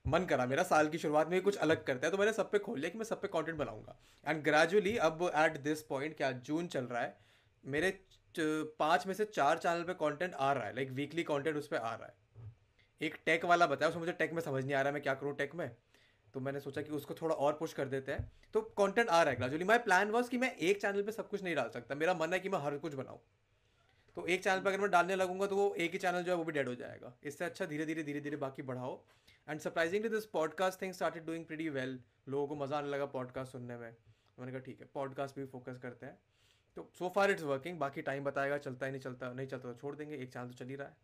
[0.06, 2.60] मन करा मेरा, साल की शुरुआत में कुछ अलग करता है तो मैंने सब पे
[2.60, 6.32] खोल लिया कि मैं सब पे कंटेंट बनाऊँगा। एंड ग्रेजुअली अब एट दिस पॉइंट क्या
[6.32, 7.16] जून चल रहा है,
[7.64, 8.00] मेरे
[8.36, 11.78] पाँच में से चार चैनल पे कंटेंट आ रहा है लाइक वीकली कंटेंट उस पर
[11.78, 12.14] आ रहा है।
[13.02, 15.36] एक टेक वाला बताया, उसमें मुझे टेक में समझ नहीं आ रहा मैं क्या करूँ
[15.36, 15.70] टेक में
[16.34, 19.32] तो मैंने सोचा कि उसको थोड़ा और पुश कर देते हैं। तो कंटेंट आ रहा
[19.32, 21.96] है ग्रेजुअली माय प्लान वाज कि मैं एक चैनल पे सब कुछ नहीं डाल सकता,
[21.96, 23.20] मेरा मन है कि मैं हर कुछ बनाऊँ।
[24.18, 26.38] तो एक चैनल पे अगर मैं डालने लगूँगा तो वो एक ही चैनल जो है
[26.38, 29.00] वो भी डेड हो जाएगा। इससे अच्छा धीरे धीरे धीरे धीरे बाकी बढ़ाओ।
[29.48, 33.52] And surprisingly this podcast thing started doing pretty well लोगों को मज़ा आने लगा पॉडकास्ट
[33.52, 33.90] सुनने में।
[34.38, 36.18] मैंने कहा ठीक है पॉडकास्ट भी फोकस करते हैं।
[36.78, 39.80] तो सो फार इट्स वर्किंग बाकी टाइम बताएगा चलता ही नहीं चलता नहीं चलता तो
[39.80, 41.04] छोड़ देंगे। एक चैनल तो चल ही रहा है।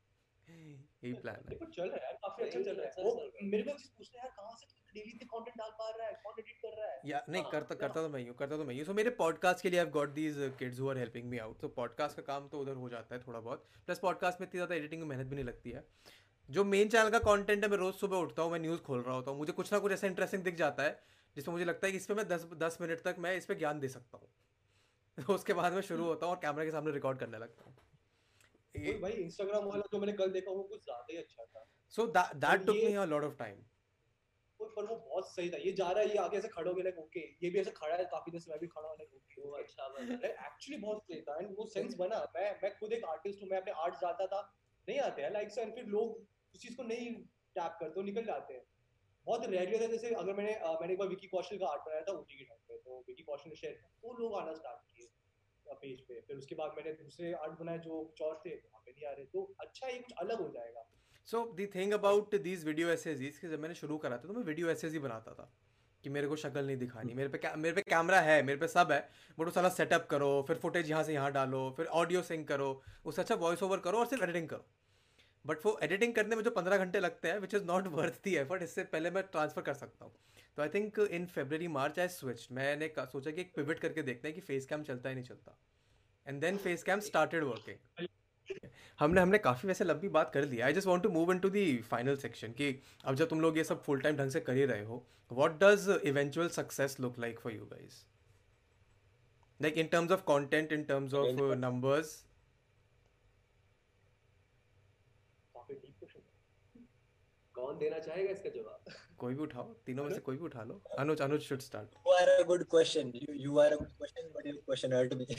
[1.03, 3.63] यही प्लान है। देखो चल रहा है। काफ़ी अच्छा चल रहा है। वो रहा। मेरे
[3.63, 6.13] को चीज़ पूछना है कहाँ से तू डेली इतने कंटेंट डाल पा रहा है?
[6.23, 6.99] कौन एडिट कर रहा है?
[7.05, 9.63] या नहीं हाँ, करता करता तो मैं ही करता तो मैं ही सो मेरे पॉडकास्ट
[9.63, 12.47] के लिए I got these kids who are helping me out तो पॉडकास्ट का काम
[12.49, 15.27] तो उधर हो जाता है थोड़ा बहुत। प्लस पॉडकास्ट में इतनी ज़्यादा एडिटिंग में मेहनत
[15.27, 15.85] भी नहीं लगती है।
[16.51, 19.15] जो मेन चैनल का कंटेंट है मैं रोज़ सुबह उठता हूँ मैं न्यूज़ खोल रहा
[19.15, 20.99] होता हूँ मुझे कुछ ना कुछ ऐसा इंटरेस्टिंग दिख जाता है
[21.35, 23.57] जिसमें मुझे लगता है कि इस पर मैं दस दस मिनट तक मैं इस पर
[23.57, 24.27] ज्ञान दे सकता हूँ।
[25.27, 27.75] तो उसके बाद मैं शुरू होता हूँ और कैमरे के सामने रिकॉर्ड करने लगता हूँ।
[29.01, 32.65] भाई इंस्टाग्राम वाला जो मैंने कल देखा वो कुछ ज़्यादा ही अच्छा था। So that
[32.65, 33.55] took me a lot of time
[34.59, 36.75] वो पर वो बहुत सही था। ये जा रहा है ये आगे ऐसे खड़े हो
[36.75, 38.97] गए लाइक ओके ये भी ऐसे खड़ा है काफ़ी देर से मैं भी खड़ा हूँ
[38.97, 42.51] लाइक ओके वो अच्छा बना है। एक्चुअली बहुत सही था। एंड वो सेंस बना। मैं
[42.63, 44.41] मैं खुद एक आर्टिस्ट हूँ मैं अपने आर्ट डालता था।
[44.87, 46.19] नहीं आते हैं लाइक एंड फिर लोग
[46.53, 47.15] उस चीज़ को नहीं
[47.55, 48.61] टैप करते हो निकल जाते हैं।
[49.25, 52.01] बहुत होता है जैसे अगर मैंने अ, मैंने एक बार विकी कौशल का आर्ट बनाया
[52.01, 54.79] था ऊटी के टाइम पे तो विकी कौशल ने शेयर किया। तो लोग आना स्टार्ट
[54.91, 55.07] किए
[55.67, 58.91] पेज पे। फिर उसके बाद मैंने दूसरे आर्ट बनाए जो कुछ और थे वहाँ पे
[58.91, 60.89] नहीं आ रहे। तो अच्छा ये कुछ अलग हो जाएगा।
[61.25, 64.43] So the thing about these video essays कि जब मैंने शुरू करा था तो मैं
[64.43, 65.53] वीडियो एसेज ही बनाता था
[66.03, 68.67] कि मेरे को शक्ल नहीं दिखानी। मेरे पे कै- मेरे पे कैमरा है मेरे पे
[68.67, 68.99] सब है
[69.39, 72.81] बट वो सारा सेटअप करो फिर फुटेज यहाँ से यहाँ डालो फिर ऑडियो सिंक करो
[73.05, 74.65] उससे अच्छा वॉइस ओवर करो और सिर्फ़ एडिटिंग करो।
[75.45, 78.35] बट वो एडिटिंग करने में जो पंद्रह घंटे लगते हैं which is not worth the
[78.37, 80.13] effort इससे पहले मैं ट्रांसफ़र कर सकता हूँ।
[80.57, 84.27] तो I think in February March I switch मैंने सोचा कि एक पिवट करके देखते
[84.27, 85.57] हैं कि फेस कैम चलता ही नहीं चलता।
[86.25, 88.07] And then face cam started working
[88.99, 91.49] हमने हमने काफ़ी वैसे लंबी बात कर ली। I just want to move in to
[91.49, 92.69] the final section कि
[93.05, 95.59] अब जब तुम लोग ये सब फुल टाइम ढंग से कर ही रहे हो what
[95.59, 98.03] does eventual success look like for you guys
[99.59, 102.13] like in terms of content in terms of numbers
[105.55, 106.19] काफ़ी डीप क्वेश्चन
[107.71, 108.93] कौन देना चाहेगा इसका जवाब?
[109.17, 112.31] कोई भी उठाओ तीनों में से कोई भी उठा लो। Anuj Anuj should start are
[112.33, 113.11] a good question.
[113.19, 115.27] You you are a good question, but your question hurt me.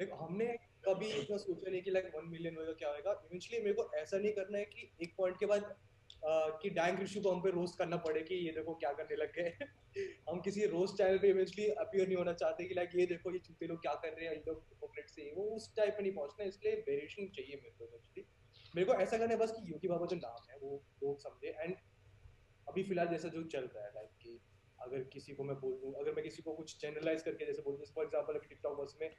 [0.00, 0.46] देख हमने
[0.84, 4.18] कभी इतना सोचा नहीं कि लाइक वन मिलियन होगा क्या होगा इवेंचुअली मेरे को ऐसा
[4.18, 6.32] नहीं करना है कि एक पॉइंट के बाद अ,
[6.62, 9.30] कि डैंग ऋषि को हम पे रोस्ट करना पड़े कि ये देखो क्या करने लग
[9.36, 9.68] गए।
[10.30, 13.38] हम किसी रोस्ट चैनल पे इवेंचुअली अपीयर नहीं होना चाहते कि लाइक ये देखो ये
[13.46, 16.12] चूते लोग क्या कर रहे हैं ये लोग हिपोक्रेट से वो उस टाइप में नहीं
[16.18, 18.26] पहुँचना इसलिए वेरिएशन चाहिए मेरे को इवेंचुअली
[18.76, 21.48] मेरे को ऐसा करना है बस कि योगी बाबा जो नाम है वो लोग समझे।
[21.48, 21.76] एंड
[22.68, 24.40] अभी फ़िलहाल जैसा जो चल रहा है लाइक कि
[24.82, 27.76] अगर किसी को मैं बोल दूँ अगर मैं किसी को कुछ जनरलाइज करके जैसे बोल
[27.76, 29.10] दूँ फॉर एग्जांपल अभी टिकटॉक बस में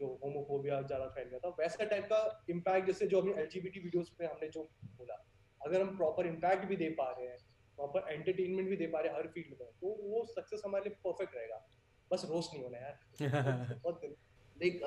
[0.00, 4.14] जो होमोफोबिया ज़्यादा फैल गया था वैसा टाइप का इम्पैक्ट जैसे जो अभी एलजीबीटी वीडियोस
[4.18, 5.24] पे हमने जो बोला
[5.66, 7.36] अगर हम प्रॉपर इम्पैक्ट भी दे पा रहे हैं
[7.76, 10.96] प्रॉपर एंटरटेनमेंट भी दे पा रहे हैं हर फ़ील्ड में तो वो सक्सेस हमारे लिए
[11.04, 11.66] परफेक्ट रहेगा।
[12.12, 12.98] बस रोस्ट नहीं होना यार।
[13.84, 14.00] बहुत
[14.56, 14.80] देख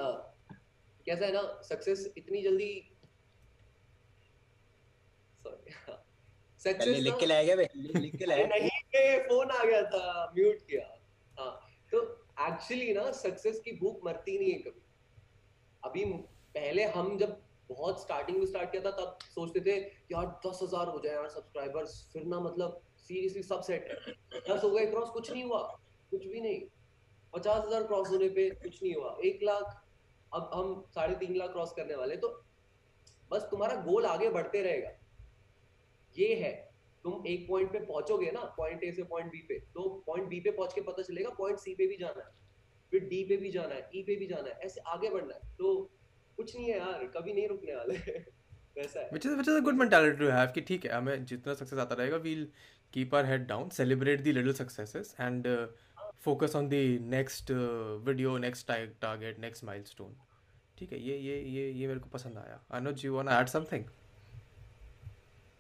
[1.06, 2.97] कैसा है ना सक्सेस इतनी जल्दी
[6.62, 8.48] सॉरी लिख के लाया गया लिख के लाया?
[8.48, 8.70] नहीं
[9.28, 11.02] फ़ोन आ गया था म्यूट किया।
[11.40, 11.52] हाँ
[11.92, 12.02] तो
[12.48, 14.82] एक्चुअली ना सक्सेस की भूख मरती नहीं है कभी।
[15.84, 16.06] अभी
[16.56, 19.76] पहले हम जब बहुत स्टार्टिंग में स्टार्ट किया था तब सोचते थे
[20.12, 23.96] यार दस हज़ार हो जाए यार सब्सक्राइबर्स फिर ना मतलब सीरियसली सब सेट है।
[24.50, 25.62] दस हो गए क्रॉस कुछ नहीं हुआ।
[26.12, 26.62] कुछ भी नहीं।
[27.34, 29.84] पचास हज़ार क्रॉस होने पे कुछ नहीं हुआ। एक लाख
[30.34, 32.44] अब हम साढ़े तीन लाख क्रॉस करने वाले तो
[33.32, 34.90] बस तुम्हारा गोल आगे बढ़ते रहेगा।
[36.20, 36.52] ये है,
[37.06, 40.40] तुम एक पॉइंट पे पहुंचोगे ना पॉइंट ए से पॉइंट बी पे तो पॉइंट बी
[40.40, 42.32] पे पहुँच के पता चलेगा पॉइंट सी पे भी जाना है,
[42.92, 45.56] फिर डी पे भी जाना है ई पे भी जाना है, ऐसे आगे बढ़ना है
[45.56, 45.76] तो
[46.38, 47.98] कुछ नहीं है यार, कभी नहीं रुकने वाले
[60.78, 63.86] ठीक है ये ये ये ये मेरे को पसंद आया। Anuj you want add something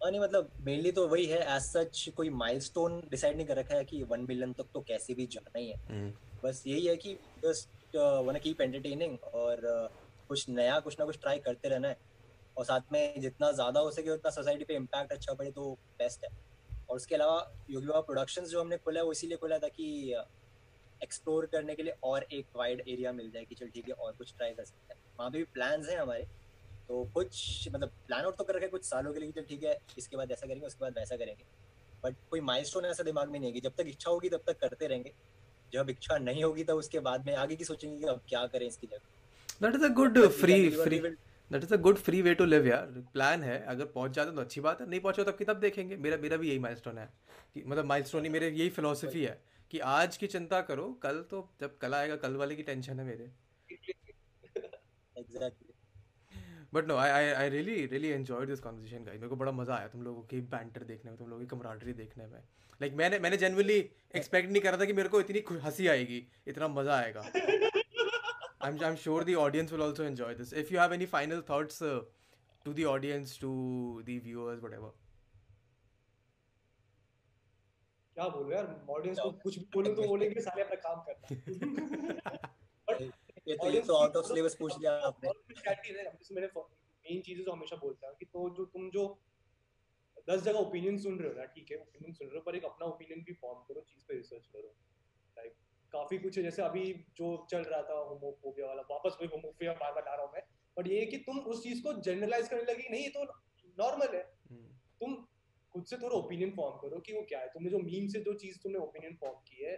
[0.02, 3.76] हाँ नहीं मतलब मेनली तो वही है एज सच कोई माइलस्टोन डिसाइड नहीं कर रखा
[3.76, 6.12] है कि वन मिलियन तक तो कैसे भी जाना ही है। हम्म।
[6.44, 7.14] बस यही है कि
[7.46, 11.98] जस्ट वाना कीप एंटरटेनिंग और uh, कुछ नया कुछ ना कुछ ट्राई करते रहना है।
[12.58, 16.24] और साथ में जितना ज़्यादा हो सके उतना सोसाइटी पे इम्पैक्ट अच्छा पड़े तो बेस्ट
[16.26, 16.30] है।
[16.90, 17.38] और उसके अलावा
[17.70, 20.14] योगी बाबा प्रोडक्शन जो हमने खोला है वो इसीलिए खोला था कि
[21.04, 24.14] एक्सप्लोर करने के लिए और एक वाइड एरिया मिल जाए कि चल ठीक है और
[24.14, 26.28] कुछ ट्राई कर सकते हैं। वहाँ पे भी प्लान्स हैं हमारे।
[26.90, 30.18] तो कुछ मतलब प्लान आउट तो कर रखे कुछ सालों के लिए ठीक है इसके
[30.18, 31.46] बाद ऐसा करेंगे उसके बाद वैसा करेंगे।
[32.04, 34.88] बट कोई माइलस्टोन ऐसा दिमाग में नहीं है जब तक इच्छा होगी तब तक करते
[34.88, 35.12] रहेंगे।
[35.74, 38.68] जब इच्छा नहीं होगी तब उसके बाद में आगे की सोचेंगे कि अब क्या करें
[38.68, 42.46] इसकी जगह। That is a good free free that is a good free way to
[42.46, 45.46] live यार प्लान है अगर पहुँच जाते तो अच्छी बात है नहीं पहुंचो तब की
[45.46, 47.10] तब देखेंगे। मेरा मेरा भी यही माइलस्टोन है।
[47.54, 49.42] कि मतलब माइलस्टोन ही मेरे यही फिलोसफी है।
[49.74, 53.06] कि आज की चिंता करो कल तो जब कल आएगा कल वाले की टेंशन है
[53.06, 53.32] मेरे।
[55.16, 55.67] Exactly
[56.74, 59.76] but no I I I really really enjoyed this conversation guys मेरे को बड़ा मज़ा
[59.76, 62.98] आया तुम लोगों की बैंटर देखने में तुम लोगों की कमराडरी देखने में। लाइक like,
[62.98, 63.78] मैंने मैंने जेनुअनली
[64.16, 67.24] एक्सपेक्ट नहीं करा था कि मेरे को इतनी हँसी आएगी इतना मज़ा आएगा।
[68.66, 70.54] I'm I'm sure the audience will also enjoy this.
[70.62, 72.02] If you have any final thoughts uh,
[72.66, 73.52] to the audience, to
[74.08, 74.90] the viewers, whatever.
[78.16, 78.86] क्या बोलूँ यार?
[78.90, 82.48] ऑडियंस को कुछ भी बोलूँ तो बोलेंगे साले अपना काम करना।
[83.48, 86.48] ये तो ये तो आउट ऑफ़ सिलेबस पूछ लिया आपने। है जैसे मैंने
[87.06, 89.04] मेन चीज़ें तो हमेशा बोलता हूँ कि तो जो तुम जो
[90.30, 92.66] दस जगह ओपिनियन सुन रहे हो ना ठीक है ओपिनियन सुन रहे हो पर एक
[92.66, 94.74] अपना ओपिनियन भी फॉर्म करो चीज़ पे रिसर्च करो।
[95.38, 95.54] लाइक
[95.94, 96.84] काफ़ी कुछ है जैसे अभी
[97.18, 100.44] जो चल रहा था होमोफोबिया वाला वापस वही होमोफोबिया बार बार ला रहा हूँ मैं
[100.78, 103.24] बट ये कि तुम उस चीज़ को जनरलाइज करने लगी नहीं ये तो
[103.78, 104.24] नॉर्मल है।
[105.02, 105.16] तुम
[105.76, 108.34] खुद से थोड़ा ओपिनियन फॉर्म करो कि वो क्या है। तुमने जो मीम से जो
[108.34, 109.76] चीज़ तुमने ओपिनियन फॉर्म की है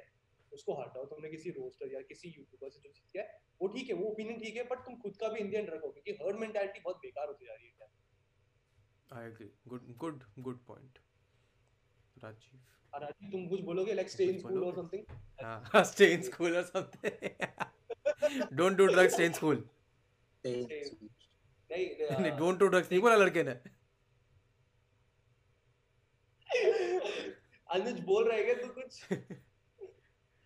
[0.54, 3.90] उसको हटाओ तुमने किसी रोस्टर या किसी यूट्यूबर से जो चीज़ किया है वो ठीक
[3.90, 6.80] है वो ओपिनियन ठीक है बट तुम खुद का भी इंडियन रखो क्योंकि हर्ड मेंटालिटी
[6.80, 7.88] बहुत बेकार होती जा रही है
[9.12, 11.00] I agree good good good point
[12.24, 12.60] Rajeev.
[12.94, 13.94] Rajeev तुम कुछ बोलोगे?
[13.94, 15.04] Like stay in school or something
[15.74, 19.64] हाँ stay in school or something don't do drugs stay in school
[20.44, 20.66] नहीं
[22.22, 23.52] नहीं डोंट डू ड्रग्स नहीं बोला लड़के ने।
[27.74, 29.04] अनुज बोल रहा है तू कुछ?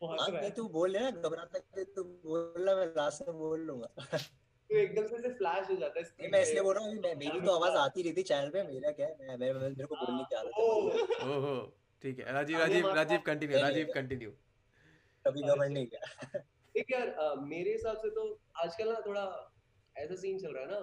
[0.06, 5.08] हाँ तू बोल ना घबराता है तू बोलना मैं लास्ट में बोल लूँगा। तो एकदम
[5.18, 8.14] से फ्लैश हो जाता है मैं इसलिए बोल रहा हूँ मेरी तो आवाज़ आती रही
[8.14, 10.64] थी चैनल पे मेरा क्या है मैं मेरे को बोलने की आदत है।
[11.30, 11.56] ओहो।
[12.04, 14.32] ठीक है राजीव राजीव राजीव कंटिन्यू राजीव कंटिन्यू
[15.26, 16.40] कभी घमंड नहीं किया
[16.76, 18.24] देख यार मेरे हिसाब से तो
[18.64, 19.26] आजकल ना थोड़ा
[19.96, 20.80] ऐसा सीन चल रहा है ना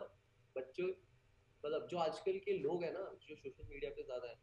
[0.57, 4.37] बच्चों मतलब जो आजकल के लोग हैं ना जो सोशल मीडिया पे ज़्यादा है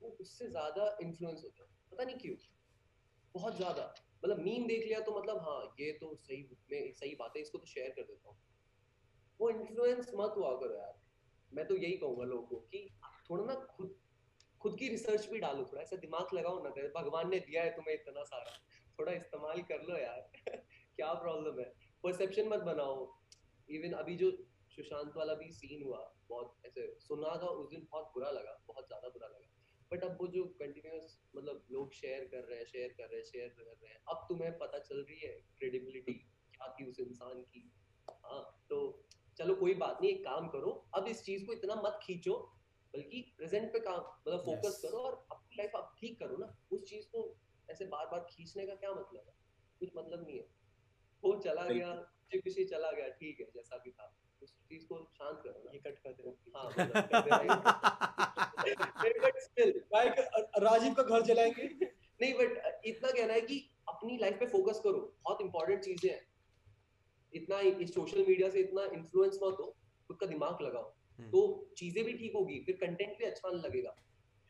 [0.00, 2.34] वो उससे ज़्यादा इन्फ्लुएंस होते हैं। पता नहीं क्यों
[3.34, 3.94] बहुत ज़्यादा।
[4.24, 7.58] मतलब मीम देख लिया तो मतलब हाँ ये तो सही में, सही बात है इसको
[7.58, 8.38] तो शेयर कर देता हूँ।
[9.40, 11.00] वो इन्फ्लुएंस मत हुआ करो यार।
[11.54, 12.90] मैं तो यही कहूँगा लोगों को कि
[13.30, 14.00] थोड़ा ना खुद
[14.60, 17.94] खुद की रिसर्च भी डालो थोड़ा, ऐसा दिमाग लगाओ ना भगवान ने दिया है तुम्हें
[17.94, 18.52] इतना सारा।
[18.98, 20.30] थोड़ा इस्तेमाल कर लो यार।
[20.96, 21.74] क्या प्रॉब्लम है?
[22.02, 23.18] परसेप्शन मत बनाओ।
[23.70, 24.30] इवन अभी जो
[24.70, 28.86] सुशांत वाला भी सीन हुआ, बहुत ऐसे, सुना था उस दिन बहुत बुरा लगा, बहुत
[28.86, 29.57] ज़्यादा बुरा लगा।
[29.92, 33.24] बट अब वो जो कंटिन्यूस मतलब लोग शेयर कर रहे हैं शेयर कर रहे हैं
[33.24, 36.12] शेयर कर रहे हैं अब तुम्हें पता चल रही है क्रेडिबिलिटी
[36.54, 37.72] क्या थी उस इंसान की।
[38.24, 42.00] हाँ तो चलो कोई बात नहीं एक काम करो अब इस चीज़ को इतना मत
[42.02, 42.54] खींचो
[42.94, 44.76] बल्कि प्रेजेंट पे काम मतलब फोकस yes.
[44.76, 47.38] करो और अपनी लाइफ आप ठीक करो ना उस चीज़ को
[47.70, 49.34] ऐसे बार बार खींचने का क्या मतलब है?
[49.78, 50.48] कुछ मतलब नहीं है।
[51.24, 51.94] वो चला गया
[52.34, 55.98] खुशी चला गया ठीक है जैसा भी था। उस चीज़ को शांत करो ये कट
[55.98, 56.70] कर दे हाँ
[59.22, 59.82] बट स्टिल
[60.58, 61.68] राजीव का घर जलाएँगे
[62.22, 66.28] नहीं बट इतना कहना है कि अपनी लाइफ पे फोकस करो। बहुत इंपॉर्टेंट चीज़ें हैं।
[67.32, 69.76] इतना इस सोशल मीडिया से इतना इन्फ्लुएंस मत हो
[70.08, 73.96] खुद का दिमाग लगाओ। हम्म। तो चीज़ें भी ठीक होगी फिर कंटेंट भी अच्छा लगेगा।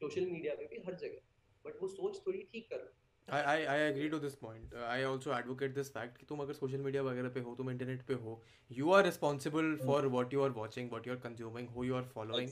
[0.00, 1.18] सोशल मीडिया पे भी हर जगह।
[1.64, 4.72] बट वो सोच थोड़ी ठीक करो I, I, I agree to this point.
[4.74, 7.70] Uh, I also advocate this fact कि तुम अगर सोशल मीडिया वगैरह पे हो तुम
[7.70, 11.68] इंटरनेट पे हो you are responsible for what you are watching what you are consuming
[11.68, 12.50] who you are following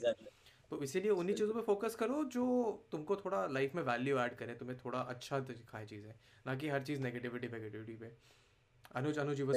[0.70, 2.44] तो इसीलिए उन्हीं चीज़ों पे फोकस करो जो
[2.92, 6.12] तुमको थोड़ा लाइफ में वैल्यू ऐड करे तुम्हें थोड़ा अच्छा दिखाए चीज़ें
[6.46, 8.16] ना कि हर चीज़ नेगेटिविटी नेगेटिविटी पे।
[8.94, 9.56] अनुज अनुज बस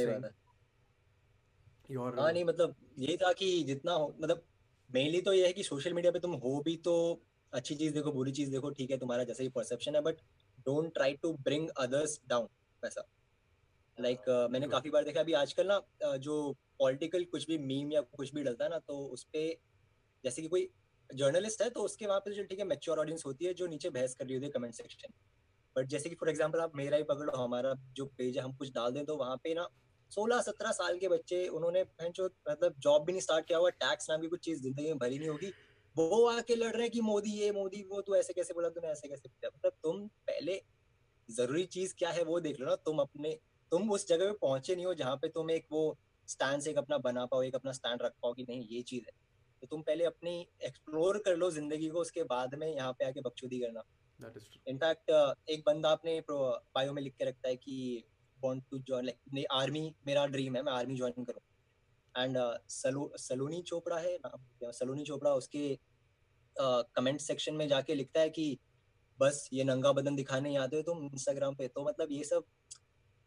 [1.89, 4.43] योर हाँ। नहीं मतलब ये था कि जितना हो मतलब
[4.89, 6.95] मेनली तो ये है कि सोशल मीडिया पे तुम हो भी तो
[7.53, 10.21] अच्छी चीज़ देखो बुरी चीज़ देखो ठीक है तुम्हारा जैसा ही परसेप्शन है but
[10.69, 12.47] don't try to bring others down
[12.83, 13.07] वैसा।
[13.97, 16.35] लाइक like, uh, मैंने काफ़ी बार देखा अभी आजकल ना uh, जो
[16.79, 19.55] पॉलिटिकल कुछ भी मीम या कुछ भी डलता है ना तो उस पर
[20.23, 20.69] जैसे कि कोई
[21.09, 23.89] जर्नलिस्ट है तो उसके वहाँ पे जो ठीक है मेच्योर ऑडियंस होती है जो नीचे
[23.89, 25.13] बहस कर रही होती है कमेंट सेक्शन
[25.75, 28.71] बट जैसे कि फॉर एग्ज़ाम्पल आप मेरा ही पकड़ो हमारा जो पेज है हम कुछ
[28.73, 29.67] डाल दें तो वहाँ पे ना
[30.11, 34.09] सोलह सत्रह साल के बच्चे उन्होंने जो मतलब जॉब भी नहीं स्टार्ट किया हुआ टैक्स
[34.09, 35.51] नाम की कुछ चीज़ ज़िंदगी में भरी नहीं होगी
[36.01, 38.87] वो आके लड़ रहे हैं कि मोदी ये मोदी वो तू ऐसे कैसे बोला तूने
[38.87, 40.61] ऐसे कैसे बोला। मतलब तुम पहले
[41.29, 43.37] ज़रूरी चीज़ क्या है वो देख लो ना तुम अपने
[43.71, 45.81] तुम उस जगह पे पहुँचे नहीं हो जहाँ पे तुम एक वो
[46.27, 49.11] स्टैंड एक अपना बना पाओ एक अपना स्टैंड रख पाओ कि नहीं ये चीज़ है।
[49.61, 53.21] तो तुम पहले अपनी एक्सप्लोर कर लो ज़िंदगी को उसके बाद में यहाँ पे आके
[53.21, 53.83] बकचोदी करना।
[54.67, 55.11] इनफैक्ट
[55.49, 58.03] एक बंदा अपने बायो में लिख के रखता है कि
[58.37, 61.41] want to join like army मेरा ड्रीम है मैं आर्मी ज्वाइन करूँ।
[62.15, 62.37] एंड
[62.69, 65.67] सलो सलोनी चोपड़ा है नाम सलोनी चोपड़ा उसके
[66.61, 68.57] कमेंट सेक्शन में जाके लिखता है कि
[69.19, 72.43] बस ये नंगा बदन दिखाने आते हो तुम इंस्टाग्राम पे। तो मतलब ये सब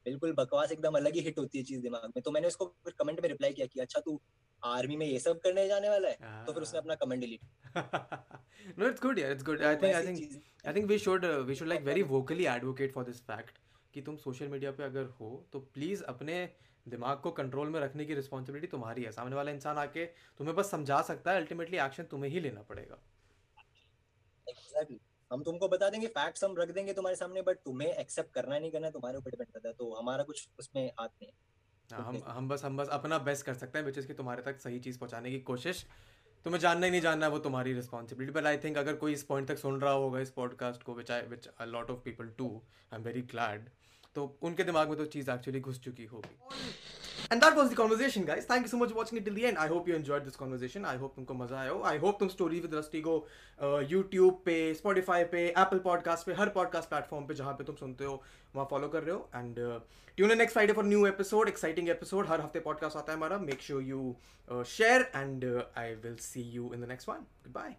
[0.06, 2.94] बिल्कुल बकवास एकदम अलग ही हिट होती है चीज़ दिमाग में। तो मैंने उसको फिर
[2.98, 4.20] कमेंट में रिप्लाई किया कि अच्छा तू
[4.64, 6.44] आर्मी में ये सब करने जाने वाला है?
[6.46, 7.40] तो फिर उसने अपना comment delete
[8.78, 9.62] it's good yeah it's good.
[9.62, 10.18] i think i think
[10.64, 13.60] i think we should uh, we should like very vocally advocate for this fact
[13.94, 16.48] कि तुम सोशल मीडिया पे अगर हो तो प्लीज़ अपने
[16.88, 20.04] दिमाग को कंट्रोल में रखने की रिस्पॉन्सिबिलिटी तुम्हारी है। सामने वाला इंसान आके
[20.38, 22.98] तुम्हें बस समझा सकता है अल्टीमेटली एक्शन तुम्हें ही लेना पड़ेगा।
[24.52, 24.98] Exactly.
[25.30, 28.70] हम तुमको बता देंगे फैक्ट्स हम रख देंगे तुम्हारे सामने बट तुम्हें एक्सेप्ट करना नहीं
[28.70, 31.34] करना तुम्हारे ऊपर डिपेंड करता है तो हमारा कुछ उसमें हाथ नहीं है।
[31.90, 34.60] हाँ, हम हम बस हम बस अपना बेस्ट कर सकते हैं विच कि तुम्हारे तक
[34.60, 35.86] सही चीज़ पहुँचाने की कोशिश।
[36.44, 39.22] तुम्हें जानना ही नहीं जानना है वो तुम्हारी रिस्पॉन्सिबिलिटी बट आई थिंक अगर कोई इस
[39.22, 42.28] पॉइंट तक सुन रहा होगा इस पॉडकास्ट को which I which a lot of people
[42.28, 42.48] to
[42.92, 43.70] I am very glad
[44.14, 46.38] तो उनके दिमाग में तो चीज़ एक्चुअली घुस चुकी होगी
[47.56, 48.44] was the conversation, guys.
[48.44, 49.58] Thank you so much for watching it till the end.
[49.58, 50.84] I hope you enjoyed this conversation.
[50.84, 51.82] I hope तुमको मज़ा आया हो.
[51.90, 53.14] I hope तुम स्टोरी विद रस्टी को
[53.90, 58.04] यूट्यूब पे स्पॉटिफाई पे एप्पल पॉडकास्ट पे हर पॉडकास्ट प्लेटफॉर्म पे जहाँ पे तुम सुनते
[58.04, 58.22] हो
[58.56, 59.60] वहाँ फॉलो कर रहे हो and
[60.16, 63.62] tune next Friday for new episode exciting episode हर हफ़्ते पॉडकास्ट आता है हमारा make
[63.62, 65.44] sure you share and
[65.76, 67.76] I will see you in the next one goodbye